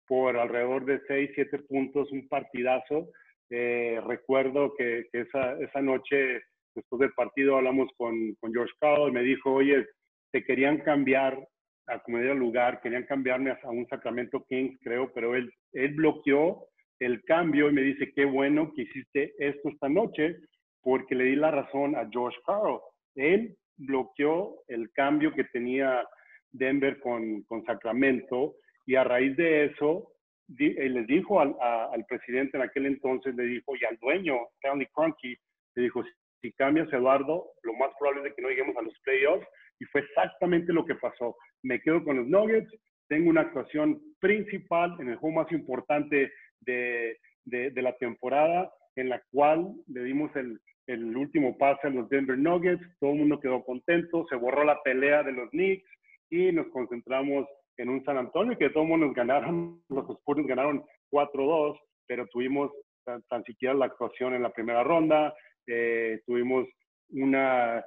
por 0.08 0.38
alrededor 0.38 0.86
de 0.86 1.02
6, 1.08 1.32
7 1.34 1.60
puntos, 1.68 2.12
un 2.12 2.28
partidazo. 2.28 3.10
Eh, 3.50 4.00
recuerdo 4.06 4.76
que, 4.78 5.06
que, 5.12 5.22
esa, 5.22 5.60
esa 5.60 5.82
noche, 5.82 6.42
después 6.76 7.00
del 7.00 7.14
partido, 7.14 7.58
hablamos 7.58 7.90
con, 7.98 8.36
con 8.40 8.54
George 8.54 8.74
y 9.08 9.12
me 9.12 9.24
dijo, 9.24 9.52
oye, 9.52 9.88
te 10.32 10.44
querían 10.44 10.80
cambiar 10.80 11.48
a 11.88 12.00
como 12.00 12.20
diera 12.20 12.36
lugar, 12.36 12.82
querían 12.82 13.04
cambiarme 13.06 13.50
a, 13.50 13.60
a 13.64 13.72
un 13.72 13.88
Sacramento 13.88 14.46
Kings, 14.48 14.78
creo, 14.84 15.12
pero 15.14 15.36
él, 15.36 15.52
él 15.74 15.94
bloqueó 15.96 16.68
el 17.00 17.24
cambio 17.24 17.70
y 17.70 17.74
me 17.74 17.82
dice, 17.82 18.12
qué 18.16 18.26
bueno 18.26 18.72
que 18.76 18.84
hiciste 18.84 19.34
esto 19.40 19.70
esta 19.70 19.90
noche, 19.90 20.38
porque 20.82 21.16
le 21.16 21.26
di 21.26 21.36
la 21.36 21.50
razón 21.50 21.96
a 21.96 22.08
George 22.12 22.38
Carl. 22.46 22.80
Él 23.16 23.58
bloqueó 23.78 24.64
el 24.68 24.92
cambio 24.92 25.34
que 25.34 25.44
tenía 25.46 26.06
Denver 26.52 27.00
con, 27.00 27.44
con 27.44 27.64
Sacramento 27.66 28.56
y 28.86 28.96
a 28.96 29.04
raíz 29.04 29.36
de 29.38 29.66
eso 29.66 30.14
di, 30.48 30.68
eh, 30.78 30.90
les 30.90 31.08
dijo 31.08 31.40
al, 31.40 31.56
a, 31.60 31.90
al, 31.94 32.06
presidente 32.06 32.58
en 32.58 32.64
aquel 32.64 32.86
entonces, 32.86 33.36
le 33.36 33.44
dijo, 33.44 33.76
y 33.76 33.86
al 33.86 33.98
dueño, 33.98 34.36
Stanley 34.58 34.88
Kroenke, 34.94 35.38
le 35.76 35.84
dijo, 35.84 36.04
si 36.42 36.52
cambias 36.54 36.92
Eduardo, 36.92 37.52
lo 37.64 37.74
más 37.74 37.92
probable 37.98 38.30
es 38.30 38.36
que 38.36 38.42
no 38.42 38.50
lleguemos 38.50 38.76
a 38.78 38.82
los 38.82 38.98
playoffs 39.00 39.48
y 39.80 39.86
fue 39.86 40.02
exactamente 40.02 40.74
lo 40.74 40.86
que 40.86 40.96
pasó. 40.96 41.36
Me 41.64 41.82
quedo 41.82 42.04
con 42.04 42.18
los 42.18 42.28
Nuggets, 42.28 42.70
tengo 43.08 43.30
una 43.30 43.42
actuación 43.42 44.02
principal 44.20 44.96
en 45.00 45.10
el 45.10 45.16
juego 45.16 45.42
más 45.42 45.52
importante 45.52 46.32
de, 46.62 47.18
de, 47.46 47.72
de 47.72 47.82
la 47.82 47.96
temporada, 47.98 48.72
en 48.96 49.10
la 49.10 49.22
cual 49.32 49.74
le 49.88 50.04
dimos 50.04 50.36
el, 50.36 50.60
el 50.88 51.16
último 51.16 51.58
pase 51.58 51.88
a 51.88 51.90
los 51.90 52.10
Denver 52.10 52.38
Nuggets, 52.38 52.84
todo 53.00 53.12
el 53.12 53.20
mundo 53.20 53.40
quedó 53.40 53.64
contento, 53.64 54.26
se 54.30 54.36
borró 54.36 54.64
la 54.64 54.82
pelea 54.84 55.24
de 55.24 55.32
los 55.32 55.50
Knicks 55.52 55.90
y 56.30 56.52
nos 56.52 56.68
concentramos 56.68 57.48
en 57.78 57.90
un 57.90 58.04
San 58.04 58.18
Antonio 58.18 58.58
que 58.58 58.70
todo 58.70 58.84
el 58.84 58.90
mundo 58.90 59.08
nos 59.08 59.16
ganaron, 59.16 59.82
los 59.90 60.10
Spurs 60.10 60.46
ganaron 60.46 60.84
4-2, 61.12 61.80
pero 62.08 62.28
tuvimos 62.28 62.72
tan, 63.06 63.44
siquiera 63.44 63.74
la 63.74 63.86
actuación 63.86 64.34
en 64.34 64.44
la 64.44 64.52
primera 64.52 64.84
ronda. 64.84 65.34
Eh, 65.68 66.22
tuvimos 66.26 66.68
una, 67.10 67.84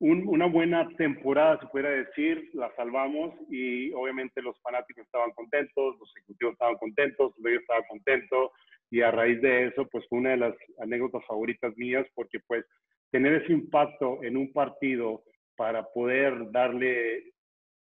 una 0.00 0.46
buena 0.46 0.88
temporada, 0.96 1.58
se 1.60 1.66
pudiera 1.66 1.90
decir, 1.90 2.50
la 2.54 2.74
salvamos 2.76 3.34
y 3.50 3.92
obviamente 3.92 4.42
los 4.42 4.60
fanáticos 4.60 5.04
estaban 5.04 5.32
contentos, 5.32 5.98
los 5.98 6.16
ejecutivos 6.16 6.52
estaban 6.52 6.76
contentos, 6.76 7.34
yo 7.38 7.50
estaba 7.50 7.80
contento 7.88 8.52
y 8.90 9.02
a 9.02 9.10
raíz 9.10 9.40
de 9.42 9.66
eso, 9.66 9.86
pues 9.88 10.06
fue 10.08 10.18
una 10.18 10.30
de 10.30 10.38
las 10.38 10.54
anécdotas 10.78 11.24
favoritas 11.26 11.76
mías 11.76 12.06
porque 12.14 12.40
pues 12.46 12.64
tener 13.10 13.42
ese 13.42 13.52
impacto 13.52 14.22
en 14.22 14.36
un 14.36 14.52
partido 14.52 15.22
para 15.56 15.84
poder 15.84 16.50
darle 16.50 17.32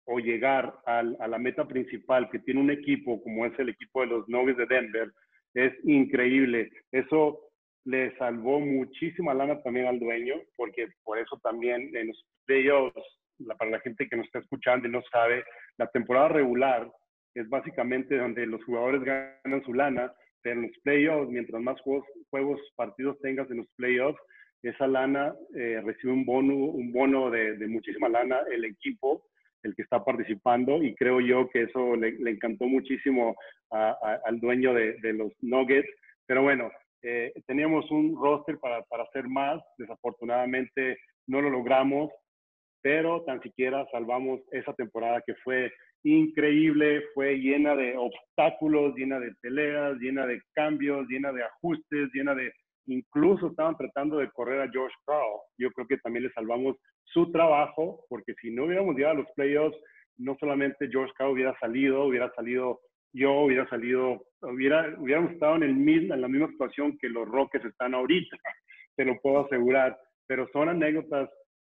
o 0.04 0.18
llegar 0.18 0.74
al, 0.86 1.16
a 1.20 1.26
la 1.26 1.38
meta 1.38 1.66
principal 1.66 2.30
que 2.30 2.38
tiene 2.38 2.60
un 2.60 2.70
equipo 2.70 3.22
como 3.22 3.44
es 3.44 3.58
el 3.58 3.70
equipo 3.70 4.00
de 4.02 4.06
los 4.06 4.28
Nuggets 4.28 4.58
de 4.58 4.66
Denver 4.66 5.12
es 5.56 5.72
increíble. 5.84 6.70
Eso 6.92 7.40
le 7.84 8.16
salvó 8.18 8.60
muchísima 8.60 9.32
lana 9.32 9.62
también 9.62 9.86
al 9.86 9.98
dueño, 9.98 10.34
porque 10.56 10.88
por 11.02 11.18
eso 11.18 11.38
también 11.42 11.90
en 11.96 12.08
los 12.08 12.26
playoffs, 12.44 13.00
para 13.58 13.70
la 13.70 13.80
gente 13.80 14.08
que 14.08 14.16
nos 14.16 14.26
está 14.26 14.40
escuchando 14.40 14.86
y 14.86 14.90
no 14.90 15.02
sabe, 15.10 15.44
la 15.78 15.86
temporada 15.88 16.28
regular 16.28 16.90
es 17.34 17.48
básicamente 17.48 18.16
donde 18.16 18.46
los 18.46 18.62
jugadores 18.64 19.02
ganan 19.02 19.64
su 19.64 19.72
lana, 19.72 20.12
en 20.52 20.62
los 20.62 20.72
playoffs, 20.82 21.30
mientras 21.30 21.60
más 21.62 21.80
juegos, 21.82 22.06
juegos 22.30 22.60
partidos 22.76 23.18
tengas 23.20 23.50
en 23.50 23.58
los 23.58 23.68
playoffs, 23.76 24.20
esa 24.62 24.86
lana 24.86 25.34
eh, 25.54 25.80
recibe 25.84 26.12
un 26.12 26.24
bono, 26.24 26.54
un 26.54 26.92
bono 26.92 27.30
de, 27.30 27.56
de 27.56 27.66
muchísima 27.68 28.08
lana 28.08 28.40
el 28.50 28.64
equipo 28.64 29.22
el 29.66 29.74
que 29.74 29.82
está 29.82 30.04
participando 30.04 30.82
y 30.82 30.94
creo 30.94 31.20
yo 31.20 31.48
que 31.50 31.62
eso 31.62 31.96
le, 31.96 32.16
encantó 32.30 32.64
muchísimo 32.66 33.36
al 33.70 34.40
dueño 34.40 34.72
de, 34.72 35.12
los 35.12 35.32
Nuggets. 35.42 35.88
Pero 36.26 36.42
bueno, 36.42 36.70
eh, 37.02 37.32
teníamos 37.46 37.90
un 37.90 38.16
roster 38.16 38.58
para, 38.58 38.82
para 38.82 39.04
hacer 39.04 39.28
más, 39.28 39.60
desafortunadamente 39.76 40.98
no 41.26 41.42
lo 41.42 41.50
logramos, 41.50 42.10
pero 42.86 43.24
tan 43.24 43.42
siquiera 43.42 43.84
salvamos 43.90 44.40
esa 44.52 44.72
temporada 44.74 45.20
que 45.26 45.34
fue 45.42 45.72
increíble, 46.04 47.02
fue 47.14 47.34
llena 47.34 47.74
de 47.74 47.96
obstáculos, 47.96 48.94
llena 48.94 49.18
de 49.18 49.32
peleas, 49.40 49.98
llena 49.98 50.24
de 50.24 50.40
cambios, 50.54 51.04
llena 51.08 51.32
de 51.32 51.42
ajustes, 51.42 52.08
llena 52.14 52.36
de 52.36 52.52
incluso 52.86 53.48
estaban 53.48 53.76
tratando 53.76 54.18
de 54.18 54.30
correr 54.30 54.60
a 54.60 54.70
George 54.70 54.94
Carl. 55.04 55.40
Yo 55.58 55.72
creo 55.72 55.88
que 55.88 55.96
también 55.96 56.26
le 56.26 56.30
salvamos 56.30 56.76
su 57.02 57.32
trabajo, 57.32 58.04
porque 58.08 58.34
si 58.40 58.52
no 58.52 58.66
hubiéramos 58.66 58.94
llegado 58.94 59.14
a 59.14 59.18
los 59.22 59.32
playoffs, 59.34 59.76
no 60.16 60.36
solamente 60.38 60.88
George 60.88 61.12
Carl 61.18 61.32
hubiera 61.32 61.58
salido, 61.58 62.04
hubiera 62.04 62.32
salido 62.36 62.78
yo, 63.12 63.32
hubiera 63.40 63.68
salido, 63.68 64.22
hubiera, 64.42 64.94
hubiéramos 64.96 65.32
estado 65.32 65.56
en, 65.56 65.64
el 65.64 65.74
mismo, 65.74 66.14
en 66.14 66.20
la 66.20 66.28
misma 66.28 66.52
situación 66.52 66.96
que 67.00 67.08
los 67.08 67.28
Rockets 67.28 67.64
están 67.64 67.94
ahorita, 67.94 68.36
te 68.96 69.04
lo 69.04 69.16
puedo 69.20 69.44
asegurar. 69.44 69.98
Pero 70.28 70.48
son 70.52 70.68
anécdotas 70.68 71.28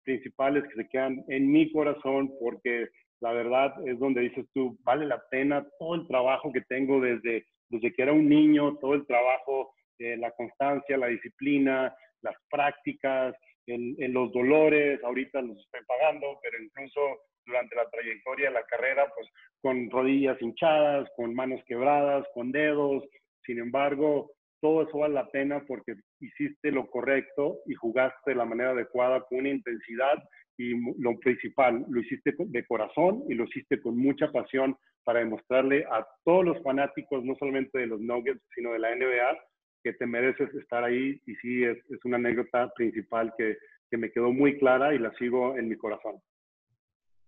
principales 0.06 0.64
que 0.64 0.82
se 0.82 0.88
quedan 0.88 1.22
en 1.28 1.52
mi 1.52 1.70
corazón 1.70 2.32
porque 2.40 2.88
la 3.20 3.32
verdad 3.32 3.74
es 3.86 3.98
donde 3.98 4.22
dices 4.22 4.46
tú, 4.54 4.78
vale 4.82 5.04
la 5.04 5.22
pena 5.30 5.66
todo 5.78 5.96
el 5.96 6.06
trabajo 6.06 6.50
que 6.52 6.62
tengo 6.62 7.00
desde, 7.00 7.46
desde 7.68 7.92
que 7.92 8.02
era 8.02 8.12
un 8.12 8.28
niño, 8.28 8.78
todo 8.80 8.94
el 8.94 9.06
trabajo 9.06 9.74
eh, 9.98 10.16
la 10.16 10.30
constancia, 10.32 10.96
la 10.96 11.08
disciplina, 11.08 11.94
las 12.22 12.36
prácticas, 12.50 13.34
en, 13.66 14.12
los 14.12 14.32
dolores, 14.32 15.02
ahorita 15.02 15.42
los 15.42 15.58
estoy 15.58 15.80
pagando, 15.86 16.38
pero 16.42 16.62
incluso 16.62 17.00
durante 17.44 17.74
la 17.76 17.88
trayectoria 17.90 18.48
de 18.48 18.54
la 18.54 18.64
carrera, 18.64 19.10
pues 19.14 19.28
con 19.60 19.90
rodillas 19.90 20.40
hinchadas, 20.40 21.08
con 21.16 21.34
manos 21.34 21.60
quebradas, 21.66 22.24
con 22.34 22.52
dedos. 22.52 23.04
Sin 23.44 23.58
embargo, 23.58 24.30
todo 24.60 24.82
eso 24.82 24.98
vale 24.98 25.14
la 25.14 25.28
pena 25.30 25.64
porque 25.66 25.94
hiciste 26.20 26.70
lo 26.70 26.88
correcto 26.88 27.58
y 27.66 27.74
jugaste 27.74 28.30
de 28.30 28.36
la 28.36 28.44
manera 28.44 28.70
adecuada 28.70 29.20
con 29.22 29.38
una 29.38 29.50
intensidad 29.50 30.22
y 30.58 30.74
lo 31.00 31.18
principal, 31.18 31.84
lo 31.88 32.00
hiciste 32.00 32.34
de 32.38 32.66
corazón 32.66 33.24
y 33.28 33.34
lo 33.34 33.44
hiciste 33.44 33.80
con 33.80 33.96
mucha 33.96 34.32
pasión 34.32 34.76
para 35.04 35.20
demostrarle 35.20 35.84
a 35.84 36.06
todos 36.24 36.44
los 36.44 36.62
fanáticos, 36.62 37.24
no 37.24 37.34
solamente 37.36 37.78
de 37.78 37.86
los 37.86 38.00
Nuggets, 38.00 38.42
sino 38.54 38.72
de 38.72 38.78
la 38.78 38.94
NBA, 38.94 39.38
que 39.84 39.92
te 39.92 40.06
mereces 40.06 40.52
estar 40.54 40.82
ahí 40.82 41.20
y 41.26 41.34
sí, 41.36 41.62
es, 41.62 41.78
es 41.90 42.04
una 42.04 42.16
anécdota 42.16 42.72
principal 42.74 43.32
que, 43.38 43.56
que, 43.90 43.96
me 43.96 44.10
quedó 44.10 44.32
muy 44.32 44.58
clara 44.58 44.94
y 44.94 44.98
la 44.98 45.12
sigo 45.16 45.56
en 45.56 45.68
mi 45.68 45.76
corazón. 45.76 46.16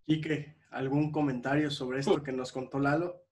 Quique, 0.07 0.57
¿algún 0.70 1.12
comentario 1.12 1.70
sobre 1.70 2.01
esto 2.01 2.22
que 2.22 2.32
nos 2.32 2.51
contó 2.51 2.80
Lalo? 2.80 3.28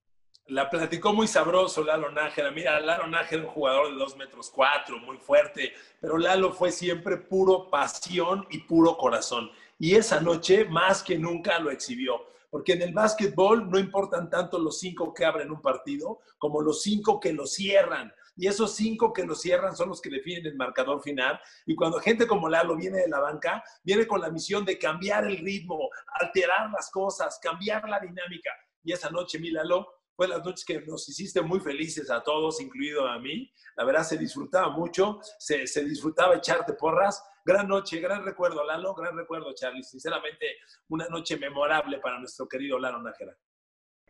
La 0.48 0.70
platicó 0.70 1.12
muy 1.12 1.26
sabroso 1.26 1.82
Lalo 1.82 2.10
Nájera. 2.12 2.52
Mira, 2.52 2.78
Lalo 2.78 3.08
Nájera 3.08 3.42
un 3.42 3.48
jugador 3.48 3.90
de 3.90 3.96
2 3.96 4.16
metros 4.16 4.48
4, 4.50 4.98
muy 5.00 5.16
fuerte, 5.18 5.72
pero 6.00 6.18
Lalo 6.18 6.52
fue 6.52 6.70
siempre 6.70 7.16
puro 7.16 7.68
pasión 7.68 8.46
y 8.50 8.58
puro 8.58 8.96
corazón. 8.96 9.50
Y 9.78 9.96
esa 9.96 10.20
noche, 10.20 10.64
más 10.64 11.02
que 11.02 11.18
nunca, 11.18 11.58
lo 11.58 11.70
exhibió. 11.70 12.26
Porque 12.48 12.74
en 12.74 12.82
el 12.82 12.94
básquetbol 12.94 13.68
no 13.68 13.78
importan 13.78 14.30
tanto 14.30 14.58
los 14.58 14.78
cinco 14.78 15.12
que 15.12 15.24
abren 15.24 15.50
un 15.50 15.60
partido 15.60 16.20
como 16.38 16.60
los 16.62 16.80
cinco 16.80 17.18
que 17.18 17.32
lo 17.32 17.44
cierran 17.44 18.12
y 18.36 18.46
esos 18.46 18.76
cinco 18.76 19.12
que 19.12 19.24
lo 19.24 19.34
cierran 19.34 19.74
son 19.74 19.88
los 19.88 20.00
que 20.00 20.10
definen 20.10 20.46
el 20.46 20.56
marcador 20.56 21.02
final. 21.02 21.40
Y 21.64 21.74
cuando 21.74 21.98
gente 21.98 22.26
como 22.26 22.48
Lalo 22.48 22.76
viene 22.76 22.98
de 22.98 23.08
la 23.08 23.18
banca, 23.18 23.64
viene 23.82 24.06
con 24.06 24.20
la 24.20 24.30
misión 24.30 24.64
de 24.64 24.78
cambiar 24.78 25.24
el 25.24 25.38
ritmo, 25.38 25.88
alterar 26.20 26.70
las 26.70 26.90
cosas, 26.90 27.38
cambiar 27.42 27.88
la 27.88 27.98
dinámica. 27.98 28.50
Y 28.84 28.92
esa 28.92 29.10
noche, 29.10 29.38
mi 29.38 29.50
Lalo, 29.50 29.95
fue 30.16 30.26
las 30.26 30.42
noches 30.44 30.64
que 30.64 30.80
nos 30.80 31.08
hiciste 31.08 31.42
muy 31.42 31.60
felices 31.60 32.10
a 32.10 32.22
todos, 32.22 32.60
incluido 32.60 33.06
a 33.06 33.18
mí. 33.18 33.52
La 33.76 33.84
verdad, 33.84 34.02
se 34.02 34.16
disfrutaba 34.16 34.70
mucho, 34.70 35.20
se, 35.38 35.66
se 35.66 35.84
disfrutaba 35.84 36.36
echarte 36.36 36.72
porras. 36.72 37.22
Gran 37.44 37.68
noche, 37.68 38.00
gran 38.00 38.24
recuerdo, 38.24 38.64
Lalo, 38.64 38.94
gran 38.94 39.16
recuerdo, 39.16 39.54
Charlie. 39.54 39.82
Sinceramente, 39.82 40.46
una 40.88 41.06
noche 41.08 41.36
memorable 41.36 41.98
para 41.98 42.18
nuestro 42.18 42.48
querido 42.48 42.78
Lalo 42.78 43.02
Nájera. 43.02 43.36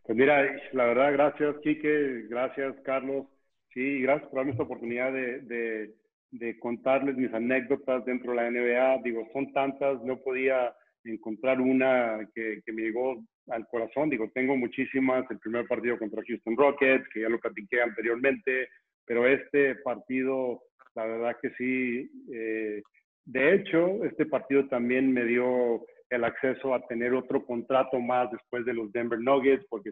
Pues 0.04 0.16
mira, 0.16 0.42
la 0.72 0.84
verdad, 0.84 1.12
gracias, 1.12 1.56
Quique, 1.62 2.26
gracias, 2.28 2.76
Carlos. 2.84 3.26
Sí, 3.74 4.00
gracias 4.00 4.28
por 4.30 4.38
darme 4.38 4.52
esta 4.52 4.62
oportunidad 4.62 5.12
de, 5.12 5.96
de, 6.30 6.58
contarles 6.60 7.16
mis 7.16 7.34
anécdotas 7.34 8.04
dentro 8.04 8.30
de 8.30 8.36
la 8.36 8.50
NBA. 8.50 9.02
Digo, 9.02 9.28
son 9.32 9.52
tantas, 9.52 10.00
no 10.02 10.18
podía 10.22 10.72
encontrar 11.06 11.60
una 11.60 12.28
que, 12.34 12.60
que, 12.64 12.72
me 12.72 12.82
llegó 12.82 13.22
al 13.48 13.66
corazón. 13.68 14.10
Digo, 14.10 14.30
tengo 14.34 14.56
muchísimas. 14.56 15.30
El 15.30 15.38
primer 15.38 15.66
partido 15.66 15.98
contra 15.98 16.22
Houston 16.26 16.56
Rockets, 16.56 17.08
que 17.12 17.20
ya 17.20 17.28
lo 17.28 17.38
platiqué 17.38 17.80
anteriormente, 17.80 18.68
pero 19.04 19.26
este 19.26 19.76
partido, 19.76 20.62
la 20.94 21.06
verdad 21.06 21.36
que 21.40 21.50
sí. 21.50 22.10
Eh, 22.32 22.82
de 23.24 23.54
hecho, 23.54 24.04
este 24.04 24.26
partido 24.26 24.68
también 24.68 25.12
me 25.12 25.24
dio 25.24 25.84
el 26.10 26.24
acceso 26.24 26.74
a 26.74 26.86
tener 26.86 27.14
otro 27.14 27.44
contrato 27.44 27.98
más 28.00 28.30
después 28.30 28.64
de 28.64 28.74
los 28.74 28.92
Denver 28.92 29.18
Nuggets, 29.18 29.66
porque 29.68 29.90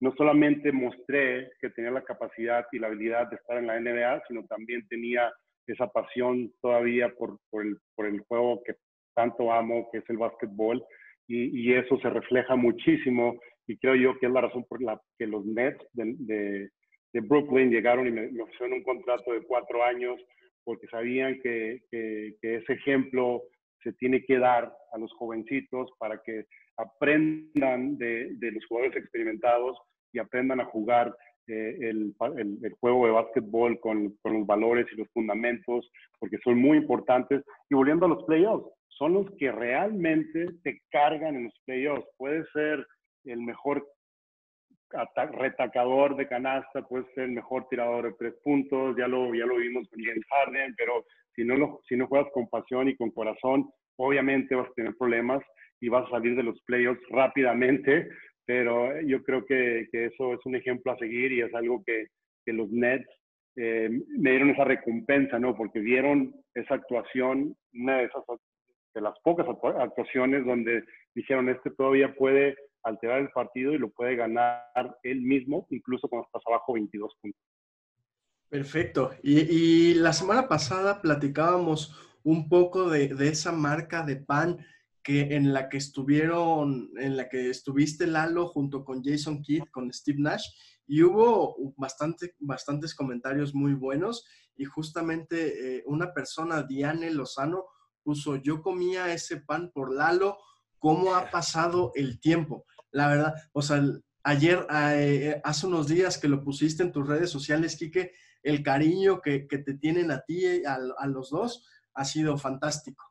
no 0.00 0.14
solamente 0.16 0.72
mostré 0.72 1.50
que 1.60 1.70
tenía 1.70 1.90
la 1.90 2.04
capacidad 2.04 2.64
y 2.72 2.78
la 2.78 2.86
habilidad 2.86 3.28
de 3.28 3.36
estar 3.36 3.58
en 3.58 3.66
la 3.66 3.78
NBA, 3.78 4.22
sino 4.28 4.46
también 4.46 4.86
tenía 4.88 5.30
esa 5.66 5.86
pasión 5.88 6.50
todavía 6.62 7.12
por, 7.14 7.38
por, 7.50 7.66
el, 7.66 7.76
por 7.94 8.06
el, 8.06 8.20
juego 8.20 8.62
que 8.64 8.74
tanto 9.18 9.52
amo, 9.52 9.88
que 9.90 9.98
es 9.98 10.04
el 10.10 10.18
básquetbol, 10.18 10.84
y, 11.26 11.38
y, 11.60 11.74
eso 11.74 11.98
se 11.98 12.08
refleja 12.08 12.54
muchísimo, 12.54 13.36
y 13.66 13.76
creo 13.78 13.96
yo 13.96 14.16
que 14.18 14.26
es 14.26 14.32
la 14.32 14.42
razón 14.42 14.64
por 14.68 14.80
la 14.80 15.00
que 15.18 15.26
los 15.26 15.44
Nets 15.44 15.84
de, 15.92 16.14
de, 16.18 16.70
de 17.12 17.20
Brooklyn 17.20 17.68
llegaron 17.68 18.06
y 18.06 18.12
me, 18.12 18.30
me, 18.30 18.42
ofrecieron 18.44 18.78
un 18.78 18.84
contrato 18.84 19.32
de 19.32 19.42
cuatro 19.42 19.82
años, 19.82 20.20
porque 20.62 20.86
sabían 20.86 21.40
que, 21.42 21.80
que, 21.90 22.36
que 22.40 22.54
ese 22.56 22.74
ejemplo 22.74 23.42
se 23.82 23.92
tiene 23.94 24.22
que 24.22 24.38
dar 24.38 24.72
a 24.92 24.98
los 24.98 25.12
jovencitos 25.14 25.90
para 25.98 26.22
que 26.22 26.44
aprendan 26.76 27.98
de, 27.98 28.36
los 28.40 28.64
jugadores 28.66 28.96
experimentados 28.96 29.76
y 30.12 30.20
aprendan 30.20 30.60
a 30.60 30.66
jugar 30.66 31.12
eh, 31.48 31.76
el, 31.80 32.14
el, 32.36 32.72
juego 32.80 33.06
de 33.06 33.12
básquetbol 33.12 33.80
con, 33.80 34.16
con, 34.22 34.34
los 34.34 34.46
valores 34.46 34.86
y 34.92 34.96
los 34.96 35.08
fundamentos, 35.12 35.90
porque 36.18 36.38
son 36.44 36.58
muy 36.58 36.78
importantes. 36.78 37.42
Y 37.70 37.74
volviendo 37.74 38.06
a 38.06 38.10
los 38.10 38.24
playoffs, 38.24 38.70
son 38.88 39.14
los 39.14 39.30
que 39.38 39.50
realmente 39.50 40.46
te 40.62 40.80
cargan 40.90 41.36
en 41.36 41.44
los 41.44 41.60
playoffs. 41.64 42.06
Puede 42.16 42.44
ser 42.52 42.86
el 43.24 43.40
mejor 43.42 43.86
retacador 45.32 46.16
de 46.16 46.26
canasta, 46.26 46.82
puede 46.82 47.04
ser 47.14 47.24
el 47.24 47.32
mejor 47.32 47.66
tirador 47.68 48.04
de 48.04 48.14
tres 48.18 48.34
puntos, 48.42 48.96
ya 48.96 49.06
lo, 49.06 49.34
ya 49.34 49.44
lo 49.46 49.56
vimos 49.56 49.88
con 49.88 50.02
James 50.02 50.24
Harden, 50.30 50.74
pero 50.76 51.04
si 51.34 51.44
no, 51.44 51.56
lo, 51.56 51.80
si 51.88 51.96
no 51.96 52.06
juegas 52.06 52.30
con 52.32 52.48
pasión 52.48 52.88
y 52.88 52.96
con 52.96 53.10
corazón, 53.10 53.70
obviamente 53.96 54.54
vas 54.54 54.68
a 54.68 54.74
tener 54.74 54.96
problemas 54.96 55.42
y 55.80 55.88
vas 55.88 56.06
a 56.06 56.10
salir 56.10 56.36
de 56.36 56.42
los 56.42 56.60
playoffs 56.62 57.00
rápidamente, 57.10 58.08
pero 58.48 58.98
yo 59.02 59.22
creo 59.24 59.44
que, 59.44 59.88
que, 59.92 60.06
eso 60.06 60.32
es 60.32 60.40
un 60.46 60.56
ejemplo 60.56 60.90
a 60.90 60.96
seguir 60.96 61.32
y 61.32 61.42
es 61.42 61.54
algo 61.54 61.84
que, 61.84 62.06
que 62.46 62.54
los 62.54 62.70
Nets 62.70 63.06
eh, 63.56 63.90
me 64.16 64.30
dieron 64.30 64.48
esa 64.48 64.64
recompensa, 64.64 65.38
¿no? 65.38 65.54
Porque 65.54 65.80
vieron 65.80 66.34
esa 66.54 66.76
actuación, 66.76 67.54
una 67.74 67.98
de 67.98 68.04
esas 68.04 68.22
de 68.94 69.02
las 69.02 69.12
pocas 69.22 69.46
actuaciones 69.78 70.46
donde 70.46 70.82
dijeron, 71.14 71.50
este 71.50 71.70
todavía 71.72 72.14
puede 72.14 72.56
alterar 72.84 73.20
el 73.20 73.28
partido 73.32 73.74
y 73.74 73.78
lo 73.78 73.90
puede 73.90 74.16
ganar 74.16 74.64
él 75.02 75.20
mismo, 75.20 75.66
incluso 75.68 76.08
cuando 76.08 76.24
estás 76.24 76.42
abajo 76.46 76.72
22 76.72 77.12
puntos. 77.20 77.42
Perfecto. 78.48 79.10
Y, 79.22 79.92
la 79.96 80.14
semana 80.14 80.48
pasada 80.48 81.02
platicábamos 81.02 81.94
un 82.24 82.48
poco 82.48 82.88
de, 82.88 83.12
esa 83.28 83.52
marca 83.52 84.02
de 84.06 84.16
pan 84.16 84.56
que 85.08 85.34
en 85.34 85.54
la 85.54 85.70
que 85.70 85.78
estuvieron, 85.78 86.90
en 86.98 87.16
la 87.16 87.30
que 87.30 87.48
estuviste 87.48 88.06
Lalo 88.06 88.48
junto 88.48 88.84
con 88.84 89.02
Jason 89.02 89.40
Kidd, 89.40 89.62
con 89.70 89.90
Steve 89.90 90.18
Nash, 90.20 90.44
y 90.86 91.02
hubo 91.02 91.56
bastante, 91.78 92.34
bastantes 92.38 92.94
comentarios 92.94 93.54
muy 93.54 93.72
buenos 93.72 94.26
y 94.54 94.66
justamente 94.66 95.78
eh, 95.78 95.82
una 95.86 96.12
persona, 96.12 96.62
Diane 96.62 97.10
Lozano, 97.10 97.64
puso, 98.02 98.36
yo 98.36 98.60
comía 98.60 99.10
ese 99.10 99.38
pan 99.38 99.70
por 99.72 99.94
Lalo, 99.94 100.36
¿cómo 100.78 101.14
ha 101.14 101.30
pasado 101.30 101.90
el 101.94 102.20
tiempo? 102.20 102.66
La 102.90 103.08
verdad, 103.08 103.32
o 103.52 103.62
sea, 103.62 103.82
ayer, 104.24 104.66
eh, 104.70 105.40
hace 105.42 105.68
unos 105.68 105.88
días 105.88 106.18
que 106.18 106.28
lo 106.28 106.44
pusiste 106.44 106.82
en 106.82 106.92
tus 106.92 107.08
redes 107.08 107.30
sociales, 107.30 107.76
Quique, 107.76 108.12
el 108.42 108.62
cariño 108.62 109.22
que, 109.22 109.46
te 109.48 109.72
tienen 109.72 110.10
a 110.10 110.20
ti, 110.20 110.44
y 110.44 110.64
a, 110.66 111.06
los 111.06 111.30
dos, 111.30 111.66
ha 111.94 112.04
sido 112.04 112.36
fantástico. 112.36 113.06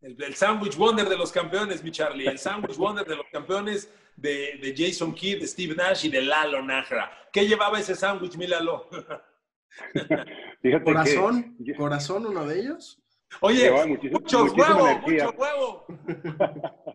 El, 0.00 0.22
el 0.22 0.34
Sandwich 0.34 0.76
Wonder 0.76 1.08
de 1.08 1.16
los 1.16 1.32
campeones, 1.32 1.82
mi 1.82 1.90
Charlie. 1.90 2.26
El 2.26 2.38
Sandwich 2.38 2.76
Wonder 2.76 3.06
de 3.06 3.16
los 3.16 3.26
campeones 3.32 3.92
de, 4.16 4.74
Jason 4.76 5.14
Kidd, 5.14 5.40
de 5.40 5.46
Steve 5.46 5.74
Nash 5.74 6.06
y 6.06 6.10
de 6.10 6.22
Lalo 6.22 6.62
Najra. 6.62 7.10
¿Qué 7.32 7.46
llevaba 7.46 7.78
ese 7.78 7.94
sándwich, 7.94 8.36
mi 8.36 8.46
Lalo? 8.46 8.88
¿Corazón? 10.84 11.56
¿Corazón 11.76 12.26
uno 12.26 12.46
de 12.46 12.60
ellos? 12.60 13.00
Oye, 13.40 13.70
mucho 14.10 14.44
huevo, 14.44 14.98
mucho 15.00 15.34
huevo. 15.36 15.86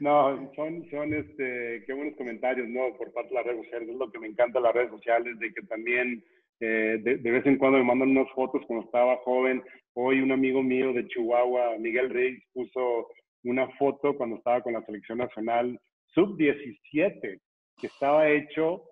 No, 0.00 0.52
son, 0.56 0.86
son 0.90 1.14
este, 1.14 1.84
qué 1.86 1.92
buenos 1.94 2.16
comentarios, 2.16 2.68
¿no? 2.68 2.94
Por 2.98 3.12
parte 3.12 3.30
de 3.30 3.34
las 3.36 3.44
redes 3.44 3.64
sociales. 3.64 3.88
Es 3.88 3.96
lo 3.96 4.10
que 4.10 4.18
me 4.18 4.26
encanta 4.26 4.58
de 4.58 4.64
las 4.64 4.74
redes 4.74 4.90
sociales, 4.90 5.38
de 5.38 5.54
que 5.54 5.62
también 5.62 6.24
de, 6.66 7.30
vez 7.30 7.46
en 7.46 7.58
cuando 7.58 7.78
me 7.78 7.84
mandan 7.84 8.10
unas 8.10 8.30
fotos 8.32 8.62
cuando 8.66 8.86
estaba 8.86 9.16
joven. 9.18 9.62
Hoy 9.94 10.20
un 10.20 10.32
amigo 10.32 10.62
mío 10.62 10.92
de 10.92 11.06
Chihuahua, 11.08 11.78
Miguel 11.78 12.10
Reyes, 12.10 12.42
puso 12.52 13.08
una 13.44 13.68
foto 13.76 14.16
cuando 14.16 14.36
estaba 14.36 14.62
con 14.62 14.72
la 14.72 14.84
selección 14.84 15.18
nacional 15.18 15.78
sub-17, 16.14 17.40
que 17.80 17.86
estaba 17.86 18.28
hecho 18.28 18.84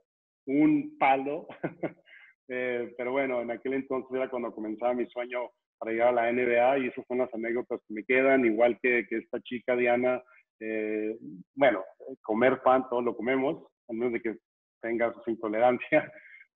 un 0.47 0.97
palo. 0.99 1.47
Eh, 2.49 2.93
pero 2.99 3.13
bueno, 3.13 3.41
en 3.41 3.51
aquel 3.51 3.73
entonces 3.73 4.11
era 4.15 4.29
cuando 4.29 4.53
comenzaba 4.53 4.93
mi 4.93 5.07
sueño 5.07 5.49
para 5.79 5.93
llegar 5.93 6.09
a 6.09 6.13
la 6.13 6.33
NBA 6.33 6.79
y 6.79 6.87
esas 6.89 7.07
son 7.07 7.19
las 7.19 7.33
anécdotas 7.33 7.81
que 7.87 7.95
me 7.95 8.05
quedan, 8.05 8.45
igual 8.45 8.79
que, 8.83 9.07
que 9.09 9.19
esta 9.19 9.41
chica 9.41 9.75
Diana. 9.75 10.23
Eh, 10.61 11.17
bueno, 11.55 11.83
comer 12.21 12.61
pan, 12.63 12.85
todo 12.91 13.01
lo 13.01 13.17
comemos, 13.17 13.65
a 13.89 13.93
menos 13.95 14.13
de 14.13 14.21
que 14.21 14.37
tengas 14.83 15.15
intolerancia. 15.27 16.13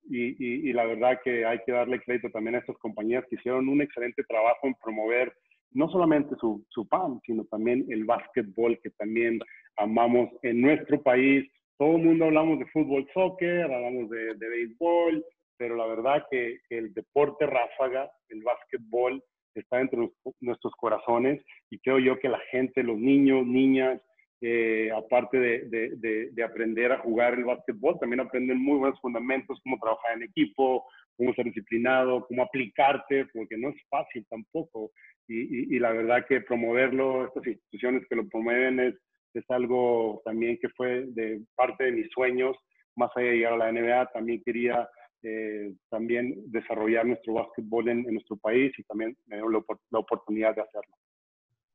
Y, 0.09 0.69
y, 0.69 0.73
la 0.73 0.85
verdad 0.85 1.19
que 1.23 1.45
hay 1.45 1.59
que 1.65 1.73
darle 1.73 1.99
crédito 1.99 2.29
también 2.29 2.55
a 2.55 2.59
estas 2.59 2.77
compañías 2.77 3.25
que 3.29 3.35
hicieron 3.35 3.67
un 3.67 3.81
excelente 3.81 4.23
trabajo 4.23 4.67
en 4.67 4.75
promover 4.75 5.33
no 5.71 5.89
solamente 5.89 6.35
su, 6.39 6.65
su 6.69 6.87
pan, 6.87 7.19
sino 7.25 7.43
también 7.45 7.85
el 7.89 8.05
básquetbol 8.05 8.79
que 8.81 8.89
también 8.91 9.39
amamos 9.75 10.29
en 10.43 10.61
nuestro 10.61 11.01
país. 11.03 11.45
Todo 11.77 11.97
el 11.97 12.03
mundo 12.03 12.25
hablamos 12.25 12.59
de 12.59 12.65
fútbol, 12.67 13.05
soccer, 13.13 13.63
hablamos 13.63 14.09
de, 14.09 14.35
de 14.35 14.49
béisbol, 14.49 15.25
pero 15.57 15.75
la 15.75 15.85
verdad 15.87 16.25
que 16.31 16.59
el 16.69 16.93
deporte 16.93 17.45
ráfaga, 17.45 18.09
el 18.29 18.43
básquetbol, 18.43 19.21
está 19.59 19.81
entre 19.81 20.09
nuestros 20.39 20.73
corazones 20.75 21.43
y 21.69 21.79
creo 21.79 21.99
yo 21.99 22.19
que 22.19 22.29
la 22.29 22.39
gente, 22.51 22.83
los 22.83 22.97
niños, 22.97 23.45
niñas, 23.45 24.01
eh, 24.41 24.91
aparte 24.95 25.39
de, 25.39 25.65
de, 25.97 26.29
de, 26.31 26.43
aprender 26.43 26.91
a 26.91 26.99
jugar 26.99 27.33
el 27.33 27.45
básquetbol, 27.45 27.97
también 27.99 28.19
aprenden 28.19 28.59
muy 28.61 28.77
buenos 28.77 28.99
fundamentos, 29.01 29.59
cómo 29.63 29.79
trabajar 29.79 30.13
en 30.15 30.23
equipo, 30.23 30.85
cómo 31.15 31.33
ser 31.33 31.45
disciplinado, 31.45 32.25
cómo 32.27 32.43
aplicarte, 32.43 33.25
porque 33.33 33.57
no 33.57 33.69
es 33.69 33.75
fácil 33.89 34.25
tampoco. 34.29 34.91
Y, 35.27 35.75
y, 35.75 35.79
la 35.79 35.91
verdad 35.91 36.25
que 36.27 36.41
promoverlo, 36.41 37.27
estas 37.27 37.47
instituciones 37.47 38.03
que 38.07 38.15
lo 38.15 38.27
promueven 38.29 38.79
es, 38.79 38.95
es 39.33 39.43
algo 39.49 40.21
también 40.23 40.57
que 40.61 40.69
fue 40.69 41.05
de 41.07 41.41
parte 41.55 41.85
de 41.85 41.91
mis 41.91 42.09
sueños, 42.11 42.55
más 42.95 43.09
allá 43.15 43.27
de 43.27 43.35
llegar 43.37 43.53
a 43.53 43.57
la 43.57 43.71
NBA, 43.71 44.11
también 44.13 44.41
quería 44.45 44.87
eh, 45.23 45.73
también 45.89 46.35
desarrollar 46.51 47.05
nuestro 47.05 47.33
básquetbol 47.33 47.89
en, 47.89 48.03
nuestro 48.03 48.37
país 48.37 48.71
y 48.77 48.83
también 48.83 49.17
me 49.25 49.37
dio 49.37 49.49
la, 49.49 49.63
la 49.89 49.99
oportunidad 49.99 50.55
de 50.55 50.61
hacerlo. 50.61 50.95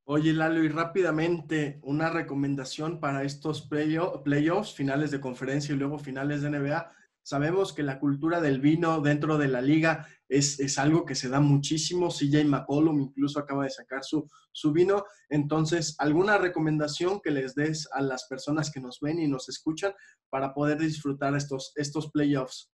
Oye, 0.04 0.32
Lalo, 0.32 0.64
y 0.64 0.68
rápidamente, 0.68 1.78
una 1.82 2.10
recomendación 2.10 2.98
para 2.98 3.22
estos 3.22 3.68
playoffs, 3.68 4.74
finales 4.74 5.12
de 5.12 5.20
conferencia 5.20 5.74
y 5.74 5.78
luego 5.78 5.98
finales 5.98 6.42
de 6.42 6.50
NBA. 6.50 6.90
Sabemos 7.22 7.72
que 7.72 7.84
la 7.84 8.00
cultura 8.00 8.40
del 8.40 8.60
vino 8.60 9.00
dentro 9.00 9.38
de 9.38 9.46
la 9.46 9.60
liga 9.60 10.08
es, 10.28 10.58
es 10.58 10.76
algo 10.78 11.06
que 11.06 11.14
se 11.14 11.28
da 11.28 11.38
muchísimo. 11.38 12.08
CJ 12.08 12.44
McCollum 12.46 13.00
incluso 13.00 13.38
acaba 13.38 13.62
de 13.62 13.70
sacar 13.70 14.02
su, 14.02 14.28
su 14.50 14.72
vino. 14.72 15.04
Entonces, 15.28 15.94
¿alguna 16.00 16.36
recomendación 16.36 17.20
que 17.20 17.30
les 17.30 17.54
des 17.54 17.88
a 17.92 18.02
las 18.02 18.26
personas 18.26 18.72
que 18.72 18.80
nos 18.80 18.98
ven 19.00 19.20
y 19.20 19.28
nos 19.28 19.48
escuchan 19.48 19.92
para 20.30 20.52
poder 20.52 20.78
disfrutar 20.78 21.36
estos, 21.36 21.72
estos 21.76 22.10
playoffs? 22.10 22.72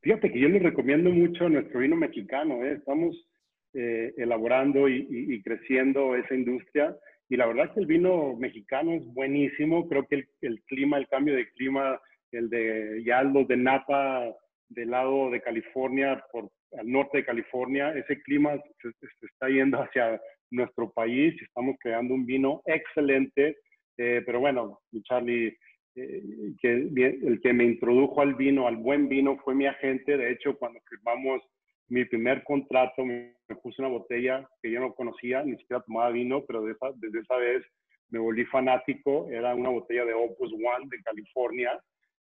Fíjate 0.00 0.32
que 0.32 0.40
yo 0.40 0.48
les 0.48 0.64
recomiendo 0.64 1.10
mucho 1.10 1.48
nuestro 1.48 1.78
vino 1.78 1.94
mexicano. 1.94 2.64
¿eh? 2.64 2.72
Estamos 2.72 3.27
eh, 3.74 4.12
elaborando 4.16 4.88
y, 4.88 5.42
creciendo 5.42 6.16
esa 6.16 6.34
industria. 6.34 6.96
Y 7.28 7.36
la 7.36 7.46
verdad 7.46 7.72
que 7.74 7.80
el 7.80 7.86
vino 7.86 8.34
mexicano 8.36 8.94
es 8.94 9.04
buenísimo. 9.06 9.88
Creo 9.88 10.06
que 10.06 10.26
el, 10.40 10.62
clima, 10.62 10.98
el 10.98 11.08
cambio 11.08 11.34
de 11.34 11.48
clima, 11.50 12.00
el 12.32 12.48
de 12.48 13.02
ya 13.04 13.22
los 13.22 13.46
de 13.48 13.56
Napa 13.56 14.34
del 14.68 14.90
lado 14.90 15.30
de 15.30 15.40
California, 15.40 16.22
por 16.32 16.50
al 16.78 16.90
norte 16.90 17.18
de 17.18 17.24
California, 17.24 17.94
ese 17.94 18.20
clima 18.22 18.60
se, 18.82 18.88
está 19.26 19.48
yendo 19.48 19.78
hacia 19.80 20.20
nuestro 20.50 20.90
país 20.90 21.34
estamos 21.42 21.76
creando 21.80 22.14
un 22.14 22.26
vino 22.26 22.62
excelente. 22.66 23.58
Eh, 23.96 24.22
pero 24.24 24.40
bueno, 24.40 24.80
Charlie, 25.02 25.56
eh, 25.96 26.22
que, 26.60 26.72
el 26.72 27.40
que 27.42 27.52
me 27.52 27.64
introdujo 27.64 28.20
al 28.20 28.34
vino, 28.34 28.66
al 28.66 28.76
buen 28.76 29.08
vino, 29.08 29.36
fue 29.38 29.54
mi 29.54 29.66
agente. 29.66 30.16
De 30.16 30.30
hecho, 30.30 30.56
cuando 30.56 30.80
firmamos 30.88 31.42
mi 31.88 32.04
primer 32.04 32.44
contrato, 32.44 33.04
me, 33.04 33.34
puse 33.62 33.80
una 33.80 33.90
botella 33.90 34.48
que 34.62 34.70
yo 34.70 34.80
no 34.80 34.94
conocía, 34.94 35.42
ni 35.42 35.56
siquiera 35.56 35.82
tomaba 35.82 36.10
vino, 36.10 36.44
pero 36.44 36.62
desde 36.62 37.20
esa 37.20 37.36
vez 37.36 37.64
me 38.10 38.18
volví 38.18 38.44
fanático. 38.46 39.28
Era 39.30 39.54
una 39.54 39.70
botella 39.70 40.04
de 40.04 40.14
Opus 40.14 40.52
One 40.52 40.88
de 40.90 41.02
California, 41.02 41.80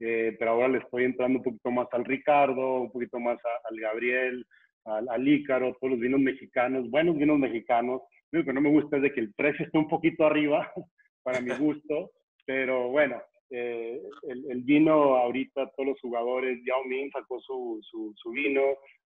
eh, 0.00 0.36
pero 0.38 0.52
ahora 0.52 0.68
le 0.68 0.78
estoy 0.78 1.04
entrando 1.04 1.38
un 1.38 1.44
poquito 1.44 1.70
más 1.70 1.88
al 1.92 2.04
Ricardo, 2.04 2.82
un 2.82 2.92
poquito 2.92 3.18
más 3.18 3.38
al 3.64 3.80
Gabriel, 3.80 4.46
al, 4.84 5.08
al, 5.08 5.26
Ícaro, 5.26 5.74
todos 5.80 5.92
los 5.92 6.00
vinos 6.00 6.20
mexicanos, 6.20 6.90
buenos 6.90 7.16
vinos 7.16 7.38
mexicanos. 7.38 8.02
Lo 8.32 8.44
que 8.44 8.52
no 8.52 8.60
me 8.60 8.70
gusta 8.70 8.96
es 8.96 9.02
de 9.02 9.12
que 9.12 9.20
el 9.20 9.32
precio 9.34 9.64
esté 9.64 9.78
un 9.78 9.88
poquito 9.88 10.26
arriba 10.26 10.70
para 11.22 11.40
mi 11.40 11.54
gusto, 11.54 12.10
pero 12.44 12.88
bueno, 12.88 13.22
eh, 13.50 14.02
el, 14.28 14.62
vino 14.62 15.16
ahorita, 15.16 15.70
todos 15.76 15.90
los 15.90 16.00
jugadores, 16.00 16.58
Yao 16.64 16.84
Ming 16.84 17.10
sacó 17.12 17.40
su, 17.40 17.80
su, 17.82 18.30
vino, 18.30 18.60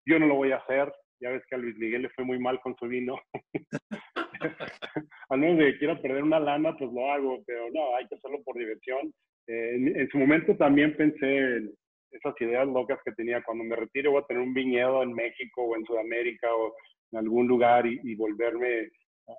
yo 0.06 0.18
no 0.18 0.26
lo 0.26 0.36
voy 0.36 0.52
a 0.52 0.56
hacer, 0.56 0.92
ya 1.20 1.30
ves 1.30 1.42
que 1.48 1.56
a 1.56 1.58
Luis 1.58 1.76
Miguel 1.76 2.02
le 2.02 2.08
fue 2.10 2.24
muy 2.24 2.38
mal 2.38 2.58
con 2.60 2.74
su 2.76 2.86
vino. 2.86 3.18
Al 5.28 5.38
menos 5.38 5.58
de 5.58 5.72
que 5.72 5.78
quiera 5.78 6.00
perder 6.00 6.22
una 6.22 6.40
lana, 6.40 6.74
pues 6.76 6.90
lo 6.90 7.10
hago, 7.10 7.42
pero 7.46 7.70
no, 7.70 7.94
hay 7.96 8.06
que 8.08 8.14
hacerlo 8.14 8.42
por 8.42 8.56
diversión. 8.56 9.12
Eh, 9.46 9.74
en, 9.74 10.08
su 10.08 10.18
momento 10.18 10.56
también 10.56 10.96
pensé 10.96 11.56
en 11.56 11.70
esas 12.10 12.34
ideas 12.40 12.66
locas 12.66 12.98
que 13.04 13.12
tenía, 13.12 13.42
cuando 13.42 13.64
me 13.64 13.76
retire 13.76 14.08
voy 14.08 14.22
a 14.22 14.26
tener 14.26 14.42
un 14.42 14.54
viñedo 14.54 15.02
en 15.02 15.12
México 15.12 15.62
o 15.62 15.76
en 15.76 15.84
Sudamérica 15.84 16.48
o 16.54 16.74
en 17.12 17.18
algún 17.18 17.46
lugar 17.46 17.86
y, 17.86 18.14
volverme 18.14 18.88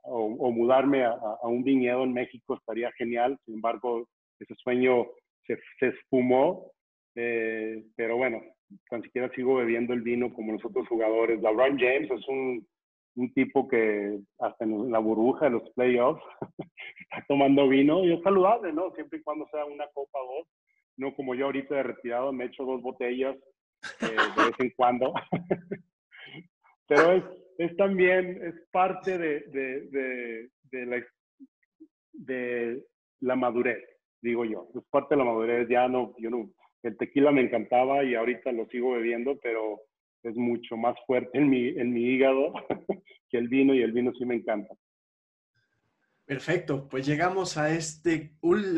o, 0.04 0.52
mudarme 0.52 1.04
a, 1.04 1.12
a, 1.12 1.47
un 1.47 1.64
viñedo 1.64 2.04
en 2.04 2.14
México 2.14 2.56
estaría 2.56 2.91
genial. 2.93 3.38
Sin 3.45 3.56
embargo, 3.56 4.08
ese 4.42 4.56
sueño 4.56 5.08
se, 5.46 5.58
se 5.80 5.88
espumó, 5.88 6.72
eh, 7.16 7.84
pero 7.96 8.18
bueno, 8.18 8.42
tan 8.89 9.02
siquiera 9.04 9.30
sigo 9.36 9.56
bebiendo 9.56 9.94
el 9.94 10.02
vino 10.02 10.34
como 10.34 10.54
los 10.54 10.66
otros 10.66 10.88
jugadores. 10.88 11.42
LeBron 11.42 11.78
James 11.78 12.10
es 12.10 12.28
un, 12.28 12.66
un 13.16 13.34
tipo 13.34 13.68
que 13.68 14.20
hasta 14.39 14.66
en 14.66 14.92
la 14.92 15.00
burbuja 15.00 15.46
de 15.46 15.52
los 15.52 15.70
playoffs 15.72 16.24
está 17.00 17.26
tomando 17.28 17.68
vino 17.68 18.04
y 18.04 18.14
es 18.14 18.22
saludable, 18.22 18.74
¿no? 18.74 18.92
Siempre 18.96 19.20
y 19.20 19.24
cuando 19.24 19.48
sea 19.52 19.66
una 19.66 19.88
copa 19.94 20.20
o 20.20 20.38
dos, 20.38 20.48
no 20.98 21.16
como 21.16 21.36
yo 21.36 21.46
ahorita 21.46 21.76
de 21.76 21.84
retirado 21.84 22.32
me 22.32 22.46
echo 22.46 22.64
dos 22.64 22.82
botellas 22.82 23.36
eh, 24.02 24.06
de 24.06 24.46
vez 24.46 24.60
en 24.60 24.70
cuando. 24.72 25.14
Pero 26.88 27.12
es, 27.14 27.24
es, 27.58 27.78
también, 27.78 28.42
es 28.44 28.56
parte 28.72 29.18
de, 29.18 29.39
de, 29.48 29.82
de, 29.89 30.50
de 30.72 30.86
la, 30.86 31.06
de 32.12 32.84
la 33.22 33.36
madurez 33.38 33.91
digo 34.22 34.45
yo. 34.45 34.67
Es 34.76 34.84
parte 34.89 35.15
de 35.15 35.19
la 35.19 35.26
madurez, 35.26 35.67
ya 35.69 35.88
no, 35.88 36.15
yo 36.17 36.30
no, 36.30 36.51
el 36.84 36.97
tequila 36.97 37.32
me 37.32 37.41
encantaba 37.41 38.03
y 38.03 38.15
ahorita 38.15 38.51
lo 38.51 38.67
sigo 38.67 38.91
bebiendo, 38.91 39.38
pero 39.41 39.82
es 40.24 40.36
mucho 40.36 40.78
más 40.78 40.95
fuerte 41.05 41.38
en 41.38 41.49
mi, 41.49 41.69
en 41.69 41.93
mi 41.93 42.03
hígado 42.03 42.53
que 43.30 43.38
el 43.38 43.47
vino 43.47 43.74
y 43.74 43.82
el 43.82 43.91
vino 43.91 44.11
sí 44.13 44.26
me 44.26 44.36
encanta. 44.36 44.74
Perfecto, 46.26 46.88
pues 46.88 47.05
llegamos 47.05 47.57
a 47.57 47.72
este, 47.72 48.36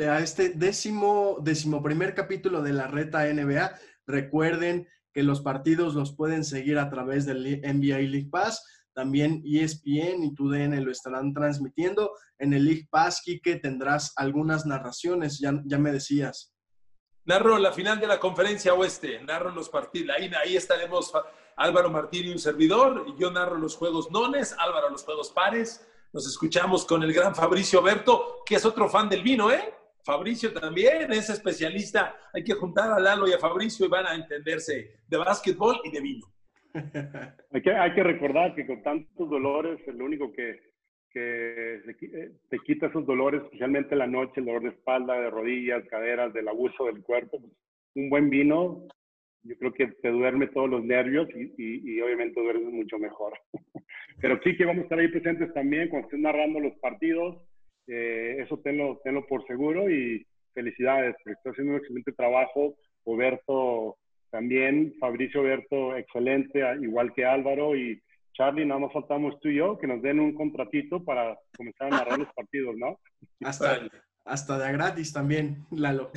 a 0.10 0.20
este 0.20 0.50
décimo, 0.50 1.38
décimo 1.42 1.84
primer 1.84 2.16
capítulo 2.16 2.64
de 2.64 2.74
la 2.74 2.88
reta 2.88 3.32
NBA. 3.32 3.74
Recuerden 4.08 4.88
que 5.14 5.24
los 5.24 5.42
partidos 5.42 5.94
los 5.94 6.16
pueden 6.16 6.44
seguir 6.44 6.80
a 6.80 6.90
través 6.90 7.26
del 7.26 7.62
NBA 7.62 8.00
League 8.10 8.30
Pass. 8.32 8.83
También 8.94 9.42
ESPN 9.46 10.24
y 10.24 10.34
TUDN 10.34 10.84
lo 10.84 10.92
estarán 10.92 11.34
transmitiendo. 11.34 12.12
En 12.38 12.54
el 12.54 12.66
League 12.66 12.88
Pass, 12.90 13.22
Kike, 13.24 13.58
tendrás 13.58 14.14
algunas 14.16 14.66
narraciones, 14.66 15.40
ya, 15.40 15.62
ya 15.66 15.80
me 15.80 15.92
decías. 15.92 16.54
Narro 17.26 17.58
la 17.58 17.72
final 17.72 18.00
de 18.00 18.08
la 18.08 18.20
conferencia 18.20 18.74
oeste, 18.74 19.22
narro 19.24 19.52
los 19.52 19.70
partidos. 19.70 20.16
Ahí, 20.18 20.30
ahí 20.44 20.58
estaremos 20.58 21.12
Álvaro 21.56 21.90
Martín 21.90 22.26
y 22.26 22.32
un 22.32 22.40
servidor. 22.40 23.06
Yo 23.18 23.32
narro 23.32 23.58
los 23.58 23.76
juegos 23.76 24.12
nones, 24.12 24.54
Álvaro 24.58 24.90
los 24.90 25.04
juegos 25.04 25.32
pares. 25.32 25.88
Nos 26.12 26.28
escuchamos 26.28 26.86
con 26.86 27.02
el 27.02 27.14
gran 27.14 27.34
Fabricio 27.34 27.82
Berto, 27.82 28.44
que 28.46 28.56
es 28.56 28.66
otro 28.66 28.90
fan 28.90 29.10
del 29.10 29.24
vino, 29.24 29.52
¿eh? 29.52 29.74
Fabricio 30.04 30.52
también 30.54 31.12
es 31.14 31.30
especialista. 31.30 32.16
Hay 32.34 32.44
que 32.44 32.54
juntar 32.54 32.92
a 32.92 33.00
Lalo 33.00 33.28
y 33.28 33.34
a 33.34 33.40
Fabricio 33.40 33.86
y 33.86 33.90
van 33.90 34.06
a 34.06 34.16
entenderse 34.16 35.00
de 35.08 35.18
básquetbol 35.18 35.80
y 35.86 35.92
de 35.92 36.02
vino. 36.02 36.33
hay, 37.52 37.62
que, 37.62 37.72
hay 37.72 37.94
que 37.94 38.04
recordar 38.04 38.56
que 38.56 38.66
con 38.66 38.82
tantos 38.82 39.30
dolores, 39.30 39.80
el 39.88 40.02
único 40.02 40.32
que, 40.32 40.60
que 41.12 41.76
eh, 41.76 42.32
te 42.50 42.60
quita 42.60 42.88
esos 42.88 43.06
dolores, 43.06 43.44
especialmente 43.44 43.96
la 43.96 44.08
noche, 44.08 44.34
el 44.38 44.46
dolor 44.46 44.64
de 44.64 44.70
espalda, 44.70 45.20
de 45.20 45.30
rodillas, 45.30 45.84
caderas, 45.90 46.34
del 46.34 46.48
abuso 46.48 46.86
del 46.86 47.02
cuerpo, 47.04 47.40
pues, 47.40 47.54
un 47.96 48.10
buen 48.10 48.30
vino, 48.30 48.88
yo 49.44 49.58
creo 49.58 49.74
que 49.74 49.88
te 49.88 50.10
duerme 50.10 50.48
todos 50.48 50.70
los 50.70 50.84
nervios 50.84 51.28
y, 51.36 51.52
y, 51.58 52.02
obviamente 52.02 52.42
duermes 52.42 52.74
mucho 52.74 52.98
mejor. 52.98 53.34
Pero 54.22 54.40
sí 54.44 54.56
que 54.56 54.66
vamos 54.66 54.82
a 54.82 54.84
estar 54.84 55.00
ahí 55.00 55.10
presentes 55.10 55.54
también 55.54 55.90
cuando 55.90 56.08
estén 56.08 56.22
narrando 56.22 56.60
los 56.60 56.74
partidos 56.80 57.38
eh, 57.88 58.38
eso 58.40 58.60
tenlo, 58.60 59.00
tenlo 59.04 59.26
por 59.28 59.46
seguro 59.46 59.90
y 59.90 60.26
felicidades, 60.54 61.16
porque 61.24 61.34
está 61.34 61.50
haciendo 61.50 61.74
un 61.74 61.80
excelente 61.80 62.12
trabajo. 62.14 62.76
Roberto 63.06 63.98
también, 64.34 64.96
Fabricio 65.00 65.44
Berto, 65.44 65.96
excelente, 65.96 66.60
igual 66.82 67.14
que 67.14 67.24
Álvaro 67.24 67.76
y 67.76 68.02
Charlie, 68.34 68.66
nada 68.66 68.80
más 68.80 68.92
faltamos 68.92 69.40
tú 69.40 69.50
y 69.50 69.58
yo, 69.58 69.78
que 69.78 69.86
nos 69.86 70.02
den 70.02 70.20
un 70.20 70.34
contratito 70.34 71.04
para 71.04 71.38
comenzar 71.56 71.94
a 71.94 71.98
narrar 71.98 72.18
los 72.18 72.34
partidos, 72.34 72.76
¿no? 72.76 73.00
Hasta, 73.44 73.88
hasta 74.26 74.58
de 74.58 74.74
gratis 74.74 75.14
también, 75.14 75.64
Lalo. 75.70 76.10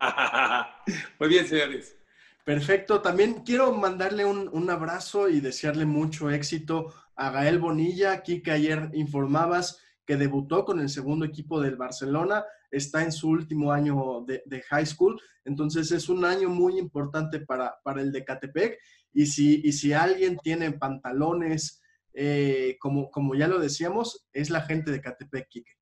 Muy 1.20 1.28
bien, 1.28 1.46
señores. 1.46 1.94
Perfecto. 2.42 3.02
También 3.02 3.42
quiero 3.44 3.74
mandarle 3.74 4.24
un, 4.24 4.48
un, 4.50 4.70
abrazo 4.70 5.28
y 5.28 5.40
desearle 5.40 5.84
mucho 5.84 6.30
éxito 6.30 6.94
a 7.16 7.30
Gael 7.30 7.58
Bonilla, 7.58 8.12
aquí 8.12 8.42
que 8.42 8.52
ayer 8.52 8.88
informabas 8.94 9.84
que 10.08 10.16
debutó 10.16 10.64
con 10.64 10.80
el 10.80 10.88
segundo 10.88 11.26
equipo 11.26 11.60
del 11.60 11.76
Barcelona, 11.76 12.42
está 12.70 13.02
en 13.02 13.12
su 13.12 13.28
último 13.28 13.72
año 13.72 14.24
de, 14.24 14.62
high 14.70 14.86
school, 14.86 15.20
entonces 15.44 15.92
es 15.92 16.08
un 16.08 16.24
año 16.24 16.48
muy 16.48 16.78
importante 16.78 17.40
para, 17.40 17.78
para 17.84 18.00
el 18.00 18.10
de 18.10 18.24
Catepec. 18.24 18.78
Y 19.12 19.26
si, 19.26 19.60
y 19.62 19.72
si 19.72 19.92
alguien 19.92 20.38
tiene 20.38 20.72
pantalones, 20.72 21.82
eh, 22.14 22.78
como, 22.80 23.10
como 23.10 23.34
ya 23.34 23.48
lo 23.48 23.58
decíamos, 23.58 24.26
es 24.32 24.48
la 24.48 24.62
gente 24.62 24.90
de 24.90 25.02
Catepec, 25.02 25.46
Quique. 25.46 25.72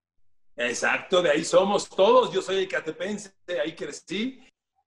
Exacto, 0.57 1.23
de 1.23 1.31
ahí 1.31 1.45
somos 1.45 1.89
todos. 1.89 2.33
Yo 2.33 2.43
soy 2.43 2.67
catepense, 2.67 3.31
ahí 3.63 3.77
crecí. 3.77 4.41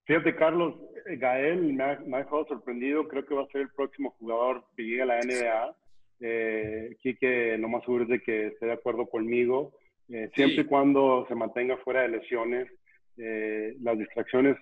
Fíjate, 0.04 0.36
Carlos, 0.36 0.74
Gael 1.16 1.72
me 1.72 1.82
ha, 1.82 1.98
me 2.00 2.18
ha 2.18 2.24
dejado 2.24 2.44
sorprendido. 2.46 3.08
Creo 3.08 3.24
que 3.24 3.34
va 3.34 3.44
a 3.44 3.52
ser 3.52 3.62
el 3.62 3.70
próximo 3.70 4.14
jugador 4.18 4.66
que 4.76 4.82
llegue 4.82 5.00
a 5.00 5.06
la 5.06 5.20
NBA. 5.20 5.76
Eh, 6.20 6.96
Quique, 7.00 7.56
lo 7.58 7.68
más 7.68 7.82
seguro 7.84 8.04
es 8.04 8.10
de 8.10 8.20
que 8.20 8.48
esté 8.48 8.66
de 8.66 8.72
acuerdo 8.72 9.06
conmigo. 9.06 9.72
Eh, 10.08 10.30
siempre 10.34 10.62
y 10.62 10.64
cuando 10.64 11.24
se 11.28 11.34
mantenga 11.34 11.76
fuera 11.78 12.02
de 12.02 12.08
lesiones, 12.08 12.68
eh, 13.16 13.76
las 13.80 13.98
distracciones 13.98 14.56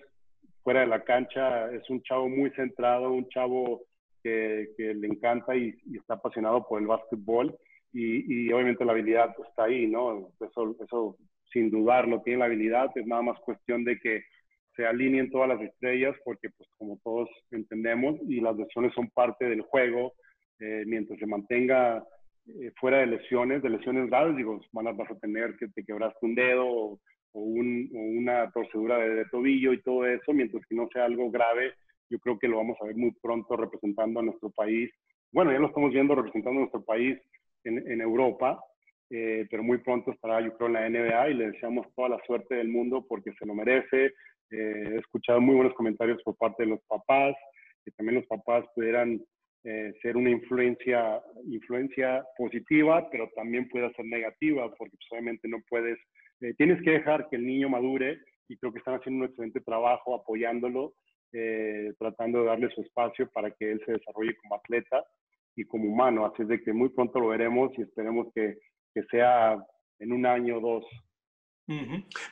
fuera 0.63 0.81
de 0.81 0.87
la 0.87 1.03
cancha, 1.03 1.71
es 1.71 1.89
un 1.89 2.01
chavo 2.03 2.29
muy 2.29 2.51
centrado, 2.51 3.11
un 3.11 3.27
chavo 3.29 3.81
que, 4.23 4.69
que 4.77 4.93
le 4.93 5.07
encanta 5.07 5.55
y, 5.55 5.75
está 5.95 6.15
apasionado 6.15 6.67
por 6.67 6.81
el 6.81 6.87
básquetbol 6.87 7.57
y, 7.91 8.47
y, 8.47 8.53
obviamente 8.53 8.85
la 8.85 8.91
habilidad 8.91 9.33
está 9.47 9.63
ahí, 9.63 9.87
¿no? 9.87 10.29
Eso, 10.39 10.75
eso 10.83 11.17
sin 11.51 11.71
dudarlo, 11.71 12.21
tiene 12.21 12.39
la 12.39 12.45
habilidad, 12.45 12.91
es 12.95 13.07
nada 13.07 13.21
más 13.21 13.39
cuestión 13.39 13.83
de 13.83 13.97
que 13.99 14.23
se 14.75 14.85
alineen 14.85 15.31
todas 15.31 15.49
las 15.49 15.61
estrellas 15.61 16.15
porque 16.23 16.49
pues 16.51 16.69
como 16.77 16.99
todos 17.03 17.29
entendemos 17.51 18.19
y 18.27 18.39
las 18.39 18.55
lesiones 18.55 18.93
son 18.93 19.09
parte 19.09 19.45
del 19.45 19.61
juego, 19.61 20.13
eh, 20.59 20.83
mientras 20.85 21.17
se 21.17 21.25
mantenga 21.25 22.03
eh, 22.47 22.71
fuera 22.79 22.97
de 22.97 23.07
lesiones, 23.07 23.61
de 23.63 23.69
lesiones 23.69 24.09
graves, 24.09 24.35
digo, 24.35 24.59
a, 24.59 24.91
vas 24.91 25.11
a 25.11 25.19
tener 25.19 25.55
que 25.55 25.69
te 25.69 25.85
quebraste 25.85 26.17
un 26.21 26.35
dedo 26.35 26.65
o, 26.67 26.99
una 27.31 28.51
torcedura 28.51 28.97
de, 28.97 29.23
tobillo 29.25 29.71
y 29.71 29.81
todo 29.83 30.05
eso, 30.05 30.33
mientras 30.33 30.65
que 30.65 30.75
no 30.75 30.89
sea 30.91 31.05
algo 31.05 31.29
grave, 31.29 31.73
yo 32.09 32.17
creo 32.19 32.39
que 32.39 32.47
lo 32.47 32.57
vamos 32.57 32.75
a 32.81 32.85
ver 32.85 32.95
muy 32.95 33.11
pronto 33.21 33.55
representando 33.55 34.19
a 34.19 34.23
nuestro 34.23 34.49
país. 34.49 34.91
Bueno, 35.31 35.51
ya 35.51 35.59
lo 35.59 35.67
estamos 35.67 35.91
viendo 35.91 36.15
representando 36.15 36.57
a 36.57 36.61
nuestro 36.61 36.83
país 36.83 37.19
en, 37.63 38.01
Europa, 38.01 38.59
eh, 39.11 39.45
pero 39.49 39.61
muy 39.61 39.77
pronto 39.77 40.11
estará, 40.11 40.41
yo 40.41 40.57
creo, 40.57 40.67
en 40.67 40.73
la 40.73 40.89
NBA 40.89 41.29
y 41.29 41.33
le 41.35 41.51
deseamos 41.51 41.85
toda 41.95 42.09
la 42.09 42.19
suerte 42.25 42.55
del 42.55 42.69
mundo 42.69 43.05
porque 43.07 43.31
se 43.37 43.45
lo 43.45 43.53
merece. 43.53 44.13
he 44.49 44.95
escuchado 44.97 45.39
muy 45.39 45.55
buenos 45.55 45.75
comentarios 45.75 46.21
por 46.23 46.35
parte 46.35 46.63
de 46.63 46.69
los 46.69 46.81
papás, 46.87 47.35
que 47.85 47.91
también 47.91 48.15
los 48.15 48.25
papás 48.25 48.65
pudieran 48.73 49.21
eh, 49.65 49.93
ser 50.01 50.15
una 50.15 50.29
influencia, 50.29 51.21
influencia 51.45 52.23
positiva, 52.37 53.09
pero 53.11 53.29
también 53.35 53.67
puede 53.67 53.91
ser 53.93 54.05
negativa, 54.05 54.73
porque 54.77 54.95
pues, 54.95 55.07
obviamente 55.11 55.49
no 55.49 55.57
puedes, 55.69 55.99
eh, 56.39 56.53
tienes 56.57 56.81
que 56.81 56.91
dejar 56.91 57.27
que 57.29 57.35
el 57.35 57.45
niño 57.45 57.67
madure 57.67 58.19
y 58.47 58.57
creo 58.57 58.71
que 58.71 58.79
están 58.79 58.95
haciendo 58.95 59.25
un 59.25 59.29
excelente 59.29 59.59
trabajo 59.59 60.15
apoyándolo, 60.15 60.93
eh, 61.33 61.91
tratando 61.99 62.39
de 62.39 62.45
darle 62.45 62.69
su 62.73 62.81
espacio 62.81 63.29
para 63.31 63.51
que 63.51 63.71
él 63.71 63.81
se 63.85 63.91
desarrolle 63.91 64.35
como 64.37 64.55
atleta 64.55 65.03
y 65.55 65.65
como 65.65 65.89
humano. 65.89 66.25
Así 66.25 66.43
es 66.43 66.47
de 66.47 66.61
que 66.61 66.71
muy 66.71 66.89
pronto 66.89 67.19
lo 67.19 67.27
veremos 67.27 67.71
y 67.77 67.81
esperemos 67.81 68.27
que, 68.33 68.57
que 68.93 69.03
sea 69.11 69.57
en 69.99 70.13
un 70.13 70.25
año 70.25 70.57
o 70.57 70.61
dos. 70.61 70.85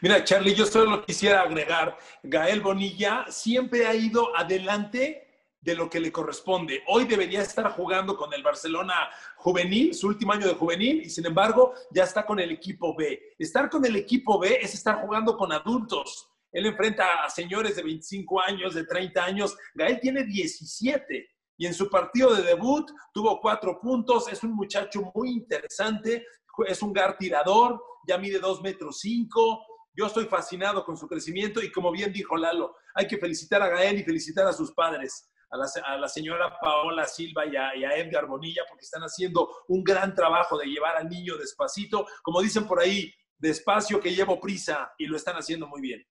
Mira, 0.02 0.24
Charlie, 0.24 0.56
yo 0.56 0.66
solo 0.66 1.04
quisiera 1.06 1.42
agregar, 1.42 1.96
Gael 2.24 2.62
Bonilla 2.62 3.26
siempre 3.28 3.86
ha 3.86 3.94
ido 3.94 4.36
adelante 4.36 5.27
de 5.62 5.76
lo 5.76 5.90
que 5.90 6.00
le 6.00 6.12
corresponde. 6.12 6.84
Hoy 6.88 7.06
debería 7.06 7.42
estar 7.42 7.72
jugando 7.72 8.16
con 8.16 8.34
el 8.34 8.44
Barcelona 8.44 9.10
juvenil, 9.36 9.94
su 9.94 10.08
último 10.08 10.34
año 10.34 10.48
de 10.48 10.54
juvenil, 10.54 11.02
y 11.02 11.10
sin 11.10 11.26
embargo 11.26 11.74
ya 11.92 12.04
está 12.04 12.26
con 12.26 12.40
el 12.40 12.52
equipo 12.52 12.96
B. 12.96 13.36
Estar 13.38 13.70
con 13.70 13.84
el 13.86 13.96
equipo 13.96 14.40
B 14.40 14.60
es 14.62 14.74
estar 14.74 15.02
jugando 15.02 15.36
con 15.36 15.52
adultos. 15.52 16.30
Él 16.52 16.66
enfrenta 16.66 17.24
a 17.24 17.30
señores 17.30 17.76
de 17.76 17.84
25 17.84 18.42
años, 18.42 18.74
de 18.74 18.86
30 18.86 19.24
años. 19.24 19.58
Gael 19.74 20.00
tiene 20.00 20.24
17 20.24 21.28
y 21.58 21.66
en 21.66 21.74
su 21.74 21.90
partido 21.90 22.34
de 22.34 22.44
debut 22.44 22.90
tuvo 23.14 23.40
cuatro 23.42 23.80
puntos. 23.80 24.32
Es 24.32 24.44
un 24.44 24.54
muchacho 24.54 25.12
muy 25.14 25.32
interesante, 25.32 26.26
es 26.66 26.82
un 26.82 26.94
gar 26.94 27.18
tirador, 27.18 27.82
ya 28.08 28.18
mide 28.18 28.40
2 28.40 28.62
metros 28.62 29.00
5. 29.00 29.66
Yo 29.94 30.06
estoy 30.06 30.26
fascinado 30.26 30.86
con 30.86 30.96
su 30.96 31.08
crecimiento 31.08 31.62
y 31.62 31.72
como 31.72 31.92
bien 31.92 32.14
dijo 32.14 32.38
Lalo, 32.38 32.76
hay 32.94 33.08
que 33.08 33.18
felicitar 33.18 33.62
a 33.62 33.70
Gael 33.70 34.00
y 34.00 34.04
felicitar 34.04 34.48
a 34.48 34.54
sus 34.54 34.72
padres 34.72 35.30
a 35.50 35.98
la, 35.98 36.08
señora 36.08 36.58
Paola 36.60 37.06
Silva 37.06 37.46
y 37.46 37.56
a, 37.56 37.96
Edgar 37.96 38.26
Bonilla, 38.28 38.64
porque 38.68 38.84
están 38.84 39.04
haciendo 39.04 39.50
un 39.68 39.84
gran 39.84 40.14
trabajo 40.14 40.58
de 40.58 40.66
llevar 40.66 40.98
al 40.98 41.10
niño 41.10 41.38
despacito, 41.38 42.06
como 42.22 42.42
dicen 42.42 42.68
por 42.68 42.80
ahí, 42.80 43.14
despacio 43.38 44.00
que 44.00 44.14
llevo 44.14 44.40
prisa, 44.40 44.92
y 44.98 45.06
lo 45.06 45.16
están 45.16 45.36
haciendo 45.36 45.68
muy 45.68 45.82
bien. 45.82 46.06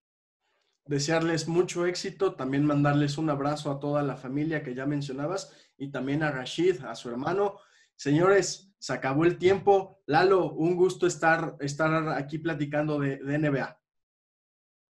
Desearles 0.86 1.48
mucho 1.48 1.84
éxito, 1.84 2.34
también 2.34 2.64
mandarles 2.64 3.18
un 3.18 3.28
abrazo 3.28 3.70
a 3.70 3.80
toda 3.80 4.02
la 4.02 4.16
familia 4.16 4.62
que 4.62 4.74
ya 4.74 4.86
mencionabas 4.86 5.72
y 5.76 5.90
también 5.90 6.22
a 6.22 6.30
Rashid, 6.30 6.84
a 6.84 6.94
su 6.94 7.10
hermano. 7.10 7.58
Señores, 7.96 8.72
se 8.78 8.92
acabó 8.92 9.24
el 9.24 9.36
tiempo. 9.36 10.00
Lalo, 10.06 10.52
un 10.52 10.76
gusto 10.76 11.08
estar, 11.08 11.56
estar 11.58 12.08
aquí 12.10 12.38
platicando 12.38 13.00
de, 13.00 13.16
de 13.16 13.38
NBA. 13.38 13.80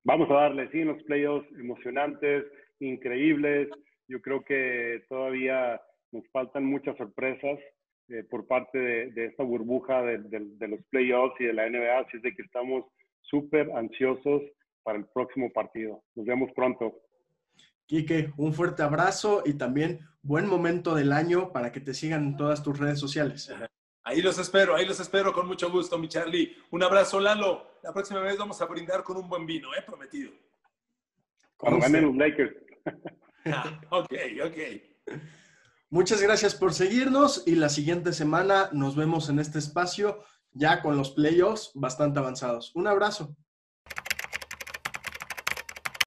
Vamos 0.04 0.30
a 0.30 0.34
darle, 0.34 0.70
sí, 0.70 0.84
los 0.84 1.02
playoffs 1.04 1.50
emocionantes, 1.58 2.44
increíbles. 2.78 3.68
Yo 4.08 4.20
creo 4.20 4.44
que 4.44 5.04
todavía 5.08 5.80
nos 6.12 6.26
faltan 6.30 6.64
muchas 6.64 6.96
sorpresas 6.96 7.58
eh, 8.08 8.22
por 8.30 8.46
parte 8.46 8.78
de, 8.78 9.26
esta 9.26 9.42
burbuja 9.42 10.02
de, 10.02 10.68
los 10.68 10.80
playoffs 10.90 11.40
y 11.40 11.44
de 11.44 11.52
la 11.52 11.68
NBA, 11.68 11.98
así 11.98 12.16
es 12.16 12.22
de 12.22 12.34
que 12.34 12.42
estamos 12.42 12.84
súper 13.20 13.70
ansiosos 13.72 14.42
para 14.84 14.98
el 14.98 15.06
próximo 15.06 15.52
partido. 15.52 16.04
Nos 16.14 16.24
vemos 16.24 16.50
pronto. 16.54 17.00
Quique, 17.86 18.30
un 18.36 18.52
fuerte 18.52 18.84
abrazo 18.84 19.42
y 19.44 19.54
también 19.54 20.00
buen 20.22 20.46
momento 20.46 20.94
del 20.94 21.12
año 21.12 21.52
para 21.52 21.72
que 21.72 21.80
te 21.80 21.94
sigan 21.94 22.24
en 22.24 22.36
todas 22.36 22.62
tus 22.62 22.78
redes 22.78 23.00
sociales. 23.00 23.52
Ahí 24.04 24.22
los 24.22 24.38
espero, 24.38 24.76
ahí 24.76 24.86
los 24.86 25.00
espero 25.00 25.32
con 25.32 25.48
mucho 25.48 25.68
gusto, 25.68 25.98
mi 25.98 26.08
Charlie. 26.08 26.56
Un 26.70 26.84
abrazo, 26.84 27.18
Lalo. 27.18 27.78
La 27.82 27.92
próxima 27.92 28.20
vez 28.20 28.38
vamos 28.38 28.60
a 28.62 28.66
brindar 28.66 29.02
con 29.02 29.16
un 29.16 29.28
buen 29.28 29.44
vino, 29.46 29.74
¿eh? 29.74 29.82
Prometido. 29.84 30.30
Cuando 31.56 31.80
ganen 31.80 32.06
los 32.06 32.16
Lakers. 32.16 32.54
ok, 33.90 34.12
ok. 34.44 35.18
Muchas 35.90 36.20
gracias 36.20 36.54
por 36.54 36.74
seguirnos 36.74 37.44
y 37.46 37.54
la 37.54 37.68
siguiente 37.68 38.12
semana 38.12 38.70
nos 38.72 38.96
vemos 38.96 39.28
en 39.28 39.38
este 39.38 39.58
espacio 39.58 40.24
ya 40.52 40.82
con 40.82 40.96
los 40.96 41.10
playoffs 41.12 41.70
bastante 41.74 42.18
avanzados. 42.18 42.74
Un 42.74 42.86
abrazo. 42.86 43.36